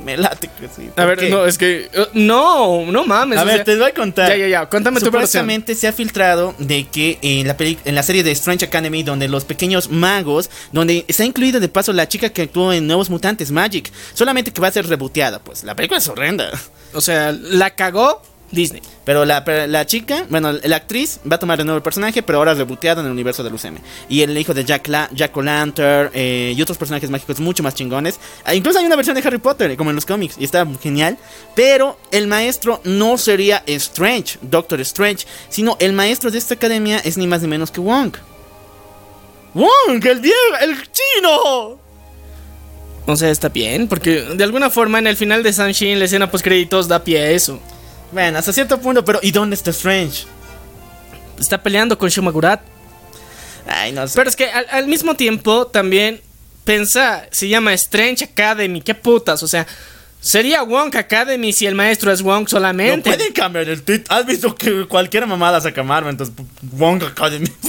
[0.04, 0.88] Me late que sí.
[0.92, 1.28] A ¿Por ver, qué?
[1.28, 1.90] no, es que.
[1.94, 3.38] uh, no, no mames.
[3.38, 4.30] A ver, sea, te voy a contar.
[4.30, 4.66] Ya, ya, ya.
[4.66, 5.12] Cuéntame tu versión.
[5.20, 9.02] Supuestamente se ha filtrado de que en la, peli- en la serie de Strange Academy,
[9.02, 13.10] donde los pequeños magos, donde está incluida de paso la chica que actuó en Nuevos
[13.10, 16.50] Mutantes, Magic, solamente que va a ser reboteada, pues la película es horrenda.
[16.94, 18.82] O sea, la cagó Disney.
[19.04, 22.38] Pero la, la chica, bueno, la actriz va a tomar de nuevo el personaje, pero
[22.38, 23.76] ahora reboteada en el universo del UCM.
[24.08, 28.18] Y el hijo de Jack, La eh, y otros personajes mágicos mucho más chingones.
[28.44, 31.18] Ah, incluso hay una versión de Harry Potter, como en los cómics, y está genial.
[31.54, 37.16] Pero el maestro no sería Strange, Doctor Strange, sino el maestro de esta academia es
[37.16, 38.14] ni más ni menos que Wong.
[39.54, 41.80] ¡Wong, el viejo, el chino!
[43.06, 46.30] O sea, está bien, porque de alguna forma en el final de Sunshine, la escena
[46.30, 47.58] post créditos da pie a eso.
[48.12, 50.24] Bueno, hasta cierto punto, pero ¿y dónde está Strange?
[51.38, 52.60] Está peleando con Shumagurat.
[53.66, 54.14] Ay, no sé.
[54.16, 56.20] Pero es que al, al mismo tiempo también
[56.64, 59.66] pensa, se llama Strange Academy, qué putas, o sea,
[60.20, 63.10] sería Wonk Academy si el maestro es Wonk No solamente.
[63.10, 64.04] pueden cambiar el tweet.
[64.08, 66.10] ¿Has visto que cualquier mamada saca Marvel?
[66.10, 67.50] Entonces, Wong Academy.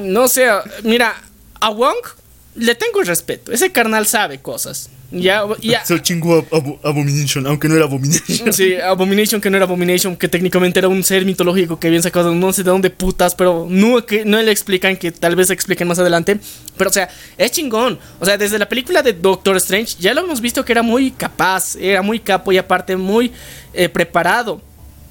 [0.00, 0.48] No sé,
[0.82, 1.14] mira,
[1.60, 2.08] a Wonk
[2.56, 4.90] le tengo respeto, ese carnal sabe cosas.
[5.14, 5.84] Ya, ya.
[5.84, 8.52] Se chingó a, Abo- Abomination, aunque no era Abomination.
[8.52, 12.34] Sí, Abomination que no era Abomination, que técnicamente era un ser mitológico que habían sacado
[12.34, 15.88] no sé de dónde putas, pero no, que, no le explican, que tal vez expliquen
[15.88, 16.38] más adelante.
[16.76, 17.08] Pero o sea,
[17.38, 17.98] es chingón.
[18.20, 21.10] O sea, desde la película de Doctor Strange ya lo hemos visto que era muy
[21.12, 23.32] capaz, era muy capo y aparte muy
[23.72, 24.60] eh, preparado.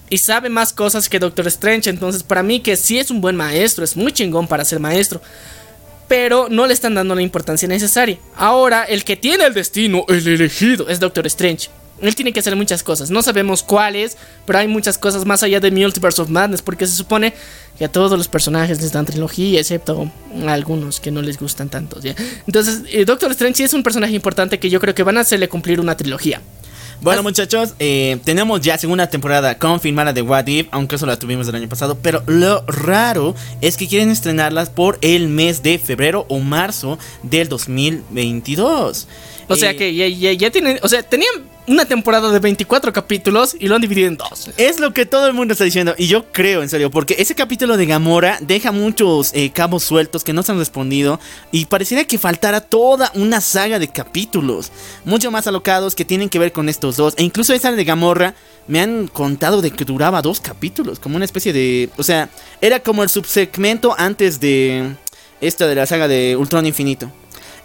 [0.10, 1.90] Y sabe más cosas que Doctor Strange.
[1.90, 5.22] Entonces, para mí que sí es un buen maestro, es muy chingón para ser maestro.
[6.14, 8.20] Pero no le están dando la importancia necesaria.
[8.36, 11.72] Ahora, el que tiene el destino, el elegido, es Doctor Strange.
[12.04, 13.10] Él tiene que hacer muchas cosas.
[13.10, 16.62] No sabemos cuáles, pero hay muchas cosas más allá de Multiverse of Madness.
[16.62, 17.34] Porque se supone
[17.80, 20.12] que a todos los personajes les dan trilogía, excepto
[20.46, 22.00] a algunos que no les gustan tanto.
[22.46, 25.22] Entonces, eh, Doctor Strange sí es un personaje importante que yo creo que van a
[25.22, 26.44] hacerle cumplir una trilogía.
[27.02, 31.48] Bueno, muchachos, eh, tenemos ya segunda temporada confirmada de What If, aunque eso la tuvimos
[31.48, 31.98] el año pasado.
[32.02, 37.50] Pero lo raro es que quieren estrenarlas por el mes de febrero o marzo del
[37.50, 39.08] 2022.
[39.48, 40.80] O sea que ya, ya, ya tienen.
[40.82, 41.32] O sea, tenían
[41.68, 44.50] una temporada de 24 capítulos y lo han dividido en dos.
[44.58, 45.96] Es lo que todo el mundo está diciendo.
[45.98, 50.24] Y yo creo, en serio, porque ese capítulo de Gamora deja muchos eh, cabos sueltos
[50.24, 51.20] que no se han respondido.
[51.52, 54.72] Y pareciera que faltara toda una saga de capítulos.
[55.06, 57.14] Mucho más alocados que tienen que ver con estos dos.
[57.18, 58.36] E incluso esa de Gamora
[58.68, 61.00] me han contado de que duraba dos capítulos.
[61.00, 61.90] Como una especie de.
[61.98, 62.30] O sea,
[62.62, 64.96] era como el subsegmento antes de.
[65.42, 67.12] Esta de la saga de Ultron Infinito.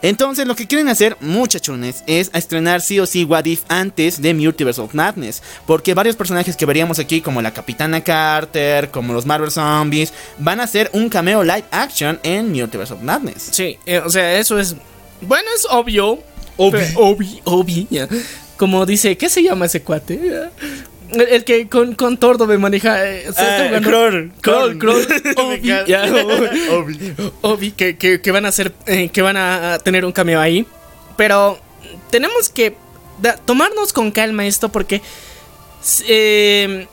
[0.02, 4.32] Entonces lo que quieren hacer, muchachones, es estrenar sí o sí What If antes de
[4.34, 5.42] Multiverse of Madness.
[5.66, 10.60] Porque varios personajes que veríamos aquí, como la Capitana Carter, como los Marvel Zombies, van
[10.60, 13.48] a hacer un cameo live action en Multiverse of Madness.
[13.50, 14.76] Sí, eh, o sea, eso es.
[15.20, 16.18] Bueno, es obvio.
[16.56, 16.78] Obvi.
[16.78, 18.08] Pero- Obvi, obvi, ya.
[18.56, 20.50] Como dice, ¿qué se llama ese cuate?
[21.10, 23.06] El, que con, con Tordo me maneja.
[23.06, 25.06] eh, jugando- Kroll, Kroll, Kroll.
[25.36, 25.86] Obi, encanta.
[25.86, 26.68] ya, Obi.
[26.70, 27.14] Obi.
[27.42, 28.72] Obi, que, que- que van a hacer.
[28.86, 30.66] eh, que van a a tener un cameo ahí.
[31.16, 31.58] Pero
[32.10, 32.74] tenemos que
[33.22, 35.00] da- tomarnos con calma esto porque.
[36.06, 36.86] eh,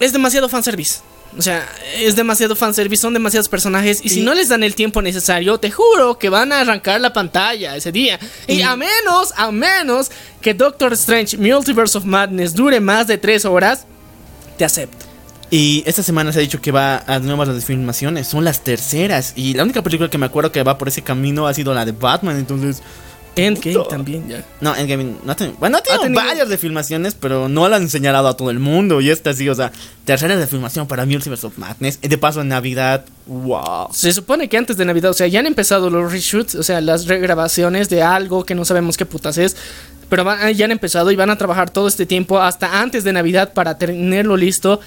[0.00, 1.00] es demasiado fanservice.
[1.36, 4.00] O sea, es demasiado fanservice, son demasiados personajes.
[4.02, 7.12] Y si no les dan el tiempo necesario, te juro que van a arrancar la
[7.12, 8.18] pantalla ese día.
[8.46, 10.10] Y, Y- a menos, a menos
[10.40, 13.86] que Doctor Strange Multiverse of Madness dure más de tres horas,
[14.56, 15.06] te acepto.
[15.50, 19.32] Y esta semana se ha dicho que va a nuevas las filmaciones, son las terceras.
[19.36, 21.84] Y la única película que me acuerdo que va por ese camino ha sido la
[21.84, 22.82] de Batman, entonces...
[23.46, 24.44] Endgame también, ya.
[24.60, 27.76] No, Endgame no ha tenido- Bueno, ha tenido tenido- varias de filmaciones, pero no la
[27.76, 29.00] han señalado a todo el mundo.
[29.00, 29.72] Y esta sí, o sea,
[30.04, 32.00] tercera de filmación para Multiverse of Madness.
[32.00, 33.88] De paso en Navidad, wow.
[33.92, 36.80] Se supone que antes de Navidad, o sea, ya han empezado los reshoots, o sea,
[36.80, 39.56] las regrabaciones de algo que no sabemos qué putas es.
[40.08, 43.12] Pero van- ya han empezado y van a trabajar todo este tiempo hasta antes de
[43.12, 44.80] Navidad para tenerlo listo.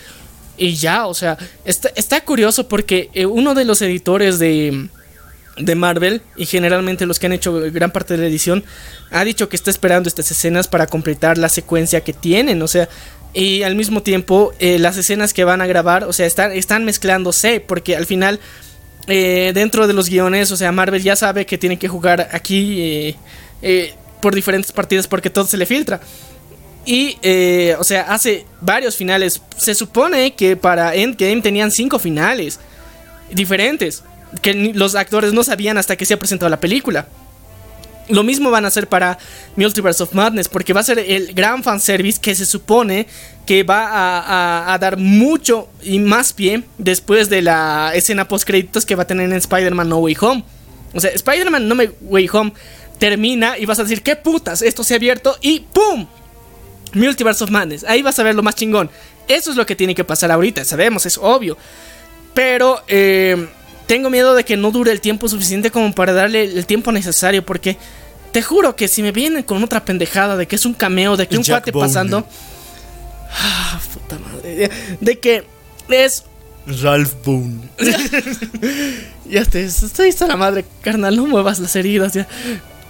[0.58, 4.90] Y ya, o sea, está, está curioso porque eh, uno de los editores de,
[5.62, 8.64] de Marvel, y generalmente los que han hecho gran parte de la edición,
[9.12, 12.90] ha dicho que está esperando estas escenas para completar la secuencia que tienen, o sea,
[13.34, 16.84] y al mismo tiempo eh, las escenas que van a grabar, o sea, están, están
[16.84, 18.40] mezclándose, porque al final,
[19.08, 23.16] eh, dentro de los guiones, o sea, Marvel ya sabe que tiene que jugar aquí
[23.62, 26.02] eh, por diferentes partidas porque todo se le filtra.
[26.84, 27.16] Y,
[27.78, 29.40] o sea, hace varios finales.
[29.56, 32.60] Se supone que para Endgame tenían cinco finales
[33.32, 34.04] diferentes.
[34.42, 37.08] Que los actores no sabían hasta que se ha presentado la película.
[38.10, 39.18] Lo mismo van a hacer para
[39.56, 43.08] Multiverse of Madness, porque va a ser el gran fanservice que se supone
[43.46, 48.96] que va a dar mucho y más pie después de la escena post créditos que
[48.96, 50.44] va a tener en Spider-Man No Way Home.
[50.94, 52.54] O sea, Spider-Man No Way Home
[53.00, 54.62] termina y vas a decir, ¿qué putas?
[54.62, 56.08] Esto se ha abierto y ¡pum!
[56.94, 57.84] Multiverse of Madness.
[57.86, 58.90] Ahí vas a ver lo más chingón.
[59.28, 61.58] Eso es lo que tiene que pasar ahorita, sabemos, es obvio.
[62.34, 63.48] Pero eh,
[63.92, 67.46] tengo miedo de que no dure el tiempo suficiente como para darle el tiempo necesario.
[67.46, 67.76] Porque
[68.32, 71.28] te juro que si me vienen con otra pendejada de que es un cameo, de
[71.28, 71.90] que un Jack cuate Bowman.
[71.90, 72.28] pasando.
[73.34, 74.72] Ah, puta madre.
[75.02, 75.44] De, que
[75.90, 76.24] es.
[76.82, 77.68] Ralph Boone.
[79.30, 81.18] Ya te estoy hasta la madre, carnal.
[81.18, 82.30] No muevas las heridas ya.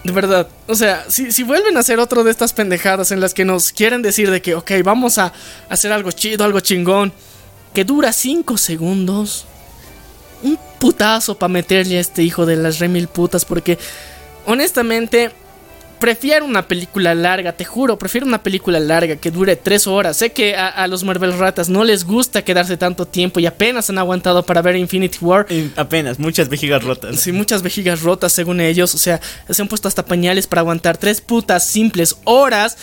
[0.03, 3.33] De verdad, o sea, si, si vuelven a hacer otro de estas pendejadas en las
[3.33, 5.33] que nos quieren decir de que, ok, vamos a
[5.67, 7.11] hacer algo chido, algo chingón,
[7.73, 9.50] que dura 5 segundos, un
[10.81, 13.77] putazo para meterle a este hijo de las remil putas, porque
[14.45, 15.31] honestamente
[15.99, 20.17] prefiero una película larga, te juro, prefiero una película larga que dure 3 horas.
[20.17, 23.91] Sé que a, a los Marvel Ratas no les gusta quedarse tanto tiempo y apenas
[23.91, 25.45] han aguantado para ver Infinity War.
[25.49, 27.19] Y apenas, muchas vejigas rotas.
[27.19, 28.95] Sí, muchas vejigas rotas según ellos.
[28.95, 32.77] O sea, se han puesto hasta pañales para aguantar tres putas simples horas.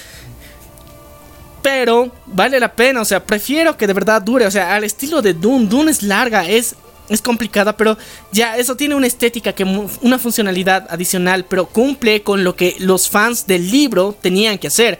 [1.60, 4.46] Pero vale la pena, o sea, prefiero que de verdad dure.
[4.46, 5.66] O sea, al estilo de Dune.
[5.66, 6.76] Dune es larga, es,
[7.08, 7.96] es complicada, pero
[8.32, 13.08] ya eso tiene una estética, que una funcionalidad adicional, pero cumple con lo que los
[13.08, 14.98] fans del libro tenían que hacer.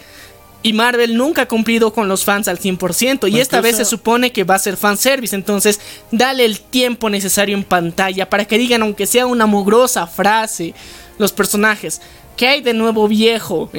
[0.61, 3.31] Y Marvel nunca ha cumplido con los fans al 100%.
[3.31, 5.37] Y esta vez se supone que va a ser fanservice.
[5.37, 5.81] Entonces,
[6.11, 10.75] dale el tiempo necesario en pantalla para que digan, aunque sea una mugrosa frase,
[11.17, 12.01] los personajes.
[12.37, 13.71] ¿Qué hay de nuevo viejo?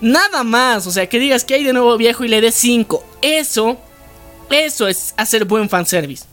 [0.00, 0.86] Nada más.
[0.86, 3.04] O sea, que digas que hay de nuevo viejo y le des 5.
[3.20, 3.76] Eso,
[4.50, 6.24] eso es hacer buen fanservice.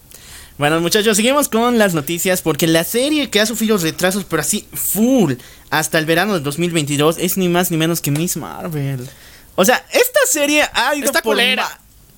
[0.61, 4.67] Bueno, muchachos, seguimos con las noticias porque la serie que ha sufrido retrasos, pero así
[4.71, 5.33] full,
[5.71, 9.09] hasta el verano del 2022 es ni más ni menos que Miss Marvel.
[9.55, 11.67] O sea, esta serie ha ido Está por culera.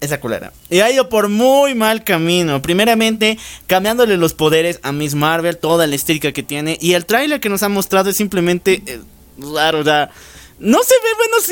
[0.02, 0.52] Esa culera.
[0.70, 2.62] Y ha ido por muy mal camino.
[2.62, 6.78] Primeramente, cambiándole los poderes a Miss Marvel, toda la estética que tiene.
[6.82, 9.00] Y el tráiler que nos ha mostrado es simplemente eh,
[9.38, 9.80] raro.
[9.80, 10.12] O sea,
[10.60, 11.46] no se ve buenos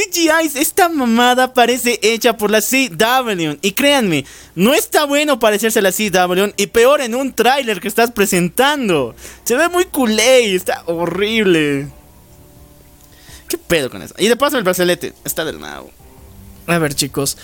[0.45, 0.55] CGIs.
[0.55, 3.57] Esta mamada parece hecha por la CW.
[3.61, 4.25] Y créanme,
[4.55, 6.53] no está bueno parecerse a la CW.
[6.57, 9.15] Y peor en un tráiler que estás presentando.
[9.43, 11.87] Se ve muy culé y está horrible.
[13.47, 14.15] ¿Qué pedo con eso?
[14.17, 15.13] Y de paso el brazalete.
[15.25, 15.91] Está del nabo.
[16.67, 17.37] A ver, chicos.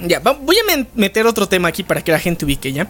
[0.00, 2.88] Ya, va- voy a meter otro tema aquí para que la gente ubique ya.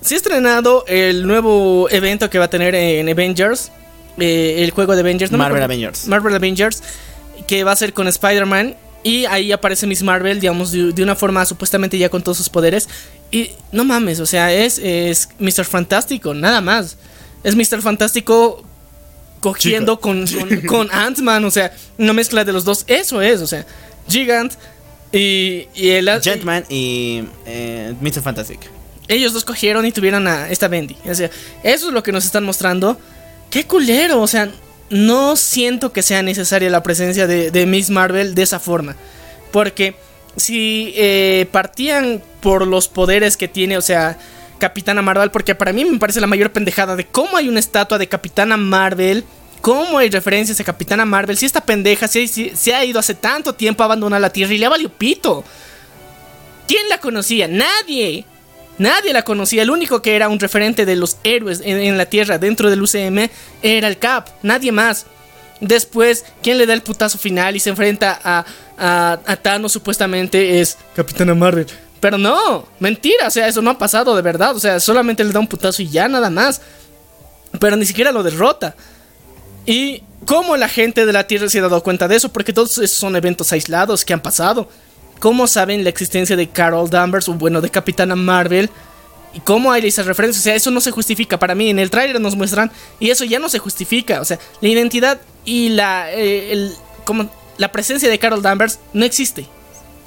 [0.00, 3.70] Se ha estrenado el nuevo evento que va a tener en Avengers.
[4.18, 5.30] Eh, el juego de Avengers.
[5.32, 6.06] me Marvel Avengers.
[6.06, 6.82] Marvel Avengers.
[7.46, 8.76] Que va a ser con Spider-Man.
[9.02, 12.48] Y ahí aparece Miss Marvel, digamos, de, de una forma supuestamente ya con todos sus
[12.48, 12.88] poderes.
[13.30, 15.64] Y no mames, o sea, es, es Mr.
[15.64, 16.96] Fantástico, nada más.
[17.44, 17.82] Es Mr.
[17.82, 18.64] Fantástico
[19.40, 22.84] cogiendo con, con, con Ant-Man, o sea, una mezcla de los dos.
[22.88, 23.64] Eso es, o sea,
[24.08, 24.54] Gigant
[25.12, 26.08] y, y el.
[26.22, 28.22] Gentman y eh, Mr.
[28.22, 28.60] Fantastic.
[29.08, 30.96] Ellos dos cogieron y tuvieron a esta Bendy.
[31.04, 31.30] O sea,
[31.62, 32.98] eso es lo que nos están mostrando.
[33.56, 34.50] Qué culero, o sea,
[34.90, 38.96] no siento que sea necesaria la presencia de, Miss Marvel de esa forma.
[39.50, 39.96] Porque
[40.36, 44.18] si eh, partían por los poderes que tiene, o sea,
[44.58, 47.96] Capitana Marvel, porque para mí me parece la mayor pendejada de cómo hay una estatua
[47.96, 49.24] de Capitana Marvel.
[49.62, 51.38] ¿Cómo hay referencias a Capitana Marvel?
[51.38, 54.66] Si esta pendeja se ha ido hace tanto tiempo a abandonar la Tierra y le
[54.66, 55.44] ha valido pito.
[56.68, 57.48] ¿Quién la conocía?
[57.48, 58.26] Nadie.
[58.78, 59.62] Nadie la conocía.
[59.62, 62.82] El único que era un referente de los héroes en, en la Tierra dentro del
[62.82, 63.28] UCM
[63.62, 64.28] era el Cap.
[64.42, 65.06] Nadie más.
[65.60, 68.44] Después, ¿quién le da el putazo final y se enfrenta a,
[68.76, 71.66] a, a Thanos supuestamente es Capitana Marvel?
[72.00, 74.54] Pero no, mentira, o sea, eso no ha pasado de verdad.
[74.54, 76.60] O sea, solamente le da un putazo y ya, nada más.
[77.58, 78.76] Pero ni siquiera lo derrota.
[79.64, 82.76] Y cómo la gente de la Tierra se ha dado cuenta de eso, porque todos
[82.78, 84.68] esos son eventos aislados que han pasado.
[85.20, 88.70] ¿Cómo saben la existencia de Carol Danvers o bueno, de Capitana Marvel?
[89.34, 90.40] ¿Y cómo hay esas referencias?
[90.40, 91.68] O sea, eso no se justifica para mí.
[91.70, 94.20] En el tráiler nos muestran y eso ya no se justifica.
[94.20, 96.72] O sea, la identidad y la, eh, el-
[97.04, 99.46] como, la presencia de Carol Danvers no existe.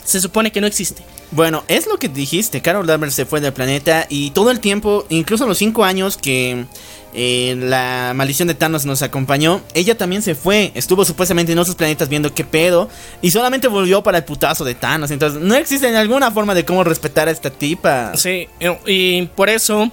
[0.04, 1.04] Se supone que no existe.
[1.32, 2.62] Bueno, es lo que dijiste.
[2.62, 6.66] Carol Danvers se fue del planeta y todo el tiempo, incluso los cinco años que
[7.14, 10.72] eh, la maldición de Thanos nos acompañó, ella también se fue.
[10.76, 12.90] Estuvo supuestamente en otros planetas viendo qué pedo
[13.22, 15.12] y solamente volvió para el putazo de Thanos.
[15.12, 18.16] Entonces, no existe alguna forma de cómo respetar a esta tipa.
[18.16, 19.92] Sí, eh, y por eso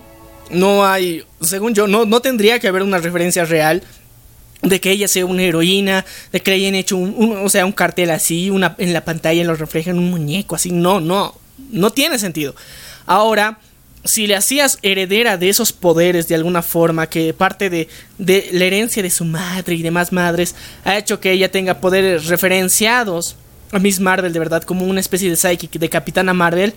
[0.51, 3.83] no hay, según yo, no, no tendría que haber una referencia real
[4.62, 7.73] de que ella sea una heroína, de que le hayan hecho un, o sea, un
[7.73, 10.71] cartel así, una, en la pantalla lo reflejan un muñeco así.
[10.73, 11.35] No, no,
[11.71, 12.55] no tiene sentido.
[13.07, 13.59] Ahora,
[14.07, 17.88] si le hacías heredera de esos poderes de alguna forma, que parte de,
[18.18, 20.54] de la herencia de su madre y demás madres
[20.84, 23.36] ha hecho que ella tenga poderes referenciados
[23.72, 26.72] a Miss Marvel de verdad como una especie de psychic de Capitana Marvel,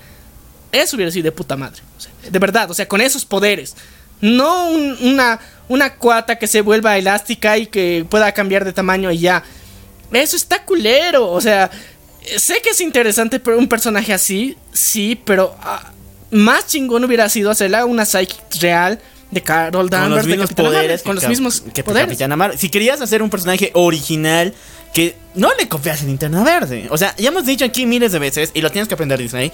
[0.72, 1.82] eso hubiera sido de puta madre.
[2.30, 3.76] De verdad, o sea, con esos poderes.
[4.22, 9.12] No un- una, una cuata que se vuelva elástica y que pueda cambiar de tamaño
[9.12, 9.44] y ya.
[10.12, 11.32] Eso está culero.
[11.32, 11.70] O sea,
[12.38, 15.92] sé que es interesante un personaje así, sí, pero ah,
[16.32, 19.00] más chingón hubiera sido hacerla una psychic real
[19.32, 22.08] de Carol con los Danvers, de mismos Marvel, poderes con los mismos que poderes.
[22.08, 22.58] Capitana Marvel.
[22.58, 24.54] Si querías hacer un personaje original
[24.94, 26.88] que no le copias en Linterna Verde.
[26.90, 29.52] O sea, ya hemos dicho aquí miles de veces y lo tienes que aprender Disney.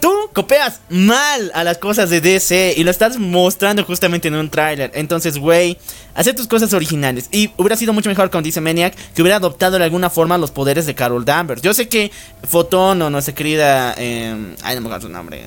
[0.00, 4.50] Tú copias mal a las cosas de DC y lo estás mostrando justamente en un
[4.50, 4.90] tráiler.
[4.94, 5.78] Entonces, güey,
[6.14, 7.28] hacer tus cosas originales.
[7.32, 10.50] Y hubiera sido mucho mejor, como dice Maniac, que hubiera adoptado de alguna forma los
[10.50, 11.62] poderes de Carol Danvers.
[11.62, 12.10] Yo sé que
[12.42, 13.94] Fotón o nuestra querida...
[13.96, 15.44] eh, ay, no me acuerdo su nombre.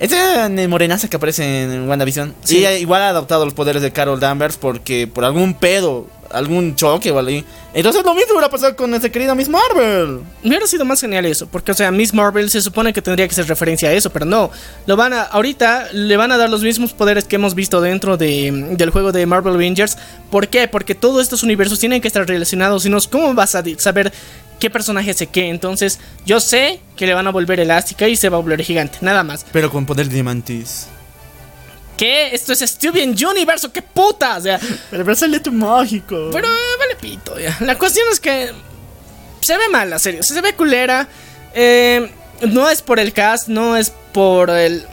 [0.00, 2.34] Esa eh, morenaza que aparece en WandaVision.
[2.42, 2.58] Sí.
[2.58, 7.10] Ella igual ha adoptado los poderes de Carol Danvers porque por algún pedo, algún choque
[7.10, 7.44] o algo ahí.
[7.72, 10.20] Entonces lo mismo hubiera pasado con nuestra querida Miss Marvel.
[10.44, 13.34] Hubiera sido más genial eso, porque o sea, Miss Marvel se supone que tendría que
[13.34, 14.50] ser referencia a eso, pero no.
[14.86, 18.16] Lo van a ahorita le van a dar los mismos poderes que hemos visto dentro
[18.16, 19.96] de, del juego de Marvel Avengers.
[20.30, 20.68] ¿Por qué?
[20.68, 24.12] Porque todos estos universos tienen que estar relacionados, si no ¿cómo vas a saber
[24.58, 25.48] qué personaje hace qué?
[25.48, 28.98] Entonces, yo sé que le van a volver elástica y se va a volver gigante,
[29.00, 29.46] nada más.
[29.52, 30.88] Pero con poder de diamantes.
[32.00, 32.34] ¿Qué?
[32.34, 34.58] Esto es Steven Universo, qué puta, o sea,
[34.90, 36.30] Pero brazalete mágico.
[36.32, 37.54] Pero eh, vale pito, ya.
[37.60, 38.52] La cuestión es que
[39.42, 41.06] se ve mal la serie, o sea, se ve culera.
[41.52, 42.10] Eh,
[42.48, 44.86] no es por el cast, no es por el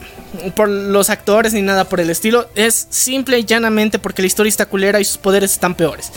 [0.54, 4.50] por los actores ni nada por el estilo, es simple y llanamente porque la historia
[4.50, 6.12] está culera y sus poderes están peores.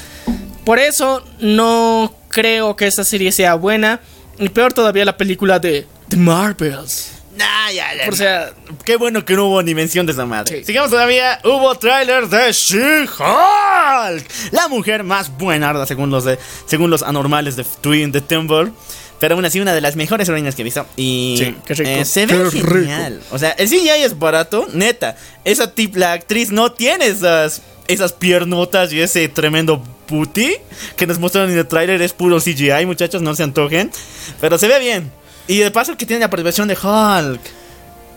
[0.66, 4.02] Por eso no creo que esta serie sea buena
[4.38, 7.21] y peor todavía la película de The Marvels.
[7.42, 8.52] Nah, ya, ya, O sea,
[8.86, 10.60] Qué bueno que no hubo ni mención de esa madre.
[10.60, 10.66] Sí.
[10.66, 11.40] Sigamos todavía.
[11.44, 14.26] Hubo tráiler de She-Hulk.
[14.52, 18.72] La mujer más buena según los de, según los anormales de Twin de Timber.
[19.20, 20.86] Pero aún así, una de las mejores heroínas que he visto.
[20.96, 21.90] Y Sí, qué rico.
[21.92, 22.68] eh, se ve Qué rico.
[22.74, 23.22] genial.
[23.32, 25.16] O sea, el CGI es barato, neta.
[25.46, 30.56] Esa tip, la actriz no tiene esas, esas piernotas y ese tremendo booty
[30.96, 32.02] que nos mostraron en el tráiler.
[32.02, 33.92] Es puro CGI, muchachos, no se antojen.
[34.40, 35.12] Pero se ve bien.
[35.48, 37.42] Y de paso que tiene la participación de Hulk.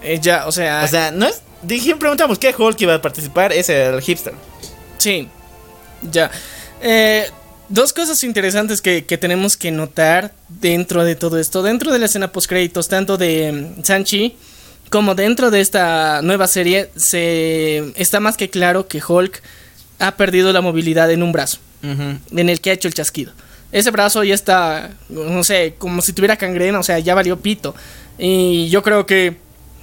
[0.03, 1.41] ella, o sea, O sea, no es.
[1.63, 4.35] Dije, preguntamos qué Hulk iba a participar, es el hipster.
[4.99, 5.29] Sí,
[6.03, 6.31] ya.
[6.83, 7.27] Eh,
[7.71, 11.63] dos cosas interesantes que, que tenemos que notar dentro de todo esto.
[11.63, 14.37] Dentro de la escena post créditos, tanto de mm, Sanchi
[14.91, 19.43] como dentro de esta nueva serie, se está más que claro que Hulk
[19.99, 23.33] ha perdido la movilidad en un brazo, en el que ha hecho el chasquido.
[23.75, 27.75] Ese brazo ya está, no sé, como si tuviera cangrena, o sea, ya valió pito.
[28.17, 29.37] Y yo creo que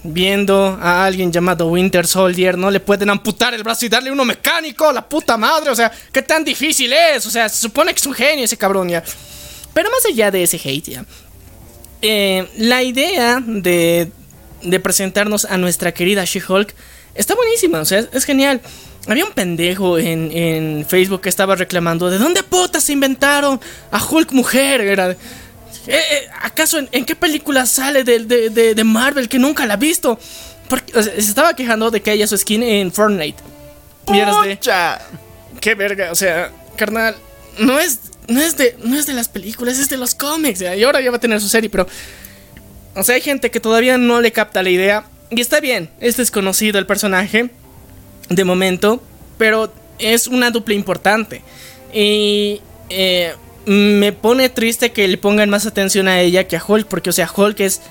[0.03, 4.23] viendo a alguien llamado Winter Soldier, no le pueden amputar el brazo y darle uno
[4.23, 7.99] mecánico, la puta madre, o sea, qué tan difícil es, o sea, se supone que
[7.99, 9.03] es un genio ese cabrón ya.
[9.73, 11.05] Pero más allá de ese hate ya,
[12.01, 14.09] eh, la idea de,
[14.63, 16.73] de presentarnos a nuestra querida She-Hulk
[17.13, 18.61] está buenísima, o sea, es, es genial.
[19.07, 23.59] Había un pendejo en, en Facebook que estaba reclamando, ¿de dónde putas se inventaron
[23.91, 24.81] a Hulk mujer?
[24.81, 25.17] Era, "Eh,
[25.87, 29.73] eh, ¿Acaso en, en qué película sale de, de- de- de Marvel que nunca la
[29.73, 30.19] ha visto?
[30.69, 33.41] Porque o sea, se estaba quejando de que haya su skin en Fortnite.
[34.05, 35.01] Pucha.
[35.59, 37.15] qué verga, o sea, carnal,
[37.59, 40.75] no es, no es de, no es de las películas, es de los cómics, ya,
[40.75, 41.87] y ahora ya va a tener su serie, pero,
[42.95, 46.17] o sea, hay gente que todavía no le capta la idea, y está bien, es
[46.17, 47.49] desconocido el personaje,
[48.29, 49.01] de momento,
[49.37, 51.41] pero es una dupla importante,
[51.93, 53.33] y eh,
[53.65, 57.13] me pone triste que le pongan más atención a ella que a Hulk, porque, o
[57.13, 57.81] sea, Hulk es,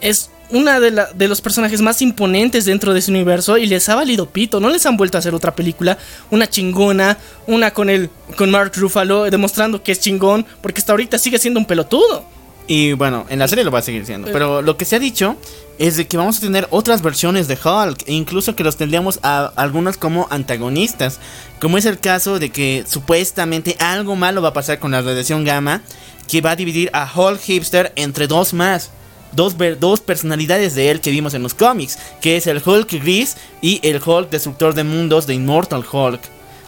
[0.00, 3.88] es una de, la- de los personajes más imponentes dentro de ese universo y les
[3.88, 4.58] ha valido pito.
[4.58, 5.96] No les han vuelto a hacer otra película,
[6.30, 11.18] una chingona, una con el con Mark Ruffalo demostrando que es chingón, porque hasta ahorita
[11.18, 12.24] sigue siendo un pelotudo.
[12.66, 14.28] Y bueno, en la serie lo va a seguir siendo.
[14.32, 15.36] Pero lo que se ha dicho
[15.80, 18.06] es de que vamos a tener otras versiones de Hulk.
[18.06, 21.18] E incluso que los tendríamos a algunos como antagonistas.
[21.58, 25.42] Como es el caso de que supuestamente algo malo va a pasar con la radiación
[25.42, 25.80] gamma.
[26.28, 28.90] Que va a dividir a Hulk hipster entre dos más.
[29.32, 31.98] Dos, dos personalidades de él que vimos en los cómics.
[32.20, 36.20] Que es el Hulk gris y el Hulk destructor de mundos de Immortal Hulk.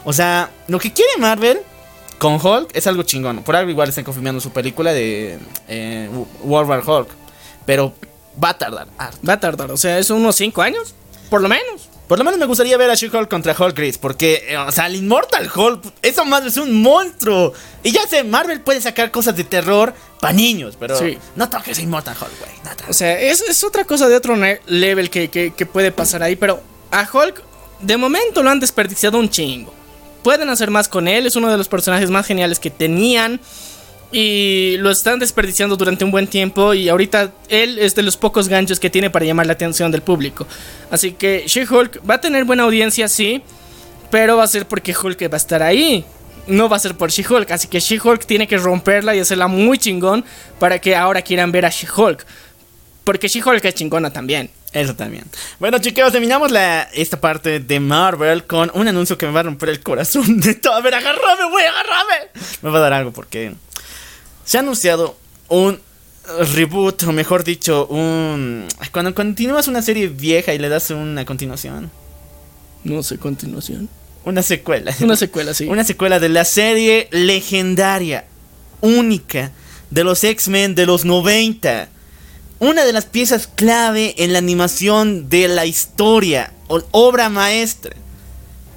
[0.05, 1.59] O sea, lo que quiere Marvel
[2.17, 3.43] con Hulk es algo chingón.
[3.43, 5.39] Por algo igual están confirmando su película de
[5.69, 6.09] eh,
[6.45, 7.09] World War Hulk.
[7.67, 7.95] Pero
[8.43, 8.89] va a tardar.
[8.99, 9.19] harto.
[9.27, 10.95] Va a tardar, o sea, es unos 5 años,
[11.31, 11.89] por lo menos.
[12.09, 14.87] Por lo menos me gustaría ver a She-Hulk contra Hulk Gris, porque, eh, o sea,
[14.87, 17.55] el Immortal Hulk, esa madre es un monstruo.
[17.83, 21.17] Y ya sé, Marvel puede sacar cosas de terror para niños, pero Sí.
[21.37, 22.51] no toques a Immortal Hulk, güey.
[22.65, 22.91] no.
[22.91, 26.37] O sea, es, es otra cosa de otro level que, que- que puede pasar ahí.
[26.37, 26.61] Pero
[26.91, 27.41] a Hulk,
[27.81, 29.73] de momento lo han desperdiciado un chingo.
[30.23, 33.41] Pueden hacer más con él, es uno de los personajes más geniales que tenían.
[34.13, 36.75] Y lo están desperdiciando durante un buen tiempo.
[36.75, 40.03] Y ahorita él es de los pocos ganchos que tiene para llamar la atención del
[40.03, 40.47] público.
[40.91, 43.43] Así que She-Hulk va a tener buena audiencia, sí.
[44.11, 46.05] Pero va a ser porque Hulk va a estar ahí.
[46.47, 47.51] No va a ser por She-Hulk.
[47.51, 50.25] Así que She-Hulk tiene que romperla y hacerla muy chingón.
[50.59, 52.27] Para que ahora quieran ver a She-Hulk.
[53.05, 54.51] Porque She-Hulk es chingona también.
[54.73, 55.25] Eso también.
[55.59, 59.43] Bueno, chicos, terminamos la, esta parte de Marvel con un anuncio que me va a
[59.43, 60.75] romper el corazón de todo.
[60.75, 62.31] A ver, agárrame, güey, agárrame.
[62.63, 63.53] Me va a dar algo porque
[64.45, 65.17] se ha anunciado
[65.49, 65.81] un
[66.55, 68.67] reboot, o mejor dicho, un...
[68.93, 71.91] Cuando continúas una serie vieja y le das una continuación.
[72.85, 73.89] No sé, continuación.
[74.25, 74.95] Una secuela.
[75.01, 75.67] Una secuela, sí.
[75.67, 78.27] Una secuela de la serie legendaria,
[78.81, 79.53] única,
[79.91, 81.89] de los X-Men de los 90.
[82.61, 87.97] Una de las piezas clave en la animación de la historia, o obra maestra.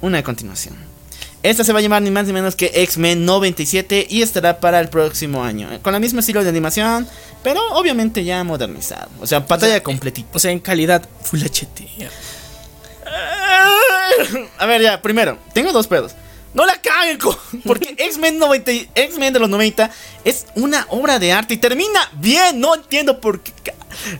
[0.02, 0.85] Una continuación.
[1.48, 4.80] Esta se va a llamar ni más ni menos que X-Men 97 y estará para
[4.80, 5.72] el próximo año.
[5.72, 7.06] eh, Con el mismo estilo de animación,
[7.44, 9.08] pero obviamente ya modernizado.
[9.20, 10.28] O sea, pantalla completita.
[10.32, 12.08] O sea, en calidad Full HD.
[14.58, 16.12] A ver, ya, primero, tengo dos pedos.
[16.54, 17.18] No la caguen,
[17.64, 19.90] porque X-Men 90, y- X-Men de los 90
[20.24, 22.58] es una obra de arte y termina bien.
[22.58, 23.52] No entiendo por qué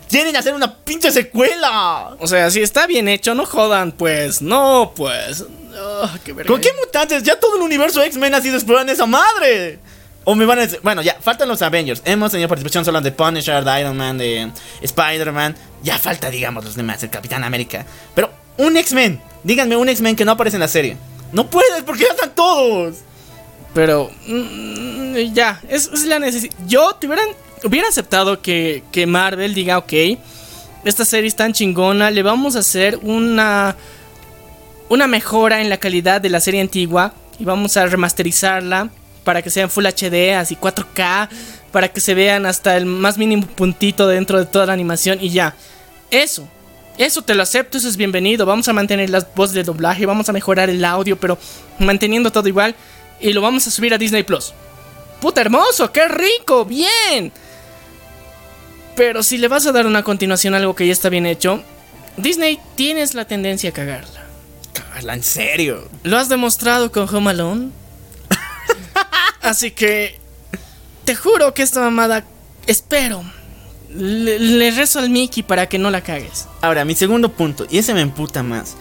[0.08, 2.14] quieren hacer una pinche secuela.
[2.20, 4.42] O sea, si está bien hecho, no jodan, pues.
[4.42, 5.44] No, pues.
[5.76, 6.50] Ah, qué verga.
[6.50, 7.22] ¿Con qué mutantes?
[7.22, 9.78] Ya todo el universo X-Men ha sido explorado en esa madre.
[10.24, 12.02] O me van a decir, bueno, ya, faltan los Avengers.
[12.04, 14.50] Hemos tenido participación solo de Punisher, de Iron Man, de
[14.82, 15.54] Spider-Man.
[15.82, 17.86] Ya falta, digamos, los demás, el Capitán América.
[18.14, 19.20] Pero, un X-Men.
[19.44, 20.96] Díganme un X-Men que no aparece en la serie.
[21.30, 22.96] No puedes, porque ya están todos.
[23.72, 24.10] Pero.
[24.26, 26.54] mm, ya, es, es la necesidad.
[26.66, 27.28] Yo te hubieran,
[27.62, 29.92] hubiera aceptado que, que Marvel diga, ok,
[30.84, 33.76] esta serie es tan chingona, le vamos a hacer una.
[34.88, 37.12] Una mejora en la calidad de la serie antigua.
[37.38, 38.88] Y vamos a remasterizarla
[39.24, 41.28] para que sea en Full HD, así 4K.
[41.72, 45.18] Para que se vean hasta el más mínimo puntito dentro de toda la animación.
[45.20, 45.54] Y ya.
[46.10, 46.48] Eso.
[46.98, 48.46] Eso te lo acepto, eso es bienvenido.
[48.46, 51.36] Vamos a mantener las voces de doblaje, vamos a mejorar el audio, pero
[51.78, 52.74] manteniendo todo igual.
[53.20, 54.54] Y lo vamos a subir a Disney Plus.
[55.20, 55.92] ¡Puta hermoso!
[55.92, 56.64] ¡Qué rico!
[56.64, 57.32] ¡Bien!
[58.94, 61.62] Pero si le vas a dar una continuación a algo que ya está bien hecho,
[62.16, 64.25] Disney tienes la tendencia a cagarla.
[65.00, 65.88] En serio.
[66.02, 67.70] ¿Lo has demostrado con Home Alone?
[69.42, 70.18] Así que
[71.04, 72.24] te juro que esta mamada
[72.66, 73.22] espero.
[73.90, 76.46] Le, le rezo al Mickey para que no la cagues.
[76.60, 78.76] Ahora, mi segundo punto, y ese me emputa más.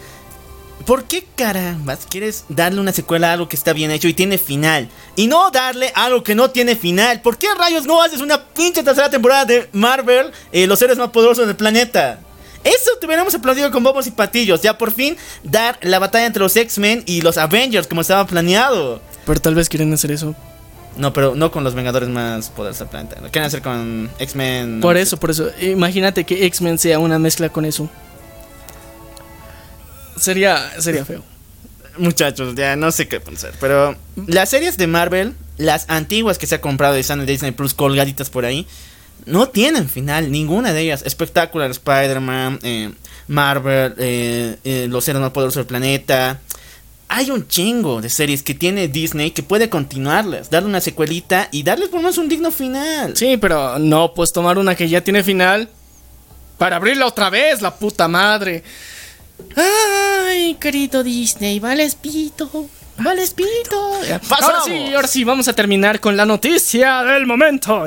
[0.85, 4.37] ¿Por qué carambas quieres darle una secuela a algo que está bien hecho y tiene
[4.37, 4.87] final?
[5.15, 7.21] Y no darle algo que no tiene final.
[7.21, 11.09] ¿Por qué rayos no haces una pinche tercera temporada de Marvel, eh, los seres más
[11.09, 12.19] poderosos del planeta?
[12.65, 14.61] Eso te hubiéramos aplaudido con bobos y patillos.
[14.61, 19.01] Ya por fin dar la batalla entre los X-Men y los Avengers como estaba planeado.
[19.25, 20.35] Pero tal vez quieren hacer eso.
[20.97, 23.21] No, pero no con los Vengadores más poderosos del planeta.
[23.21, 24.79] Lo quieren hacer con X-Men.
[24.81, 25.49] Por eso, por eso.
[25.61, 27.89] Imagínate que X-Men sea una mezcla con eso.
[30.19, 31.21] Sería, sería feo.
[31.97, 33.53] Muchachos, ya no sé qué pensar.
[33.59, 33.95] Pero
[34.25, 37.73] las series de Marvel, las antiguas que se ha comprado y están en Disney Plus
[37.73, 38.65] colgaditas por ahí,
[39.25, 41.03] no tienen final, ninguna de ellas.
[41.05, 42.91] Espectacular Spider-Man, eh,
[43.27, 46.39] Marvel, eh, eh, Los Seres Más Poderosos del Planeta.
[47.07, 51.63] Hay un chingo de series que tiene Disney que puede continuarlas, darle una secuelita y
[51.63, 53.15] darles por menos un digno final.
[53.15, 55.69] Sí, pero no, pues tomar una que ya tiene final.
[56.57, 58.63] Para abrirla otra vez, la puta madre.
[59.55, 62.69] Ay, querido Disney, vale pito.
[62.97, 63.99] Vale pito.
[64.41, 67.85] Ahora sí, ahora sí, vamos a terminar con la noticia del momento.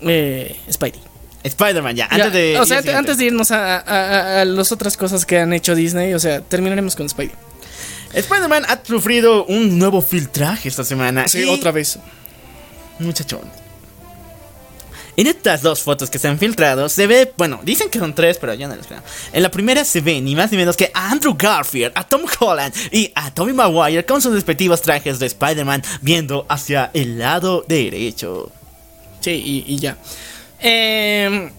[0.00, 1.00] Eh, Spidey.
[1.44, 2.58] Spider-Man, ya, Ya, antes de.
[2.58, 5.74] o sea, antes de irnos a, a- a- a las otras cosas que han hecho
[5.76, 7.32] Disney, o sea, terminaremos con Spidey.
[8.12, 11.28] Spider-Man ha sufrido un nuevo filtraje esta semana.
[11.28, 11.98] Sí, y- otra vez.
[12.98, 13.42] Muchachón.
[15.18, 18.36] En estas dos fotos que se han filtrado, se ve, bueno, dicen que son tres,
[18.38, 19.00] pero yo no les creo.
[19.32, 22.22] En la primera se ve ni más ni menos que a Andrew Garfield, a Tom
[22.38, 27.64] Holland y a Tobey Maguire con sus respectivos trajes de Spider-Man viendo hacia el lado
[27.66, 28.52] derecho.
[29.26, 29.96] Sí, y, y ya.
[30.60, 31.50] Em,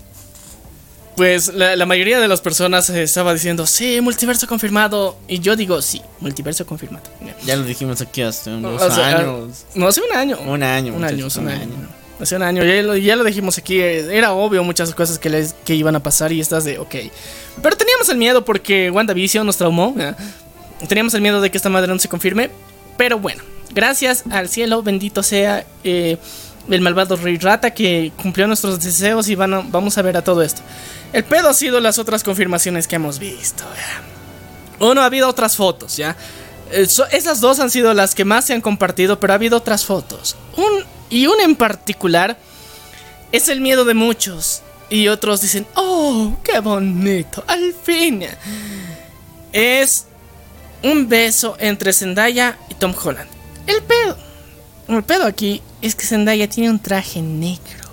[1.18, 5.18] pues la, la mayoría de las personas estaba diciendo, sí, multiverso confirmado.
[5.28, 7.04] Y yo digo, sí, multiverso confirmado.
[7.46, 9.66] Ya lo dijimos aquí hace unos O sea, años.
[9.76, 10.40] No, hace un año.
[10.40, 11.62] Un año, Un año, un un año.
[11.62, 11.90] año.
[12.22, 15.30] Hace un año, ya lo, ya lo dijimos aquí, eh, era obvio muchas cosas que,
[15.30, 16.96] les, que iban a pasar y estás de, ok.
[17.62, 19.94] Pero teníamos el miedo porque WandaVision nos traumó.
[20.00, 20.16] ¿eh?
[20.88, 22.50] Teníamos el miedo de que esta madre no se confirme.
[22.96, 26.18] Pero bueno, gracias al cielo, bendito sea eh,
[26.70, 30.42] el malvado Rey Rata que cumplió nuestros deseos y van vamos a ver a todo
[30.42, 30.62] esto.
[31.14, 33.64] El pedo ha sido las otras confirmaciones que hemos visto.
[34.80, 36.16] Uno, ha habido otras fotos, ¿ya?
[36.72, 39.86] Eh, esas dos han sido las que más se han compartido, pero ha habido otras
[39.86, 40.36] fotos.
[40.56, 42.38] Un, y una en particular
[43.32, 44.62] es el miedo de muchos.
[44.90, 48.26] Y otros dicen, oh, qué bonito, al fin.
[49.52, 50.06] Es
[50.84, 53.30] un beso entre Zendaya y Tom Holland.
[53.66, 54.27] El pedo.
[54.88, 57.88] El pedo aquí es que Zendaya tiene un traje negro.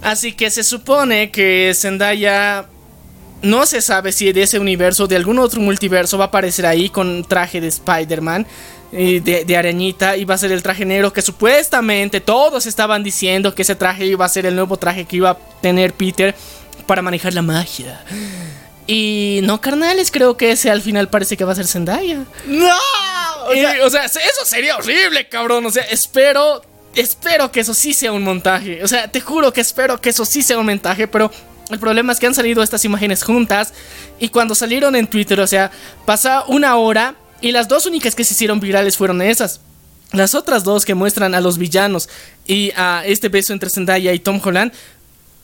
[0.00, 2.66] Así que se supone que Zendaya
[3.42, 6.88] no se sabe si de ese universo, de algún otro multiverso, va a aparecer ahí
[6.88, 8.46] con traje de Spider-Man,
[8.92, 13.54] de, de arañita, y va a ser el traje negro que supuestamente todos estaban diciendo
[13.54, 16.34] que ese traje iba a ser el nuevo traje que iba a tener Peter
[16.86, 18.04] para manejar la magia.
[18.94, 22.24] Y no, carnales, creo que ese al final parece que va a ser Zendaya.
[22.46, 22.74] ¡No!
[23.48, 25.64] O sea, o sea, eso sería horrible, cabrón.
[25.64, 26.60] O sea, espero,
[26.94, 28.84] espero que eso sí sea un montaje.
[28.84, 31.30] O sea, te juro que espero que eso sí sea un montaje, pero
[31.70, 33.72] el problema es que han salido estas imágenes juntas
[34.20, 35.70] y cuando salieron en Twitter, o sea,
[36.04, 39.60] pasa una hora y las dos únicas que se hicieron virales fueron esas.
[40.12, 42.10] Las otras dos que muestran a los villanos
[42.46, 44.70] y a este beso entre Zendaya y Tom Holland,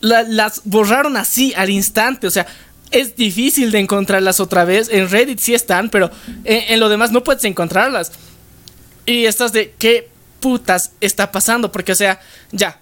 [0.01, 2.27] la- las borraron así al instante.
[2.27, 2.47] O sea,
[2.91, 4.89] es difícil de encontrarlas otra vez.
[4.91, 6.11] En Reddit sí están, pero
[6.45, 8.13] en, lo demás no puedes encontrarlas.
[9.07, 10.09] Y estás de qué
[10.41, 11.73] putas está pasando.
[11.73, 12.21] Porque, o sea,
[12.53, 12.81] ya.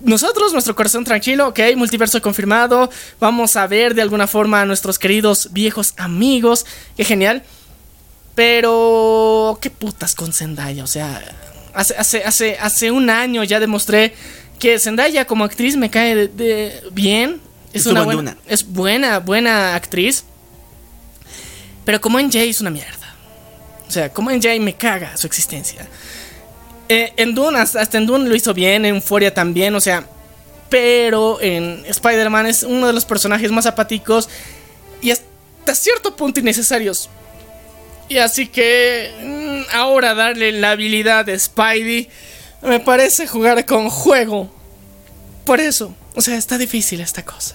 [0.00, 2.88] Nosotros, nuestro corazón tranquilo, ok, multiverso confirmado.
[3.18, 6.66] Vamos a ver de alguna forma a nuestros queridos viejos amigos.
[6.96, 7.42] Qué genial.
[8.34, 10.84] Pero, qué putas con Zendaya.
[10.84, 11.20] O sea,
[11.74, 14.14] hace, hace, hace, hace un año ya demostré
[14.60, 17.40] que Zendaya como actriz me cae de, de- bien.
[17.78, 18.42] Es Estuvo una en buena, Duna.
[18.46, 20.24] es buena, buena actriz.
[21.84, 23.14] Pero como NJ es una mierda.
[23.86, 25.88] O sea, como NJ me caga su existencia.
[26.88, 30.06] Eh, en Dune, hasta, en Dune lo hizo bien, en Euphoria también, o sea.
[30.68, 34.28] Pero en Spider-Man es uno de los personajes más apáticos
[35.00, 37.08] y hasta cierto punto innecesarios.
[38.10, 42.08] Y así que mm, ahora darle la habilidad de Spidey
[42.62, 44.50] me parece jugar con juego.
[45.46, 47.54] Por eso, o sea, está difícil esta cosa.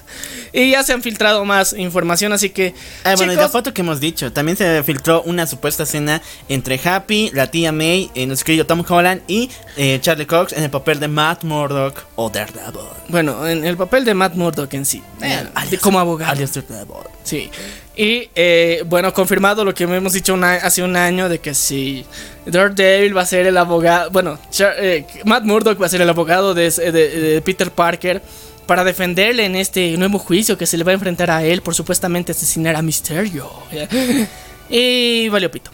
[0.54, 2.74] Y ya se han filtrado más información, así que...
[3.04, 6.80] Ah, bueno, y la foto que hemos dicho, también se filtró una supuesta escena entre
[6.84, 10.70] Happy, la tía May, eh, nuestro querido Tom Holland y eh, Charlie Cox en el
[10.70, 12.88] papel de Matt Murdock o Daredevil.
[13.10, 16.32] Bueno, en el papel de Matt Murdock en sí, Eh, alias- como abogado.
[16.32, 16.96] alias Daredevil.
[17.24, 17.50] Sí.
[17.96, 22.06] Y eh, bueno, confirmado lo que hemos dicho una- hace un año de que si
[22.46, 26.10] Daredevil va a ser el abogado, bueno, Char- eh, Matt Murdock va a ser el
[26.10, 28.22] abogado de, de- de Peter Parker
[28.66, 31.76] para defenderle en este nuevo juicio que se le va a enfrentar a él por
[31.76, 33.50] supuestamente asesinar a Mysterio.
[33.72, 33.88] ¿ya?
[34.70, 35.72] Y valió pito.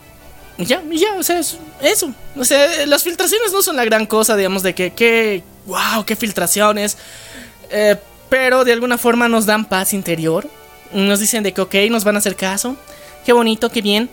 [0.57, 2.13] Ya, ya, o sea, es- eso.
[2.35, 6.15] O sea, las filtraciones no son la gran cosa, digamos, de que, que, wow, qué
[6.15, 6.97] filtraciones.
[7.71, 7.95] Eh,
[8.29, 10.47] pero de alguna forma nos dan paz interior.
[10.91, 12.75] Nos dicen de que, ok, nos van a hacer caso.
[13.25, 14.09] Qué bonito, qué bien.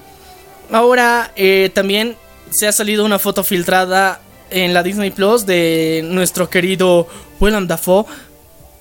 [0.71, 2.17] Ahora eh, también
[2.51, 4.21] se ha salido una foto filtrada
[4.51, 7.09] en la Disney Plus de nuestro querido
[7.41, 8.05] Willem Dafoe.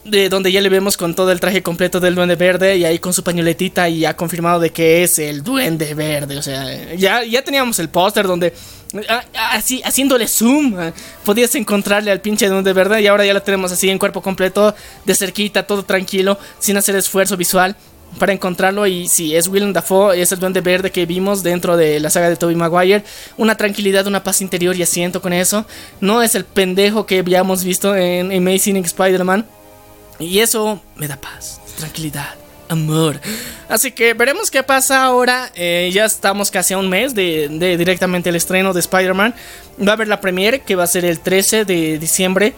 [0.05, 2.99] De donde ya le vemos con todo el traje completo del Duende Verde y ahí
[2.99, 6.37] con su pañoletita y ha confirmado de que es el Duende Verde.
[6.37, 8.53] O sea, ya, ya teníamos el póster donde
[9.09, 10.93] ah, ah, así haciéndole zoom ah,
[11.23, 14.75] podías encontrarle al pinche Duende Verde y ahora ya lo tenemos así en cuerpo completo,
[15.05, 17.75] de cerquita, todo tranquilo, sin hacer esfuerzo visual
[18.19, 21.99] para encontrarlo y si es Willem Dafoe, es el Duende Verde que vimos dentro de
[21.99, 23.03] la saga de Tobey Maguire,
[23.37, 25.65] una tranquilidad, una paz interior y asiento con eso.
[25.99, 29.45] No es el pendejo que habíamos visto en Amazing Spider-Man.
[30.19, 32.35] Y eso me da paz, tranquilidad,
[32.69, 33.19] amor.
[33.67, 35.51] Así que veremos qué pasa ahora.
[35.55, 39.33] Eh, ya estamos casi a un mes de, de directamente el estreno de Spider-Man.
[39.85, 42.53] Va a haber la premiere que va a ser el 13 de diciembre.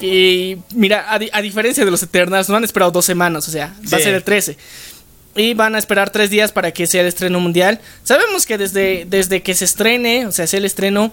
[0.00, 3.50] Y mira, a, di- a diferencia de los Eternals, no han esperado dos semanas, o
[3.50, 4.56] sea, va a ser el 13.
[5.36, 7.80] Y van a esperar tres días para que sea el estreno mundial.
[8.02, 11.12] Sabemos que desde, desde que se estrene, o sea, sea el estreno,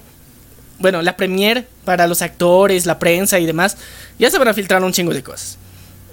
[0.80, 3.78] bueno, la premiere para los actores, la prensa y demás,
[4.20, 5.58] ya se van a filtrar un chingo de cosas.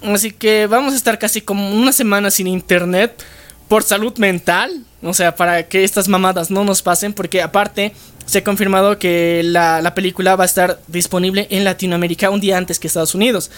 [0.02, 3.22] Así que vamos a estar casi como una semana sin internet
[3.68, 4.84] por salud mental.
[5.02, 7.12] O sea, para que estas mamadas no nos pasen.
[7.12, 7.94] Porque aparte
[8.26, 12.58] se ha confirmado que la, la película va a estar disponible en Latinoamérica un día
[12.58, 13.50] antes que Estados Unidos.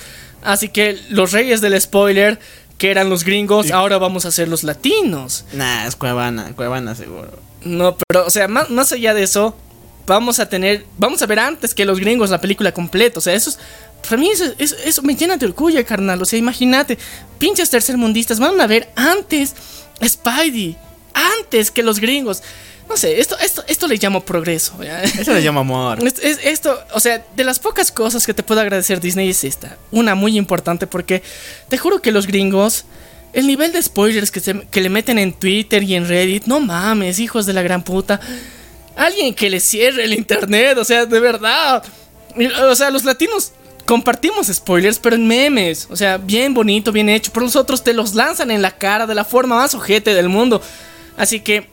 [0.42, 2.38] Así que los reyes del spoiler,
[2.78, 5.44] que eran los gringos, ahora vamos a ser los latinos.
[5.52, 7.30] Nah, es Cuevana, Cuevana seguro.
[7.62, 9.54] No, pero, o sea, más, más allá de eso,
[10.06, 13.18] vamos a tener, vamos a ver antes que los gringos la película completa.
[13.18, 13.58] O sea, eso es,
[14.08, 16.20] para mí eso, eso- eso me llena de orgullo, carnal.
[16.22, 16.98] O sea, imagínate,
[17.38, 19.54] pinches tercermundistas van a ver antes
[20.04, 20.76] Spidey,
[21.14, 22.42] antes que los gringos.
[22.88, 24.82] No sé, esto, esto, esto le llamo progreso.
[24.82, 25.02] ¿ya?
[25.04, 25.98] Eso le llama amor.
[26.06, 29.44] Es- es- esto, o sea, de las pocas cosas que te puedo agradecer Disney es
[29.44, 29.76] esta.
[29.92, 31.22] Una muy importante porque
[31.68, 32.84] te juro que los gringos,
[33.32, 36.58] el nivel de spoilers que, se- que le meten en Twitter y en Reddit, no
[36.58, 38.18] mames, hijos de la gran puta.
[38.96, 41.84] Alguien que le cierre el internet, o sea, de verdad.
[42.68, 43.52] O sea, los latinos
[43.90, 45.88] compartimos spoilers, pero en memes.
[45.90, 47.32] O sea, bien bonito, bien hecho.
[47.34, 50.28] Pero los otros te los lanzan en la cara de la forma más ojete del
[50.28, 50.62] mundo.
[51.16, 51.66] Así que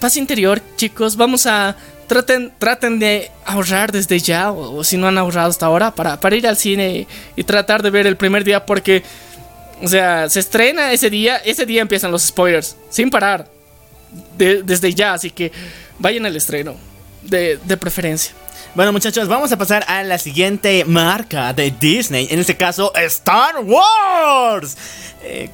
[0.00, 1.16] paz interior, chicos.
[1.16, 1.76] Vamos a.
[2.06, 6.46] Traten, traten de ahorrar desde ya, o, si no han ahorrado hasta ahora, para, ir
[6.46, 7.06] al cine
[7.36, 9.02] y, tratar de ver el primer día, porque.
[9.82, 13.50] O sea, se estrena ese día, ese día empiezan los spoilers, sin parar.
[14.38, 15.52] de- desde ya, así que
[15.98, 16.74] vayan al estreno,
[17.22, 18.32] de preferencia.
[18.74, 22.26] Bueno, muchachos, vamos a pasar a la siguiente marca de Disney.
[22.30, 24.76] En este caso, Star Wars.
[25.22, 25.48] Eh,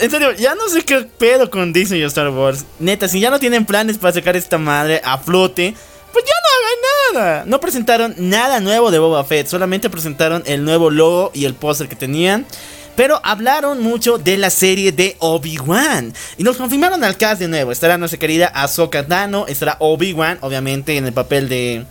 [0.00, 2.64] En serio, ya no sé qué pedo con Disney y Star Wars.
[2.80, 5.74] Neta, si ya no tienen planes para sacar esta madre a flote,
[6.12, 7.44] pues ya no hagan nada.
[7.46, 11.88] No presentaron nada nuevo de Boba Fett, solamente presentaron el nuevo logo y el póster
[11.88, 12.46] que tenían.
[12.96, 16.12] Pero hablaron mucho de la serie de Obi-Wan.
[16.36, 17.72] Y nos confirmaron al cast de nuevo.
[17.72, 19.46] Estará nuestra querida Ahsoka Tano.
[19.46, 21.84] Estará Obi-Wan, obviamente, en el papel de.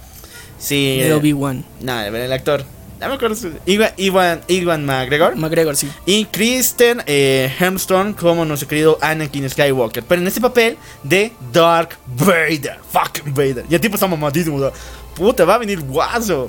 [0.59, 0.99] Sí.
[0.99, 1.65] De Obi-Wan.
[1.81, 2.63] No, el actor.
[3.01, 3.51] No me acuerdo su.
[3.65, 5.35] Iwan, Iwan, Iwan McGregor.
[5.35, 5.89] McGregor, sí.
[6.05, 10.03] Y Kristen eh, Hemsworth como nuestro querido Anakin Skywalker.
[10.03, 12.77] Pero en este papel de Dark Vader.
[12.91, 13.65] Fucking Vader.
[13.67, 14.71] Y el tipo está mamadísimo.
[15.15, 16.47] Puta, va a venir guaso.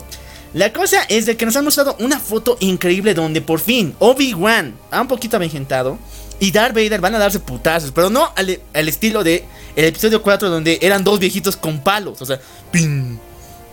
[0.54, 4.74] La cosa es de que nos han mostrado una foto increíble donde por fin Obi-Wan
[4.90, 5.98] ha un poquito avejentado
[6.40, 9.44] y Darth Vader van a darse putazos, pero no al, al estilo de
[9.76, 12.38] el episodio 4 donde eran dos viejitos con palos, o sea,
[12.70, 13.18] pin,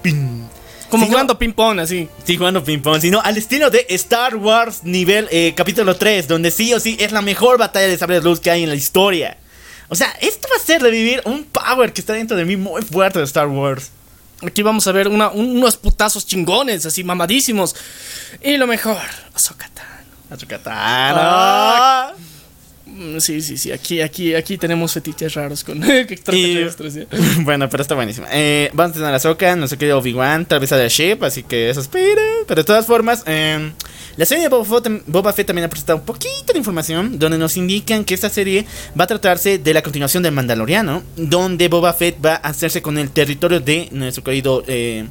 [0.01, 0.43] pin.
[0.89, 2.07] Como Sino- jugando ping-pong, así.
[2.23, 6.73] Sí, jugando ping-pong, sino al estilo de Star Wars nivel eh, capítulo 3, donde sí
[6.73, 9.37] o sí es la mejor batalla de sables de luz que hay en la historia.
[9.89, 12.81] O sea, esto va a ser revivir un power que está dentro de mí muy
[12.83, 13.91] fuerte de Star Wars.
[14.45, 17.75] Aquí vamos a ver una- un- unos putazos chingones, así mamadísimos.
[18.41, 18.97] Y lo mejor,
[19.35, 19.89] Ahsoka Tano.
[21.21, 22.11] ¡Ah!
[22.99, 23.71] Mm, Sí, sí, sí.
[23.71, 26.93] Aquí, aquí, aquí tenemos fetiches raros con extraterrestres.
[26.93, 27.07] ¿sí?
[27.41, 28.27] bueno, pero está buenísimo.
[28.29, 31.23] Eh, vamos a tener a Soka, no sé qué, Obi-Wan, tal vez a The Ship,
[31.23, 32.21] así que eso espera.
[32.45, 33.71] Pero de todas formas, eh,
[34.17, 38.03] la serie de Boba Fett, también ha presentado un poquito de información donde nos indican
[38.03, 38.65] que esta serie
[38.99, 42.97] va a tratarse de la continuación del Mandaloriano, donde Boba Fett va a hacerse con
[42.97, 45.07] el territorio de nuestro querido eh,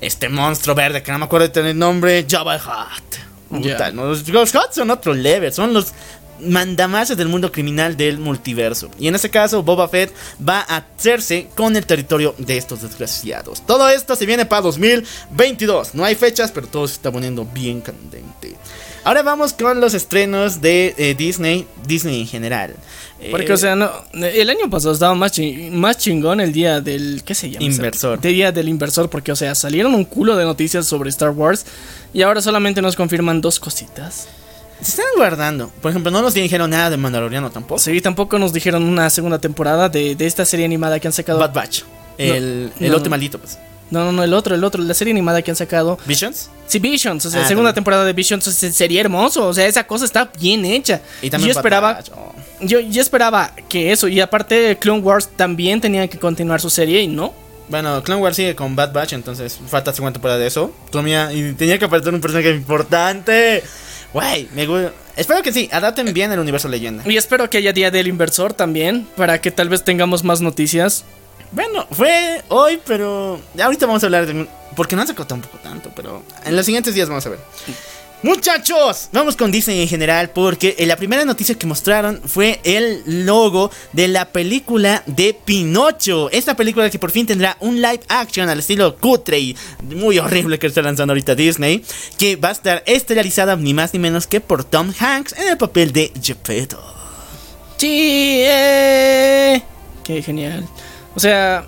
[0.00, 3.28] este monstruo verde que no me acuerdo de el nombre, Jabba Hutt.
[3.50, 3.60] No,
[4.08, 5.92] Los, los Hutt son otro level, son los
[6.40, 8.90] mandamases del mundo criminal del multiverso.
[8.98, 10.12] Y en este caso, Boba Fett
[10.46, 13.64] va a hacerse con el territorio de estos desgraciados.
[13.66, 15.94] Todo esto se viene para 2022.
[15.94, 18.56] No hay fechas, pero todo se está poniendo bien candente.
[19.04, 22.74] Ahora vamos con los estrenos de eh, Disney, Disney en general.
[23.30, 25.32] Porque, Eh, o sea, no, el año pasado estaba más,
[25.72, 27.22] más chingón el día del.
[27.24, 27.64] ¿Qué se llama?
[27.64, 28.20] Inversor.
[28.22, 31.64] El día del inversor, porque, o sea, salieron un culo de noticias sobre Star Wars
[32.12, 34.28] y ahora solamente nos confirman dos cositas.
[34.80, 35.70] Se están guardando.
[35.82, 37.78] Por ejemplo, no nos dijeron nada de Mandaloriano tampoco.
[37.80, 41.38] Sí, tampoco nos dijeron una segunda temporada de, de esta serie animada que han sacado.
[41.38, 41.82] Bad Batch.
[42.16, 43.10] El, el no, otro no.
[43.10, 43.58] maldito, pues.
[43.90, 45.98] No, no, no, el otro, el otro, la serie animada que han sacado.
[46.04, 46.50] Visions.
[46.66, 47.74] Sí, Visions, o sea, Ah, segunda también.
[47.76, 51.00] temporada de Visions o sea, sería hermoso, o sea, esa cosa está bien hecha.
[51.22, 52.34] Y también yo Bad esperaba, Batch, oh.
[52.60, 57.00] yo, yo esperaba que eso, y aparte Clone Wars también tenía que continuar su serie
[57.00, 57.32] y no.
[57.70, 60.70] Bueno, Clone Wars sigue con Bad Batch, entonces falta segunda temporada de eso.
[60.90, 63.62] Tomía, y tenía que aparecer un personaje importante.
[64.12, 67.02] Güey, me gu- Espero que sí, adapten bien el universo leyenda.
[67.06, 71.04] Y espero que haya día del inversor también, para que tal vez tengamos más noticias.
[71.52, 74.46] Bueno, fue hoy, pero ahorita vamos a hablar de...
[74.76, 77.38] Porque no han sacado tampoco tanto, pero en los siguientes días vamos a ver.
[78.20, 83.24] Muchachos, vamos con Disney en general porque eh, la primera noticia que mostraron fue el
[83.24, 86.28] logo de la película de Pinocho.
[86.30, 89.54] Esta película que por fin tendrá un live action al estilo cutre
[89.84, 91.84] muy horrible que está lanzando ahorita Disney,
[92.18, 95.56] que va a estar estelarizada ni más ni menos que por Tom Hanks en el
[95.56, 96.82] papel de Geppetto.
[97.76, 99.62] Sí, eh.
[100.02, 100.66] qué genial.
[101.14, 101.64] O sea,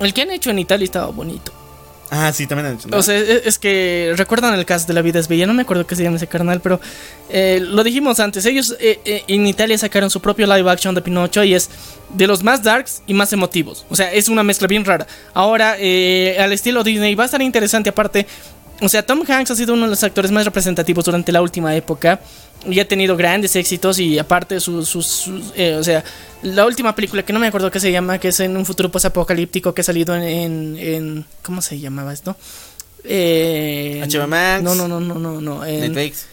[0.00, 1.61] el que han hecho en Italia estaba bonito.
[2.14, 2.98] Ah, sí, también ¿no?
[2.98, 5.62] O sea, es, es que recuerdan el cast de La vida es bella, no me
[5.62, 6.78] acuerdo qué se llama ese carnal, pero
[7.30, 11.00] eh, lo dijimos antes, ellos eh, eh, en Italia sacaron su propio live action de
[11.00, 11.70] Pinocho y es
[12.10, 13.86] de los más darks y más emotivos.
[13.88, 15.06] O sea, es una mezcla bien rara.
[15.32, 18.26] Ahora, eh, al estilo Disney va a estar interesante aparte.
[18.82, 21.74] O sea, Tom Hanks ha sido uno de los actores más representativos durante la última
[21.74, 22.20] época.
[22.68, 24.88] Y ha tenido grandes éxitos y aparte sus...
[24.88, 26.04] sus- sus, eh, o sea,
[26.42, 28.90] la última película que no me acuerdo qué se llama, que es en un futuro
[28.90, 30.22] posapocalíptico que ha salido en...
[30.22, 32.36] en, en- ¿Cómo se llamaba esto?
[33.04, 34.62] Eh, HBO Max.
[34.62, 35.40] No, no, no, no, no.
[35.40, 36.26] no en- Netflix.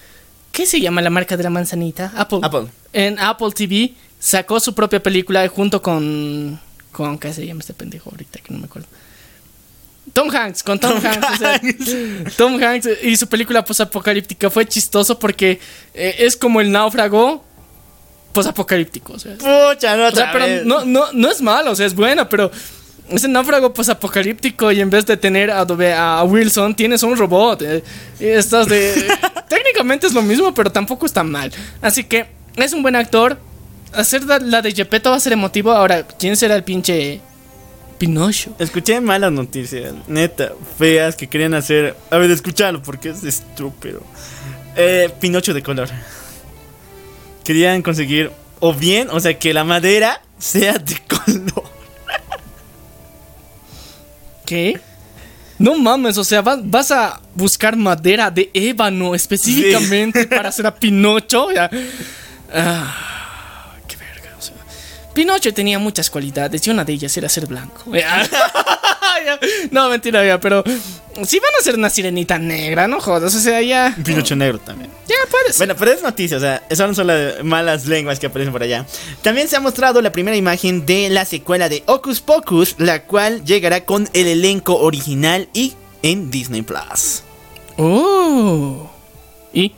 [0.51, 2.11] ¿Qué se llama la marca de la manzanita?
[2.15, 2.39] Apple.
[2.41, 2.67] Apple.
[2.93, 6.59] En Apple TV sacó su propia película junto con.
[6.91, 8.39] con ¿Qué se llama este pendejo ahorita?
[8.41, 8.87] Que no me acuerdo.
[10.13, 11.27] Tom Hanks, con Tom, Tom Hanks.
[11.33, 11.61] o sea,
[12.37, 15.59] Tom Hanks y su película posapocalíptica fue chistoso porque
[15.93, 17.43] eh, es como el náufrago
[18.33, 19.13] posapocalíptico.
[19.13, 21.95] O sea, Pucha, no o sea, pero no, no, no es malo, o sea, es
[21.95, 22.51] buena, pero
[23.09, 27.61] es un náufrago posapocalíptico y en vez de tener a, a Wilson, tienes un robot.
[27.63, 27.83] eh,
[28.19, 29.07] y estás de.
[29.49, 31.51] técnicamente es lo mismo, pero tampoco está mal.
[31.81, 33.37] Así que es un buen actor.
[33.91, 35.71] Hacer la, la de Gepetto va a ser emotivo.
[35.71, 37.19] Ahora, ¿quién será el pinche
[37.99, 38.55] Pinocho?
[38.57, 41.95] Escuché malas noticias, neta, feas que querían hacer.
[42.09, 44.01] A ver, escucharlo porque es estúpido.
[44.75, 45.89] Eh, Pinocho de color.
[47.43, 51.69] Querían conseguir, o bien, o sea, que la madera sea de color.
[54.45, 54.79] ¿Qué?
[55.59, 60.73] No mames, o sea, vas, vas a buscar madera de ébano específicamente para hacer a
[60.73, 61.51] Pinocho.
[61.51, 61.69] Ya.
[62.53, 63.09] Ah,
[65.19, 67.83] Pinocho tenía muchas cualidades y una de ellas era ser blanco.
[69.71, 70.63] No, mentira, ya, pero
[71.25, 73.93] si van a ser una sirenita negra, no jodas, o sea, ya.
[73.97, 74.89] Un Pinocho negro también.
[75.07, 75.57] Ya puede ser.
[75.57, 77.13] Bueno, pero es noticia, o sea, son solo
[77.43, 78.85] malas lenguas que aparecen por allá.
[79.21, 83.43] También se ha mostrado la primera imagen de la secuela de Ocus Pocus, la cual
[83.43, 87.23] llegará con el elenco original y en Disney Plus.
[87.77, 88.89] Oh.
[89.51, 89.73] Y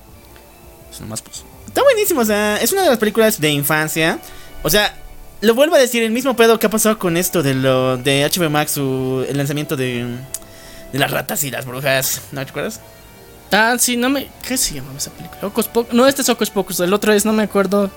[0.92, 1.46] Eso nomás puso.
[1.66, 4.20] Está buenísimo, o sea, es una de las películas de infancia.
[4.62, 5.01] O sea,
[5.42, 8.24] lo vuelvo a decir, el mismo pedo que ha pasado con esto de lo de
[8.32, 10.06] HBO Max, su- el lanzamiento de,
[10.94, 12.22] de las ratas y las brujas.
[12.32, 12.80] ¿No te acuerdas?
[13.52, 14.30] Ah, sí, no me.
[14.48, 15.52] ¿Qué se llamaba esa película?
[15.92, 16.80] No, este es Ocus Pocus.
[16.80, 17.90] El otro es, no me acuerdo.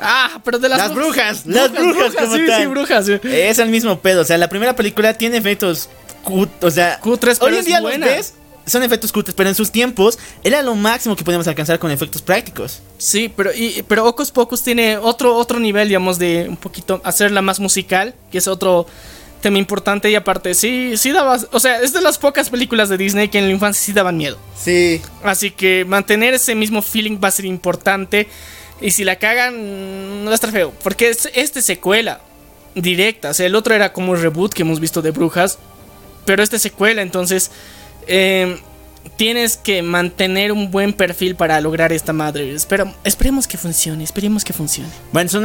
[0.00, 3.06] Ah, pero de las, Las brujas, las brujas sí, sí, brujas.
[3.06, 3.20] sí.
[3.24, 5.88] Es el mismo pedo, o sea, la primera película tiene efectos
[6.22, 8.34] cut, o sea, Cutres, pero hoy en día los ves,
[8.68, 12.22] son efectos cutres, pero en sus tiempos era lo máximo que podíamos alcanzar con efectos
[12.22, 12.80] prácticos.
[12.98, 17.42] Sí, pero, y, pero Ocus Pocus tiene otro, otro nivel, digamos, de un poquito hacerla
[17.42, 18.86] más musical, que es otro
[19.40, 20.10] tema importante.
[20.10, 21.38] Y aparte, sí, sí daba.
[21.52, 24.16] O sea, es de las pocas películas de Disney que en la infancia sí daban
[24.16, 24.38] miedo.
[24.56, 25.00] Sí.
[25.22, 28.28] Así que mantener ese mismo feeling va a ser importante.
[28.80, 30.72] Y si la cagan, no va a estar feo.
[30.82, 32.20] Porque es, este secuela
[32.74, 33.30] directa.
[33.30, 35.58] O sea, el otro era como un reboot que hemos visto de Brujas.
[36.24, 37.50] Pero este secuela, entonces.
[38.08, 38.58] Eh,
[39.16, 42.54] tienes que mantener un buen perfil para lograr esta madre.
[42.54, 44.04] Espero, esperemos que funcione.
[44.04, 44.88] Esperemos que funcione.
[45.12, 45.40] Bueno, se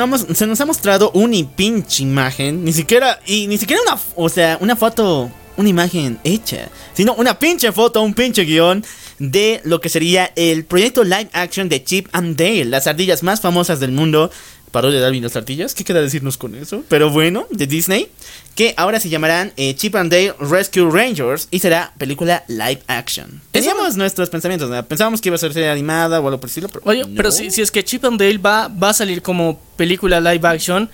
[0.48, 4.76] nos, ha mostrado una pinche imagen, ni siquiera, y ni siquiera una, o sea, una
[4.76, 8.86] foto, una imagen hecha, sino una pinche foto, un pinche guion
[9.20, 13.42] de lo que sería el proyecto live action de Chip and Dale, las ardillas más
[13.42, 14.32] famosas del mundo.
[14.74, 16.84] Parodia de Alvin y las ardillas, ¿qué queda decirnos con eso?
[16.90, 18.10] Pero bueno, de Disney,
[18.56, 23.40] que ahora se llamarán eh, Chip and Dale Rescue Rangers y será película live action.
[23.52, 24.86] Teníamos nuestros pensamientos, ¿no?
[24.86, 27.16] pensábamos que iba a ser serie animada o algo por el estilo, pero Oye, no.
[27.16, 30.46] pero si, si es que Chip and Dale va, va a salir como película live
[30.48, 30.90] action,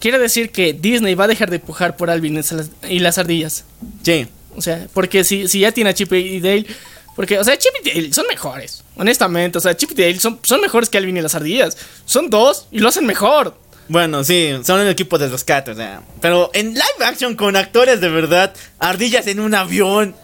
[0.00, 3.18] quiere decir que Disney va a dejar de pujar por Alvin y las- y las
[3.18, 3.64] ardillas.
[4.02, 4.26] Sí.
[4.56, 6.66] O sea, porque si, si ya tiene a Chip y Dale.
[7.14, 8.84] Porque, o sea, Chip y Dale son mejores.
[8.96, 11.76] Honestamente, o sea, Chip y Dale son, son mejores que Alvin y las ardillas.
[12.04, 13.56] Son dos y lo hacen mejor.
[13.88, 16.02] Bueno, sí, son el equipo de rescate, o sea.
[16.20, 20.14] Pero en live action con actores de verdad, ardillas en un avión.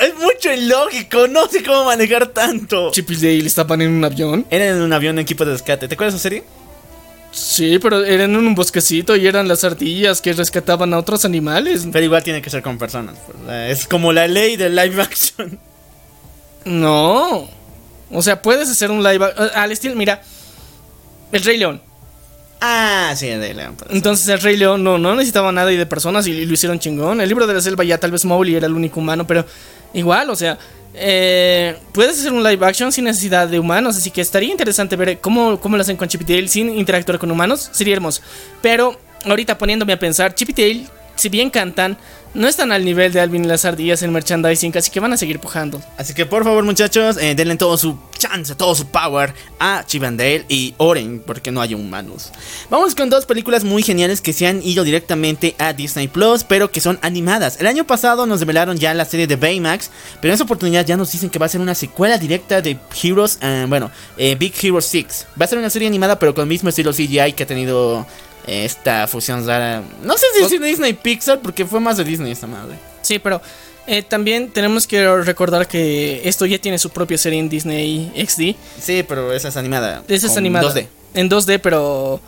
[0.00, 2.92] Es mucho ilógico, no sé cómo manejar tanto.
[2.92, 4.46] Chip y Dale estaban en un avión.
[4.50, 6.44] Eran en un avión equipo de rescate, ¿te acuerdas de esa serie?
[7.38, 11.86] Sí, pero eran en un bosquecito y eran las ardillas que rescataban a otros animales.
[11.92, 13.16] Pero igual tiene que ser con personas.
[13.68, 15.58] es como la ley del live action.
[16.64, 17.48] No.
[18.10, 20.22] O sea, puedes hacer un live a- al estilo, mira,
[21.32, 21.80] El Rey León.
[22.60, 23.76] Ah, sí, de León.
[23.78, 23.90] pues.
[23.92, 27.20] Entonces el Rey León no, no necesitaba nada y de personas y, lo hicieron chingón.
[27.20, 29.44] El libro de la selva ya tal vez Mowgli era el único humano, pero
[29.94, 30.58] igual, o sea,
[30.94, 35.18] eh, puedes hacer un live action sin necesidad de humanos, así que estaría interesante ver
[35.20, 38.22] cómo, cómo lo hacen con Chip sin interactuar con humanos, sería hermoso.
[38.62, 40.50] Pero ahorita poniéndome a pensar, Chip
[41.14, 41.96] si bien cantan,
[42.34, 45.16] no están al nivel de Alvin y las ardillas en merchandising, así que van a
[45.16, 45.80] seguir pujando.
[45.96, 50.02] Así que por favor, muchachos, eh, denle todo su chance, todo su power a Chip
[50.02, 52.30] and Dale y oren porque no hay humanos.
[52.70, 56.70] Vamos con dos películas muy geniales que se han ido directamente a Disney Plus, pero
[56.70, 57.60] que son animadas.
[57.60, 59.90] El año pasado nos revelaron ya la serie de Baymax,
[60.20, 62.76] pero en esta oportunidad ya nos dicen que va a ser una secuela directa de
[63.02, 65.26] Heroes, eh, bueno, eh, Big Hero 6.
[65.40, 68.06] Va a ser una serie animada, pero con el mismo estilo CGI que ha tenido
[68.46, 69.82] esta fusión rara.
[70.02, 72.76] No sé si Pues- es Disney Pixar, porque fue más de Disney esta madre.
[73.02, 73.40] Sí, pero
[73.90, 78.54] Eh, también tenemos que recordar que esto ya tiene su propia serie en Disney XD.
[78.78, 80.02] Sí, pero esa es animada.
[80.08, 80.68] Esa es animada.
[80.68, 80.88] 2D.
[81.14, 82.20] En 2D, pero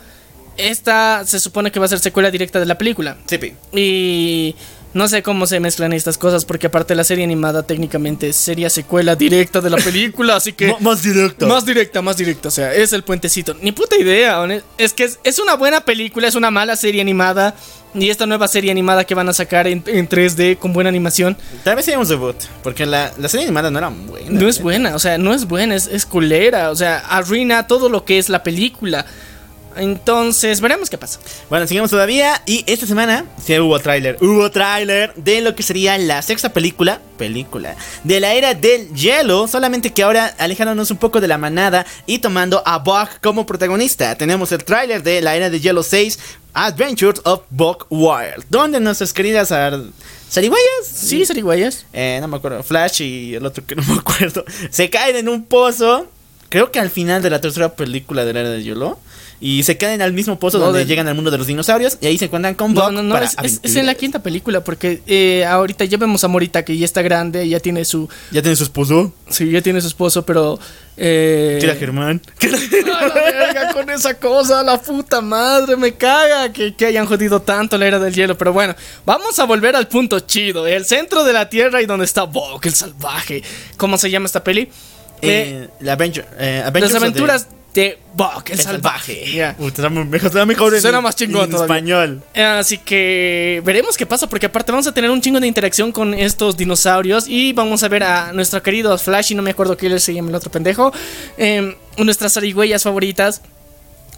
[0.57, 3.15] esta se supone que va a ser secuela directa de la película.
[3.27, 3.53] Sí, pi.
[3.79, 4.55] Y
[4.93, 9.15] no sé cómo se mezclan estas cosas, porque aparte la serie animada técnicamente sería secuela
[9.15, 10.75] directa de la película, así que...
[10.79, 11.47] más directo.
[11.47, 13.55] Más directa, más directa, o sea, es el puentecito.
[13.61, 14.45] Ni puta idea,
[14.77, 17.55] es que es, es una buena película, es una mala serie animada.
[17.93, 21.35] Y esta nueva serie animada que van a sacar en, en 3D con buena animación
[21.65, 24.29] Tal vez un debut, porque la, la serie animada no era buena.
[24.29, 27.89] no es buena, o sea, no es buena, es, es culera, o sea, arruina todo
[27.89, 29.05] lo que es la película.
[29.75, 31.19] Entonces, veremos qué pasa.
[31.49, 32.41] Bueno, sigamos todavía.
[32.45, 34.17] Y esta semana sí hubo tráiler.
[34.21, 37.01] Hubo tráiler de lo que sería la sexta película.
[37.17, 37.75] Película.
[38.03, 39.47] De la era del hielo.
[39.47, 44.15] Solamente que ahora alejándonos un poco de la manada y tomando a Bug como protagonista.
[44.15, 46.19] Tenemos el tráiler de la era del hielo 6.
[46.53, 48.43] Adventures of Buck Wild.
[48.49, 49.79] Donde nuestras queridas ar-
[50.29, 50.85] zarigüeyas.
[50.85, 51.85] Sí, Sariguayas.
[51.93, 52.61] Eh, no me acuerdo.
[52.63, 54.43] Flash y el otro que no me acuerdo.
[54.69, 56.07] Se caen en un pozo.
[56.51, 58.99] Creo que al final de la tercera película de la era del hielo.
[59.43, 61.97] Y se caen al mismo pozo No, donde de- llegan al mundo de los dinosaurios.
[61.99, 62.83] Y ahí se encuentran con Buck.
[62.83, 66.27] No, no, no, es, es- en la quinta película, porque eh, ahorita ya vemos a
[66.27, 68.07] Morita que ya está grande, ya tiene su.
[68.29, 69.11] Ya tiene su esposo.
[69.31, 70.59] Sí, ya tiene su esposo, pero.
[70.95, 72.21] Eh, Que era Germán.
[72.39, 77.41] ¡A la verga con esa cosa, la puta madre, me caga que, que hayan jodido
[77.41, 78.37] tanto la era del hielo.
[78.37, 78.75] Pero bueno,
[79.07, 82.63] vamos a volver al punto chido, el centro de la tierra y donde está Bok,
[82.67, 83.41] el salvaje.
[83.77, 84.69] ¿Cómo se llama esta peli?
[85.21, 89.13] Eh, Eh, la Adventure, eh, Adventures las aventuras de Bok, el, El salvaje.
[89.13, 89.31] salvaje.
[89.33, 89.55] Ya.
[89.57, 89.71] Uy,
[90.45, 91.75] mejor, en, Suena más chingón en todavía.
[91.77, 92.21] español.
[92.35, 96.13] Así que veremos qué pasa, porque aparte vamos a tener un chingo de interacción con
[96.13, 99.97] estos dinosaurios y vamos a ver a nuestro querido Flash, y no me acuerdo qué
[99.99, 100.91] se llama el otro pendejo,
[101.37, 103.41] eh, nuestras zarigüeyas favoritas.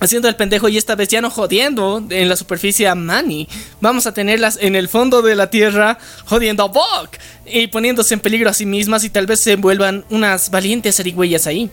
[0.03, 3.47] Haciendo el pendejo y esta vez ya no jodiendo en la superficie a Manny.
[3.79, 8.19] Vamos a tenerlas en el fondo de la tierra jodiendo a Bok y poniéndose en
[8.19, 11.69] peligro a sí mismas y tal vez se vuelvan unas valientes zarigüeyas ahí.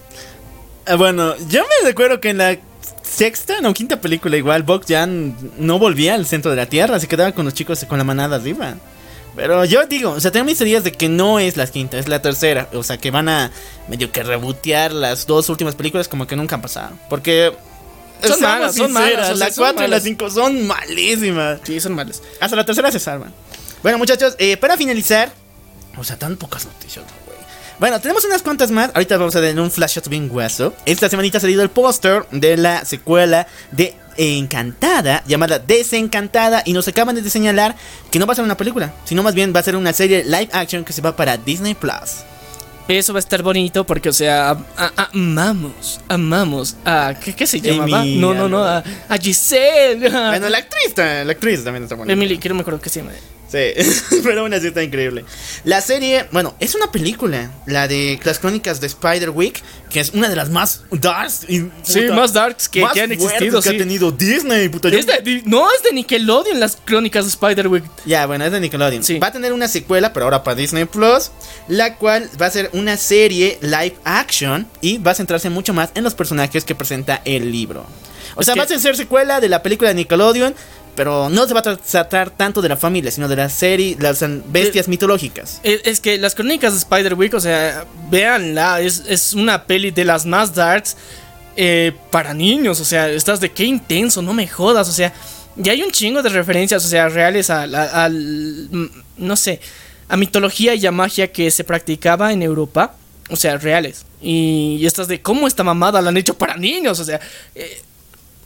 [0.86, 2.56] Ah, bueno, yo me recuerdo que en la
[3.02, 7.08] sexta, no, quinta película igual, Buck ya no volvía al centro de la Tierra, se
[7.08, 8.76] quedaba con los chicos con la manada arriba.
[9.34, 12.08] Pero yo digo, o sea, tengo mis teorías de que no es la quinta, es
[12.08, 12.68] la tercera.
[12.74, 13.50] O sea, que van a
[13.88, 16.90] medio que rebotear las dos últimas películas como que nunca han pasado.
[17.08, 17.52] Porque...
[18.28, 20.02] Son malas, son malas, o sea, la son 4 y la malas.
[20.04, 21.60] 5 son malísimas.
[21.64, 22.22] Sí, son malas.
[22.40, 23.32] Hasta la tercera se salvan.
[23.82, 25.32] Bueno, muchachos, eh, para finalizar.
[25.96, 27.38] O sea, tan pocas noticias, güey.
[27.78, 28.90] Bueno, tenemos unas cuantas más.
[28.94, 30.74] Ahorita vamos a dar un flash shot bien guaso.
[30.84, 36.62] Esta semanita ha salido el póster de la secuela de Encantada, llamada Desencantada.
[36.66, 37.74] Y nos acaban de señalar
[38.10, 40.24] que no va a ser una película, sino más bien va a ser una serie
[40.24, 42.24] live action que se va para Disney Plus.
[42.98, 47.14] Eso va a estar bonito porque, o sea, a- a- amamos, amamos a...
[47.22, 48.00] ¿Qué, qué se llamaba?
[48.00, 50.08] Amy, No, no, no, a, a Giselle.
[50.10, 52.12] Bueno, la actriz, la actriz también está bonita.
[52.12, 53.12] Emily, que no me acuerdo qué se llama.
[53.50, 55.24] Sí, pero aún así está increíble.
[55.64, 59.60] La serie, bueno, es una película, la de las crónicas de Spider-Week,
[59.90, 63.00] que es una de las más darks y Sí, puta, más darks que, más que
[63.00, 63.74] han existido, que sí.
[63.74, 64.88] ha tenido Disney, puta.
[64.88, 67.82] Es de- no, es de Nickelodeon las crónicas de Spider-Week.
[68.06, 69.02] Ya, bueno, es de Nickelodeon.
[69.02, 69.18] Sí.
[69.18, 71.32] Va a tener una secuela, pero ahora para Disney Plus,
[71.66, 75.90] la cual va a ser una serie live action y va a centrarse mucho más
[75.96, 77.84] en los personajes que presenta el libro.
[78.36, 80.54] O Es sea, que- va a ser secuela de la película de Nickelodeon,
[80.94, 83.96] pero no se va a tra- tratar tanto de la familia, sino de la serie,
[83.98, 85.60] las bestias mitológicas.
[85.62, 90.04] Es, es que las crónicas de Spider-Week, o sea, véanla, es, es una peli de
[90.04, 90.96] las más darks
[91.56, 95.12] eh, para niños, o sea, estás de qué intenso, no me jodas, o sea,
[95.56, 98.86] ya hay un chingo de referencias, o sea, reales al, mm,
[99.18, 99.60] no sé,
[100.08, 102.94] a mitología y a magia que se practicaba en Europa,
[103.28, 104.06] o sea, reales.
[104.22, 107.20] Y, y estás de cómo esta mamada la han hecho para niños, o sea,
[107.54, 107.82] eh,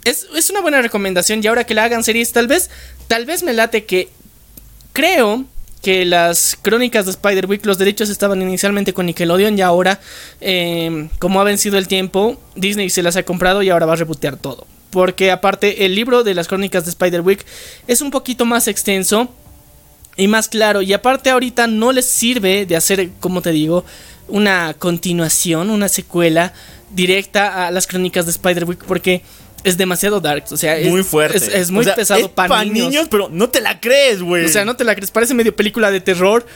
[0.04, 2.70] es, es una buena recomendación y ahora que la hagan series, tal vez,
[3.08, 4.08] tal vez me late que
[4.92, 5.44] creo
[5.84, 10.00] que las crónicas de Spider-Week, los derechos estaban inicialmente con Nickelodeon y ahora,
[10.40, 13.96] eh, como ha vencido el tiempo, Disney se las ha comprado y ahora va a
[13.96, 14.66] rebotear todo.
[14.90, 17.44] Porque aparte, el libro de las crónicas de Spider-Week
[17.86, 19.28] es un poquito más extenso
[20.16, 20.80] y más claro.
[20.80, 23.84] Y aparte, ahorita no les sirve de hacer, como te digo,
[24.28, 26.54] una continuación, una secuela
[26.94, 29.22] directa a las crónicas de Spider-Week porque
[29.64, 30.44] es demasiado dark.
[30.50, 31.36] O sea, es muy fuerte.
[31.38, 33.08] Es, es muy O sea, pesado es para pa' niños.
[33.10, 34.44] pero no te la crees, güey.
[34.44, 36.46] O sea, no te la crees, parece medio película de terror,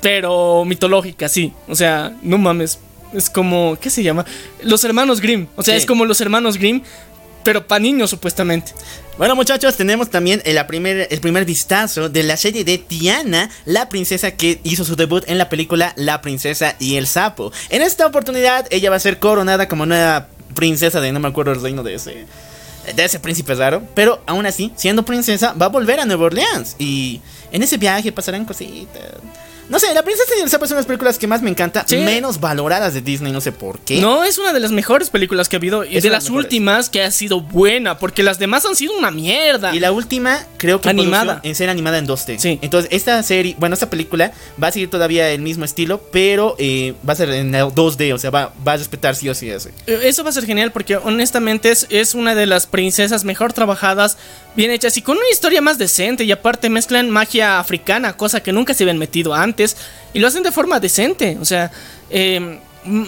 [0.00, 1.52] pero mitológica, sí.
[1.68, 2.78] O sea, no mames.
[3.14, 4.24] Es como, ¿qué se llama?
[4.62, 5.46] Los hermanos Grimm.
[5.56, 5.78] O sea, Sí.
[5.80, 6.82] es como los hermanos Grimm,
[7.42, 8.72] pero para niños supuestamente.
[9.16, 13.88] Bueno, muchachos, tenemos también el primer, el primer vistazo de la serie de Tiana, la
[13.88, 17.50] princesa que hizo su debut en la película La princesa y el sapo.
[17.70, 21.52] En esta oportunidad, ella va a ser coronada como nueva princesa de no me acuerdo
[21.52, 22.26] el reino de ese.
[22.94, 26.74] De ese príncipe raro, pero aún así, siendo princesa, va a volver a Nueva Orleans.
[26.78, 27.20] Y
[27.52, 29.02] en ese viaje pasarán cositas.
[29.68, 31.50] No sé, La Princesa y el Sapo es una de las películas que más me
[31.50, 31.98] encanta, Sí.
[31.98, 34.00] menos valoradas de Disney, no sé por qué.
[34.00, 36.44] No, es una de las mejores películas que ha habido y Es de las mejores.
[36.46, 39.74] últimas que ha sido buena, porque las demás han sido una mierda.
[39.74, 41.40] Y la última, creo que Animada.
[41.42, 42.38] en ser animada en 2D.
[42.38, 42.58] Sí.
[42.62, 44.32] Entonces, esta serie, bueno, esta película
[44.62, 48.14] va a seguir todavía el mismo estilo, pero eh, va a ser en el 2D,
[48.14, 49.68] o sea, va, va a respetar sí o sí eso.
[49.86, 53.52] Eh, Eso va a ser genial porque honestamente es, es una de las princesas mejor
[53.52, 54.16] trabajadas,
[54.58, 58.50] bien hechas y con una historia más decente y aparte mezclan magia africana, cosa que
[58.50, 59.76] nunca se habían metido antes
[60.12, 61.38] y lo hacen de forma decente.
[61.40, 61.70] O sea,
[62.10, 62.58] eh,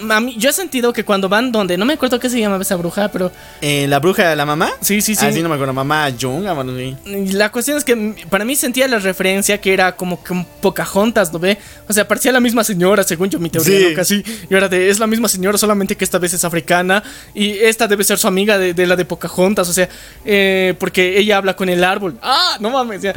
[0.09, 2.57] a mí- yo he sentido que cuando van donde, no me acuerdo qué se llama
[2.61, 3.31] esa bruja, pero
[3.61, 4.71] Eh, la bruja, la mamá.
[4.81, 5.25] sí, sí, sí.
[5.25, 6.09] Así no me acuerdo, mamá
[6.53, 6.95] bueno, sí.
[7.33, 11.31] La cuestión es que para mí sentía la referencia que era como que un Pocahontas,
[11.33, 11.57] ¿no ve?
[11.87, 13.85] O sea, parecía la misma señora, según yo mi teoría, Sí.
[13.89, 13.95] ¿no?
[13.95, 14.23] Casi.
[14.49, 17.03] Y ahora de, es la misma señora, solamente que esta vez es africana.
[17.33, 19.89] Y esta debe ser su amiga de, de la de Pocahontas, o sea,
[20.25, 22.17] eh, porque ella habla con el árbol.
[22.21, 22.57] ¡Ah!
[22.59, 23.13] No mames, ya.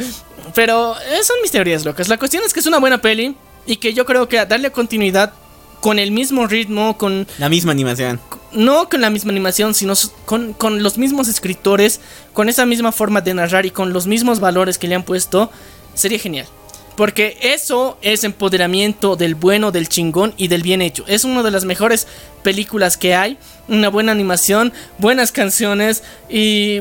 [0.54, 2.08] Pero eh, son mis teorías locas.
[2.08, 3.36] La cuestión es que es una buena peli
[3.66, 5.32] y que yo creo que darle continuidad
[5.84, 8.18] con el mismo ritmo, con La misma animación.
[8.52, 9.92] no con la misma animación, sino
[10.24, 12.00] con, con los mismos escritores,
[12.32, 15.50] con esa misma forma de narrar y con los mismos valores que le han puesto,
[15.92, 16.46] sería genial.
[16.96, 21.04] Porque eso es empoderamiento del bueno, del chingón y del bien hecho.
[21.06, 22.06] Es una de las mejores
[22.42, 23.36] películas que hay.
[23.68, 26.80] Una buena animación, buenas canciones y...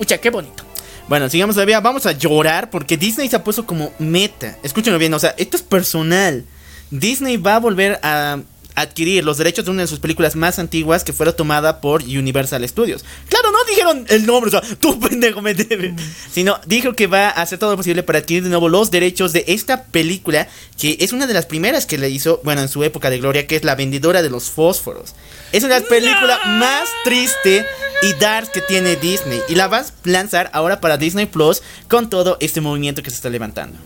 [0.00, 0.64] Ucha, qué bonito.
[1.06, 1.78] Bueno, sigamos todavía.
[1.78, 4.58] Vamos a llorar porque Disney se ha puesto como meta.
[4.64, 6.44] Escúchenlo bien, o sea, esto es personal.
[6.90, 8.38] Disney va a volver a
[8.76, 12.66] adquirir los derechos de una de sus películas más antiguas que fuera tomada por Universal
[12.68, 13.04] Studios.
[13.28, 15.94] Claro, no dijeron el nombre, o sea, tú pendejo me debes.
[16.30, 19.32] Sino dijo que va a hacer todo lo posible para adquirir de nuevo los derechos
[19.32, 20.46] de esta película,
[20.78, 23.46] que es una de las primeras que le hizo, bueno, en su época de gloria,
[23.46, 25.14] que es La Vendedora de los Fósforos.
[25.52, 27.64] Es una de las películas más triste
[28.02, 29.40] y dark que tiene Disney.
[29.48, 33.16] Y la vas a lanzar ahora para Disney Plus con todo este movimiento que se
[33.16, 33.78] está levantando.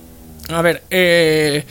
[0.48, 1.64] A ver, eh...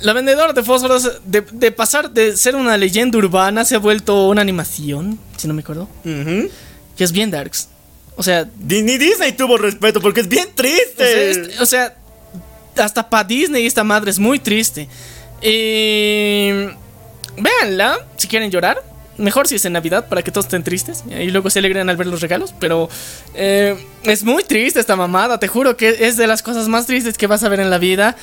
[0.00, 4.28] La vendedora de fósforos, de, de pasar de ser una leyenda urbana, se ha vuelto
[4.28, 5.88] una animación, si no me acuerdo.
[6.04, 7.68] Que es bien darks.
[8.16, 11.62] O sea, Ni Disney tuvo respeto porque es bien o sea, triste.
[11.62, 11.94] o sea,
[12.76, 14.88] hasta para Disney esta madre es muy triste.
[15.42, 16.50] Y
[17.38, 18.82] véanla, si quieren llorar.
[19.18, 21.96] Mejor si es en Navidad para que todos estén tristes y luego se alegren al
[21.96, 22.54] ver los regalos.
[22.60, 22.90] Pero
[23.34, 25.38] eh, es muy triste esta mamada.
[25.40, 27.78] Te juro que es de las cosas más tristes que vas a ver en la
[27.78, 28.14] vida.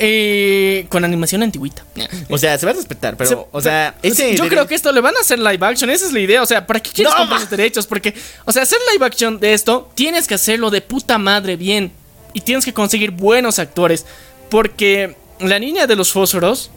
[0.00, 1.84] Eh, con animación antiguita.
[2.30, 4.92] O sea, se va a respetar, pero, Se- o sea, ese yo creo que esto
[4.92, 6.40] le van a hacer live action, esa es la idea.
[6.42, 7.86] O sea, ¿para qué quieres No, comprar los derechos?
[7.86, 8.14] Porque,
[8.44, 11.90] o sea, hacer live action de esto, tienes que hacerlo de puta madre bien.
[12.32, 14.06] Y tienes que conseguir buenos actores.
[14.50, 16.70] Porque la niña de los fósforos.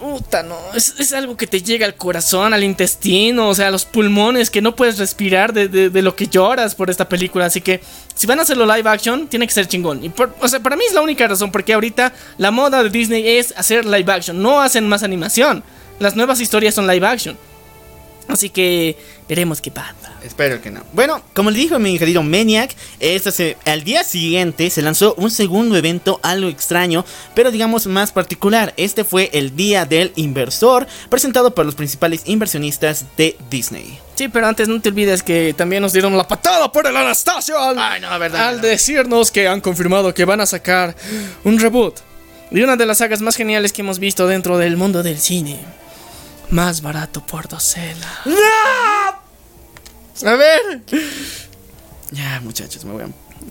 [0.00, 0.56] Puta, no.
[0.74, 4.50] Es, es algo que te llega al corazón, al intestino, o sea, a los pulmones,
[4.50, 7.46] que no puedes respirar de, de- lo que lloras por esta película.
[7.46, 7.80] Así que,
[8.14, 10.04] si van a hacerlo live action, tiene que ser chingón.
[10.04, 12.90] Y por- o sea, para mí es la única razón, porque ahorita la moda de
[12.90, 15.64] Disney es hacer live action, no hacen más animación.
[16.00, 17.38] Las nuevas historias son live action.
[18.28, 18.96] Así que
[19.28, 19.94] veremos qué pasa.
[20.22, 20.82] Espero que no.
[20.94, 25.30] Bueno, como le dijo mi querido Maniac, esta se- al día siguiente se lanzó un
[25.30, 28.72] segundo evento algo extraño, pero digamos más particular.
[28.78, 33.98] Este fue el Día del Inversor, presentado por los principales inversionistas de Disney.
[34.14, 37.58] Sí, pero antes no te olvides que también nos dieron la patada por el Anastasio
[37.58, 40.96] al, Ay, no, verdad, al decirnos que han confirmado que van a sacar
[41.44, 41.96] un reboot
[42.50, 45.58] de una de las sagas más geniales que hemos visto dentro del mundo del cine.
[46.50, 48.20] Más barato por docena.
[50.24, 50.82] A ver.
[52.10, 53.06] Ya, muchachos, me voy a...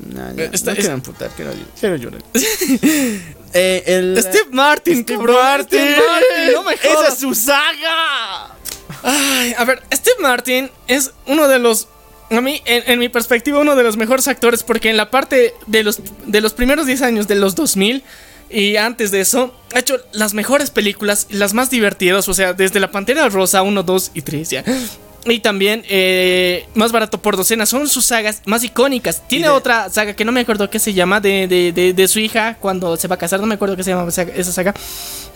[0.08, 2.22] No, ya, Está- no es- quiero amputar, quiero, quiero llorar.
[3.56, 5.34] Eh, el- Steve Martin, Steve bro.
[5.34, 5.80] Martin.
[5.80, 7.14] Steve Martin, no me ¡Esa jodas.
[7.14, 8.48] es su saga!
[9.04, 11.88] Ay, a ver, Steve Martin es uno de los.
[12.32, 15.54] A mí, en, en mi perspectiva, uno de los mejores actores, porque en la parte
[15.68, 18.04] de los, de los primeros 10 años de los 2000
[18.50, 22.80] y antes de eso, ha hecho las mejores películas, las más divertidas, o sea, desde
[22.80, 24.64] La Pantera Rosa 1, 2 y 3, ya.
[25.26, 29.24] Y también, eh, más barato por docena, son sus sagas más icónicas.
[29.28, 32.08] Tiene de- otra saga que no me acuerdo qué se llama, de, de, de, de
[32.10, 34.52] su hija cuando se va a casar, no me acuerdo qué se llama esa esa
[34.52, 34.74] saga.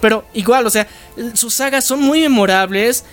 [0.02, 0.88] Pero igual, o sea,
[1.34, 3.04] sus sagas son muy memorables.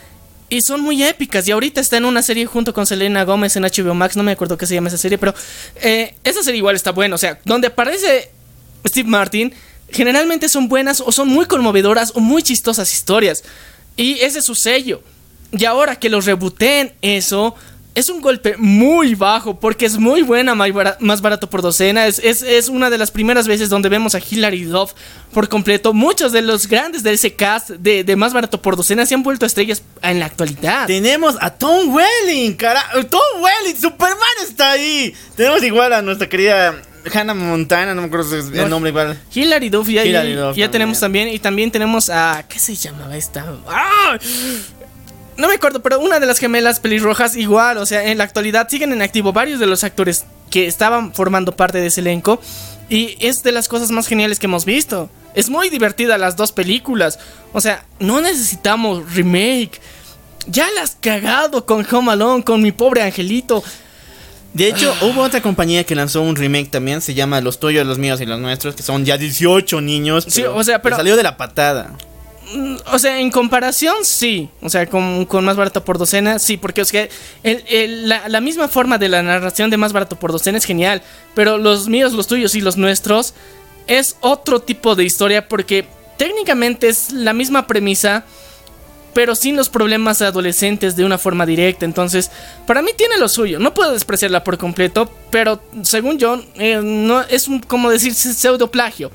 [0.51, 1.49] Y son muy épicas.
[1.49, 4.15] Y ahorita está en una serie junto con Selena Gómez en HBO Max.
[4.15, 5.17] No me acuerdo qué se llama esa serie.
[5.17, 5.35] Pero
[5.77, 7.15] eh, esa serie igual está buena.
[7.15, 8.31] O sea, donde aparece
[8.87, 9.55] Steve Martin.
[9.95, 13.43] Generalmente son buenas o son muy conmovedoras o muy chistosas historias.
[13.97, 15.03] Y ese es su sello.
[15.53, 17.55] Y ahora que los rebooten eso.
[17.97, 22.09] Es un golpe muy bajo porque es muy buena, más bara- más barato por docena.
[22.09, 24.95] Es, es, es una de las primeras veces donde vemos a Hilary Duff
[25.33, 25.93] por completo.
[25.93, 29.23] Muchos de los grandes de ese cast de, de más barato por docena se han
[29.23, 30.89] vuelto estrellas en la actualidad.
[30.89, 32.83] Tenemos a Tom Welling, cara.
[33.09, 35.15] Tom Welling, Superman está ahí.
[35.37, 36.75] Tenemos igual a nuestra querida
[37.13, 39.19] Hannah Montana, no me acuerdo No, el nombre igual.
[39.35, 40.71] Hilary Duff, ya, Hilary ya- Duff ya también.
[40.71, 41.29] tenemos también.
[41.29, 42.45] Y también tenemos a.
[42.49, 43.45] ¿Qué se llamaba esta?
[43.69, 44.19] ¡Ah!
[45.37, 48.69] No me acuerdo, pero una de las gemelas pelirrojas, igual, o sea, en la actualidad
[48.69, 52.41] siguen en activo varios de los actores que estaban formando parte de ese elenco.
[52.89, 55.11] Y es de las cosas más geniales que hemos visto.
[55.35, 57.19] Es muy divertida las dos películas.
[57.53, 59.81] O sea, no necesitamos remake.
[60.47, 63.65] Ya la has cagado con Home Alone, con mi pobre angelito.
[64.55, 67.99] De hecho, hubo otra compañía que lanzó un remake también, se llama Los tuyos, los
[67.99, 70.25] míos y los nuestros, que son ya 18 niños.
[70.29, 71.91] Sí, o sea, pero- Salió de la patada.
[72.55, 74.49] Mm, O sea, en comparación, sí.
[74.63, 76.57] O sea, con, con más barato por docena, sí.
[76.57, 77.11] Porque es que
[77.43, 80.65] el- el- la, la misma forma de la narración de más barato por docena es
[80.65, 81.03] genial.
[81.35, 83.35] Pero los míos, los tuyos y los nuestros
[83.89, 85.49] es otro tipo de historia.
[85.49, 85.85] Porque
[86.17, 88.25] técnicamente es la misma premisa.
[89.15, 91.85] Pero sin los problemas adolescentes de una forma directa.
[91.85, 92.31] Entonces,
[92.67, 93.59] para mí tiene lo suyo.
[93.61, 95.11] No puedo despreciarla por completo.
[95.31, 99.11] Pero según yo, eh, no es un, como decir pseudo plagio.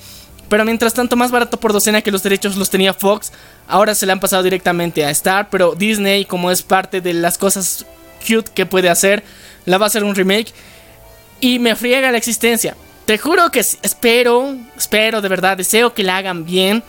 [0.48, 3.32] Pero mientras tanto, más barato por docena que los derechos los tenía Fox.
[3.68, 5.50] Ahora se le han pasado directamente a Star.
[5.50, 7.86] Pero Disney, como es parte de las cosas
[8.26, 9.24] cute que puede hacer,
[9.66, 10.54] la va a hacer un remake.
[11.42, 12.76] Y me friega la existencia.
[13.06, 16.84] Te juro que espero, espero de verdad, deseo que la hagan bien.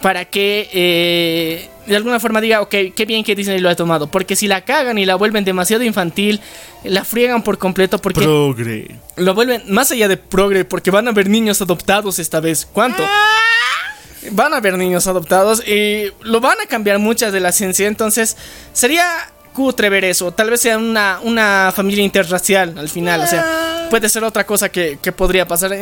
[0.00, 4.10] Para que eh, de alguna forma diga, ok, qué bien que Disney lo ha tomado.
[4.10, 6.40] Porque si la cagan y la vuelven demasiado infantil,
[6.84, 7.98] la friegan por completo.
[7.98, 8.96] Porque Progre.
[9.16, 12.68] lo vuelven más allá de progre porque van a haber niños adoptados esta vez.
[12.70, 13.02] ¿Cuánto?
[14.32, 17.86] Van a haber niños adoptados y lo van a cambiar muchas de la ciencia.
[17.86, 18.36] Entonces
[18.72, 19.06] sería
[19.54, 20.30] cutre ver eso.
[20.32, 23.22] Tal vez sea una, una familia interracial al final.
[23.22, 25.72] O sea, puede ser otra cosa que, que podría pasar.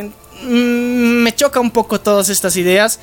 [0.43, 0.47] Mm,
[1.23, 2.99] me choca un poco todas estas ideas.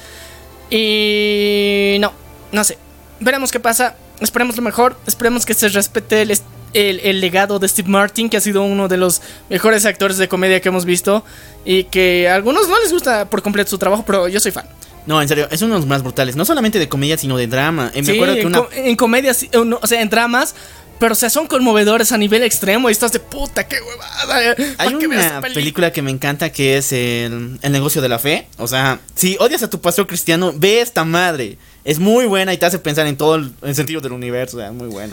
[0.70, 2.12] Y no,
[2.50, 2.78] no sé.
[3.20, 3.96] Veremos qué pasa.
[4.20, 4.96] Esperemos lo mejor.
[5.06, 6.30] Esperemos que se respete el,
[6.72, 10.28] el, el legado de Steve Martin, que ha sido uno de los mejores actores de
[10.28, 11.24] comedia que hemos visto.
[11.64, 14.66] Y que a algunos no les gusta por completo su trabajo, pero yo soy fan.
[15.06, 16.34] No, en serio, es uno de los más brutales.
[16.36, 17.90] No solamente de comedia, sino de drama.
[17.94, 18.62] Eh, me Sí, acuerdo que en, una.
[18.74, 20.54] en comedias, sí, o sea, en dramas.
[20.98, 24.52] Pero, o sea, son conmovedores a nivel extremo y estás de puta, qué huevada.
[24.52, 27.72] eh, Hay ¿pa' qué veo esta una película que me encanta que es el, el
[27.72, 28.46] negocio de la fe.
[28.58, 31.58] O sea, si odias a tu pastor cristiano, ve esta madre.
[31.84, 34.58] Es muy buena y te hace pensar en todo el, sentido del universo.
[34.58, 35.12] O muy bueno.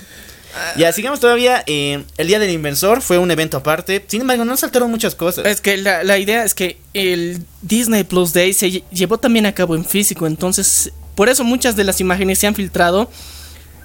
[0.78, 1.64] Ya, sigamos todavía.
[1.68, 4.04] eh, el Día del Inversor fue un evento aparte.
[4.08, 5.46] Sin embargo, no saltaron muchas cosas.
[5.46, 9.46] Es que la, la idea es que el Disney Plus Day se lle- llevó también
[9.46, 13.10] a cabo en físico, entonces por eso muchas de las imágenes se han filtrado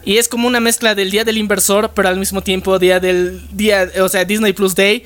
[0.05, 3.47] y es como una mezcla del Día del Inversor, pero al mismo tiempo día del
[3.53, 5.03] día, o sea, Disney Plus Day,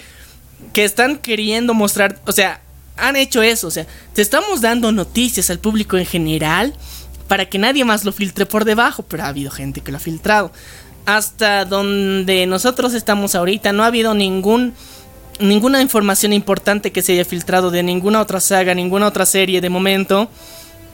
[0.74, 2.60] que están queriendo mostrar, o sea,
[2.96, 6.74] han hecho eso, o sea, te estamos dando noticias al público en general
[7.30, 10.00] para que nadie más lo filtre por debajo, pero ha habido gente que lo ha
[10.00, 10.50] filtrado.
[11.06, 14.74] Hasta donde nosotros estamos ahorita no ha habido ningún
[15.38, 19.68] ninguna información importante que se haya filtrado de ninguna otra saga, ninguna otra serie de
[19.68, 20.28] momento.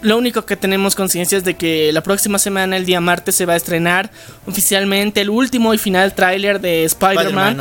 [0.02, 3.46] Lo único que tenemos conciencia es de que la próxima semana, el día martes, se
[3.46, 4.10] va a estrenar
[4.46, 7.56] oficialmente el último y final tráiler de Spider-Man.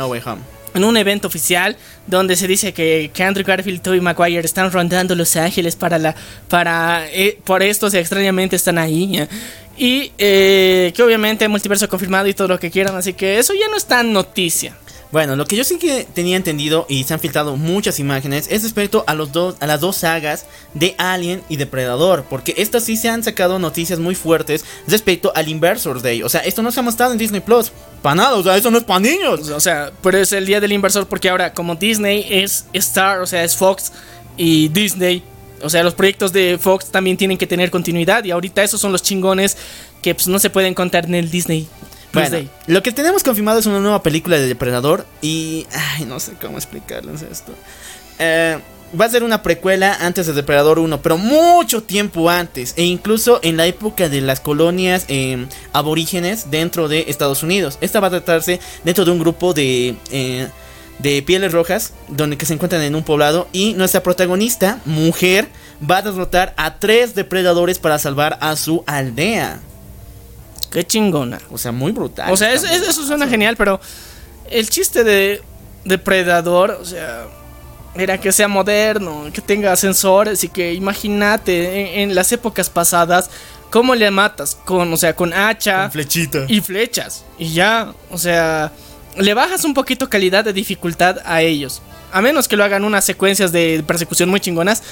[0.76, 1.76] En un evento oficial
[2.06, 6.14] donde se dice que, Andrew Garfield y Tobey Maguire están rondando Los Ángeles para la
[6.48, 9.26] para eh, por esto extrañamente están ahí
[9.76, 13.68] y eh, que obviamente multiverso confirmado y todo lo que quieran así que eso ya
[13.68, 14.76] no es tan noticia
[15.12, 18.64] Bueno, lo que yo sí que tenía entendido y se han filtrado muchas imágenes es
[18.64, 22.96] respecto a los dos a las dos sagas de Alien y Depredador, porque estas sí
[22.96, 26.22] se han sacado noticias muy fuertes respecto al Inversor Day.
[26.22, 27.70] O sea, esto no se ha mostrado en Disney Plus.
[28.02, 29.48] Para nada, o sea, eso no es para niños.
[29.48, 33.26] o sea pero es el día del inversor porque ahora como Disney es Star o
[33.26, 33.92] sea es Fox
[34.36, 35.22] y Disney
[35.62, 38.92] o sea los proyectos de Fox también tienen que tener continuidad y ahorita esos son
[38.92, 39.56] los chingones
[40.02, 41.68] que pues no se pueden contar en el Disney
[42.20, 42.50] Bueno, Day.
[42.66, 45.66] lo que tenemos confirmado es una nueva película de Depredador y...
[45.72, 47.52] Ay, no sé cómo explicarles esto.
[48.18, 48.58] Eh,
[48.98, 52.74] va a ser una precuela antes de Depredador 1, pero mucho tiempo antes.
[52.76, 57.78] E incluso en la época de las colonias eh, aborígenes dentro de Estados Unidos.
[57.80, 59.96] Esta va a tratarse dentro de un grupo de...
[60.10, 60.48] eh,
[60.98, 65.48] de pieles rojas, donde que se encuentran en un poblado y nuestra protagonista, mujer,
[65.88, 69.60] va a derrotar a tres depredadores para salvar a su aldea.
[70.76, 71.38] Qué chingona.
[71.50, 72.30] O sea, muy brutal.
[72.30, 73.80] O sea, es- es- eso suena genial, pero
[74.50, 75.40] el chiste de
[75.86, 77.24] Depredador, o sea,
[77.94, 83.30] era que sea moderno, que tenga sensores y que imagínate en, en las épocas pasadas
[83.70, 86.44] cómo le matas con, o sea, con hacha Con flechita.
[86.46, 88.70] y flechas y ya, o sea,
[89.16, 91.80] le bajas un poquito calidad de dificultad a ellos.
[92.12, 94.82] A menos que lo hagan unas secuencias de persecución muy chingonas.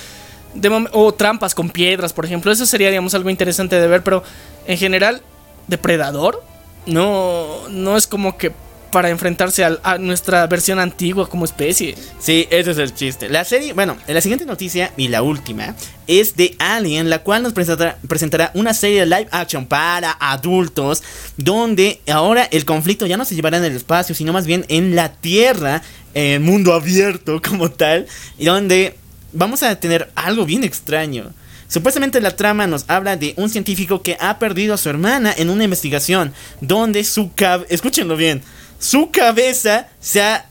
[0.55, 2.53] De o trampas con piedras, por ejemplo.
[2.53, 4.03] Eso sería, digamos, algo interesante de ver.
[4.05, 4.23] Pero
[4.69, 5.21] en general,
[5.67, 6.45] Depredador
[6.87, 8.53] no, no es como que
[8.95, 11.97] para enfrentarse a, nuestra versión antigua como especie.
[12.21, 13.29] Sí, ese es el chiste.
[13.29, 15.75] La serie, bueno, la siguiente noticia y la última
[16.07, 21.03] es de Alien, la cual nos presentará, presentará una serie de live action para adultos,
[21.37, 24.95] donde ahora el conflicto ya no se llevará en el espacio, sino más bien en
[24.95, 25.83] la Tierra,
[26.15, 28.07] en mundo abierto como tal,
[28.39, 28.97] y donde
[29.33, 31.33] vamos a tener algo bien extraño.
[31.69, 35.51] Supuestamente la trama nos habla de un científico que ha perdido a su hermana en
[35.51, 38.43] una investigación donde su cabeza, escúchenlo bien,
[38.79, 40.47] su cabeza se ha,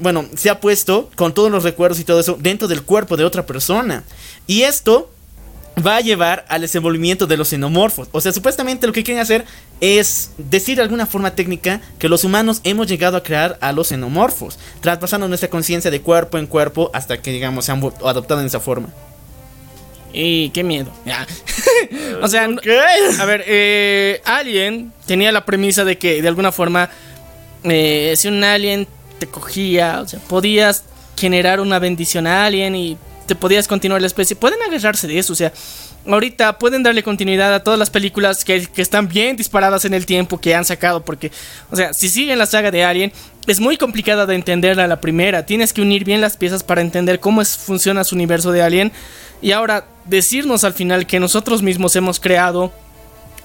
[0.00, 3.24] bueno, se ha puesto con todos los recuerdos y todo eso dentro del cuerpo de
[3.24, 4.04] otra persona.
[4.46, 5.10] Y esto
[5.86, 8.08] va a llevar al desenvolvimiento de los xenomorfos.
[8.12, 9.44] O sea, supuestamente lo que quieren hacer
[9.80, 13.88] es decir de alguna forma técnica que los humanos hemos llegado a crear a los
[13.88, 18.46] xenomorfos, traspasando nuestra conciencia de cuerpo en cuerpo hasta que, digamos, se han adoptado en
[18.46, 18.88] esa forma.
[20.12, 20.92] Y qué miedo.
[21.04, 21.26] Ya.
[22.22, 26.90] o sea, a ver, eh, Alien tenía la premisa de que de alguna forma,
[27.64, 28.86] eh, si un alien
[29.18, 30.84] te cogía, o sea, podías
[31.16, 32.96] generar una bendición a alguien y
[33.26, 34.34] te podías continuar la especie.
[34.34, 35.52] Pueden agarrarse de eso, o sea,
[36.06, 40.38] ahorita pueden darle continuidad a todas las películas que, están bien disparadas en el tiempo
[40.38, 41.30] que han sacado, porque,
[41.70, 43.12] o sea, si siguen la saga de Alien,
[43.46, 45.46] es muy complicada de entenderla la primera.
[45.46, 48.92] Tienes que unir bien las piezas para entender cómo es- funciona su universo de Alien.
[49.42, 52.72] Y ahora, decirnos al final que nosotros mismos hemos creado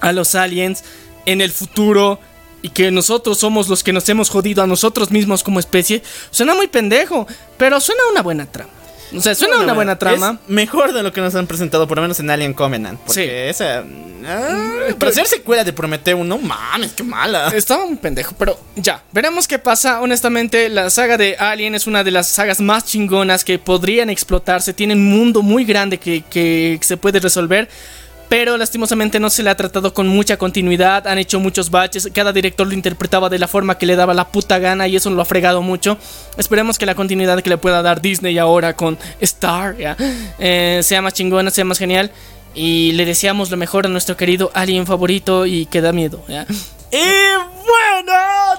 [0.00, 0.84] a los aliens
[1.24, 2.20] en el futuro
[2.62, 6.54] y que nosotros somos los que nos hemos jodido a nosotros mismos como especie, suena
[6.54, 7.26] muy pendejo,
[7.56, 8.70] pero suena una buena trama.
[9.14, 10.38] O sea, suena una buena trama.
[10.44, 12.98] Es mejor de lo que nos han presentado, por lo menos en Alien Covenant.
[13.00, 13.30] Porque Sí.
[13.30, 13.84] esa.
[14.26, 17.48] ah, para ser secuela de Prometeo, no mames, qué mala.
[17.48, 20.00] Estaba muy pendejo, pero ya, veremos qué pasa.
[20.00, 24.72] Honestamente, la saga de Alien es una de las sagas más chingonas que podrían explotarse.
[24.72, 27.68] Tiene un mundo muy grande que, que se puede resolver.
[28.28, 31.06] Pero lastimosamente no se le ha tratado con mucha continuidad.
[31.06, 32.08] Han hecho muchos baches.
[32.12, 34.88] Cada director lo interpretaba de la forma que le daba la puta gana.
[34.88, 35.96] Y eso lo ha fregado mucho.
[36.36, 39.96] Esperemos que la continuidad que le pueda dar Disney ahora con Star ¿ya?
[40.38, 42.10] Eh, sea más chingona, sea más genial.
[42.54, 45.46] Y le deseamos lo mejor a nuestro querido Alien favorito.
[45.46, 46.24] Y que da miedo.
[46.28, 46.46] ¿ya?
[46.90, 47.85] Y bueno,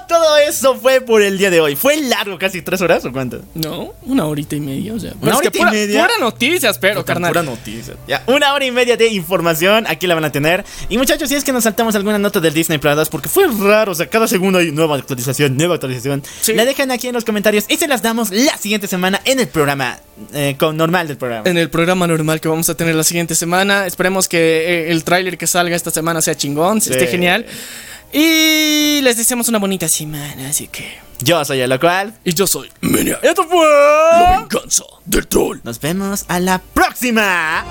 [0.08, 1.76] todo eso fue por el día de hoy.
[1.76, 3.40] ¿Fue largo, casi tres horas o cuánto?
[3.54, 5.12] No, una horita y media, o sea.
[5.20, 6.02] ¿Una horita y media?
[6.02, 7.30] pura noticias, pero, carnal.
[7.30, 7.94] Pura noticia.
[8.06, 9.86] Ya, una hora y media de información.
[9.88, 10.64] Aquí la van a tener.
[10.88, 13.92] Y muchachos, si es que nos saltamos alguna nota del Disney Plus, porque fue raro.
[13.92, 16.22] O sea, cada segundo hay nueva actualización, nueva actualización.
[16.40, 16.54] Sí.
[16.54, 19.48] La dejan aquí en los comentarios y se las damos la siguiente semana en el
[19.48, 19.98] programa
[20.32, 21.48] eh, con normal del programa.
[21.48, 23.86] En el programa normal que vamos a tener la siguiente semana.
[23.86, 27.46] Esperemos que eh, el tráiler que salga esta semana sea chingón, esté genial.
[28.12, 30.98] Y les deseamos una bonita semana, así que.
[31.20, 32.14] Yo soy el local.
[32.24, 32.70] Y yo soy.
[32.80, 33.66] Menia, Esto fue.
[33.66, 35.58] la venganza del troll.
[35.64, 37.64] Nos vemos a la próxima.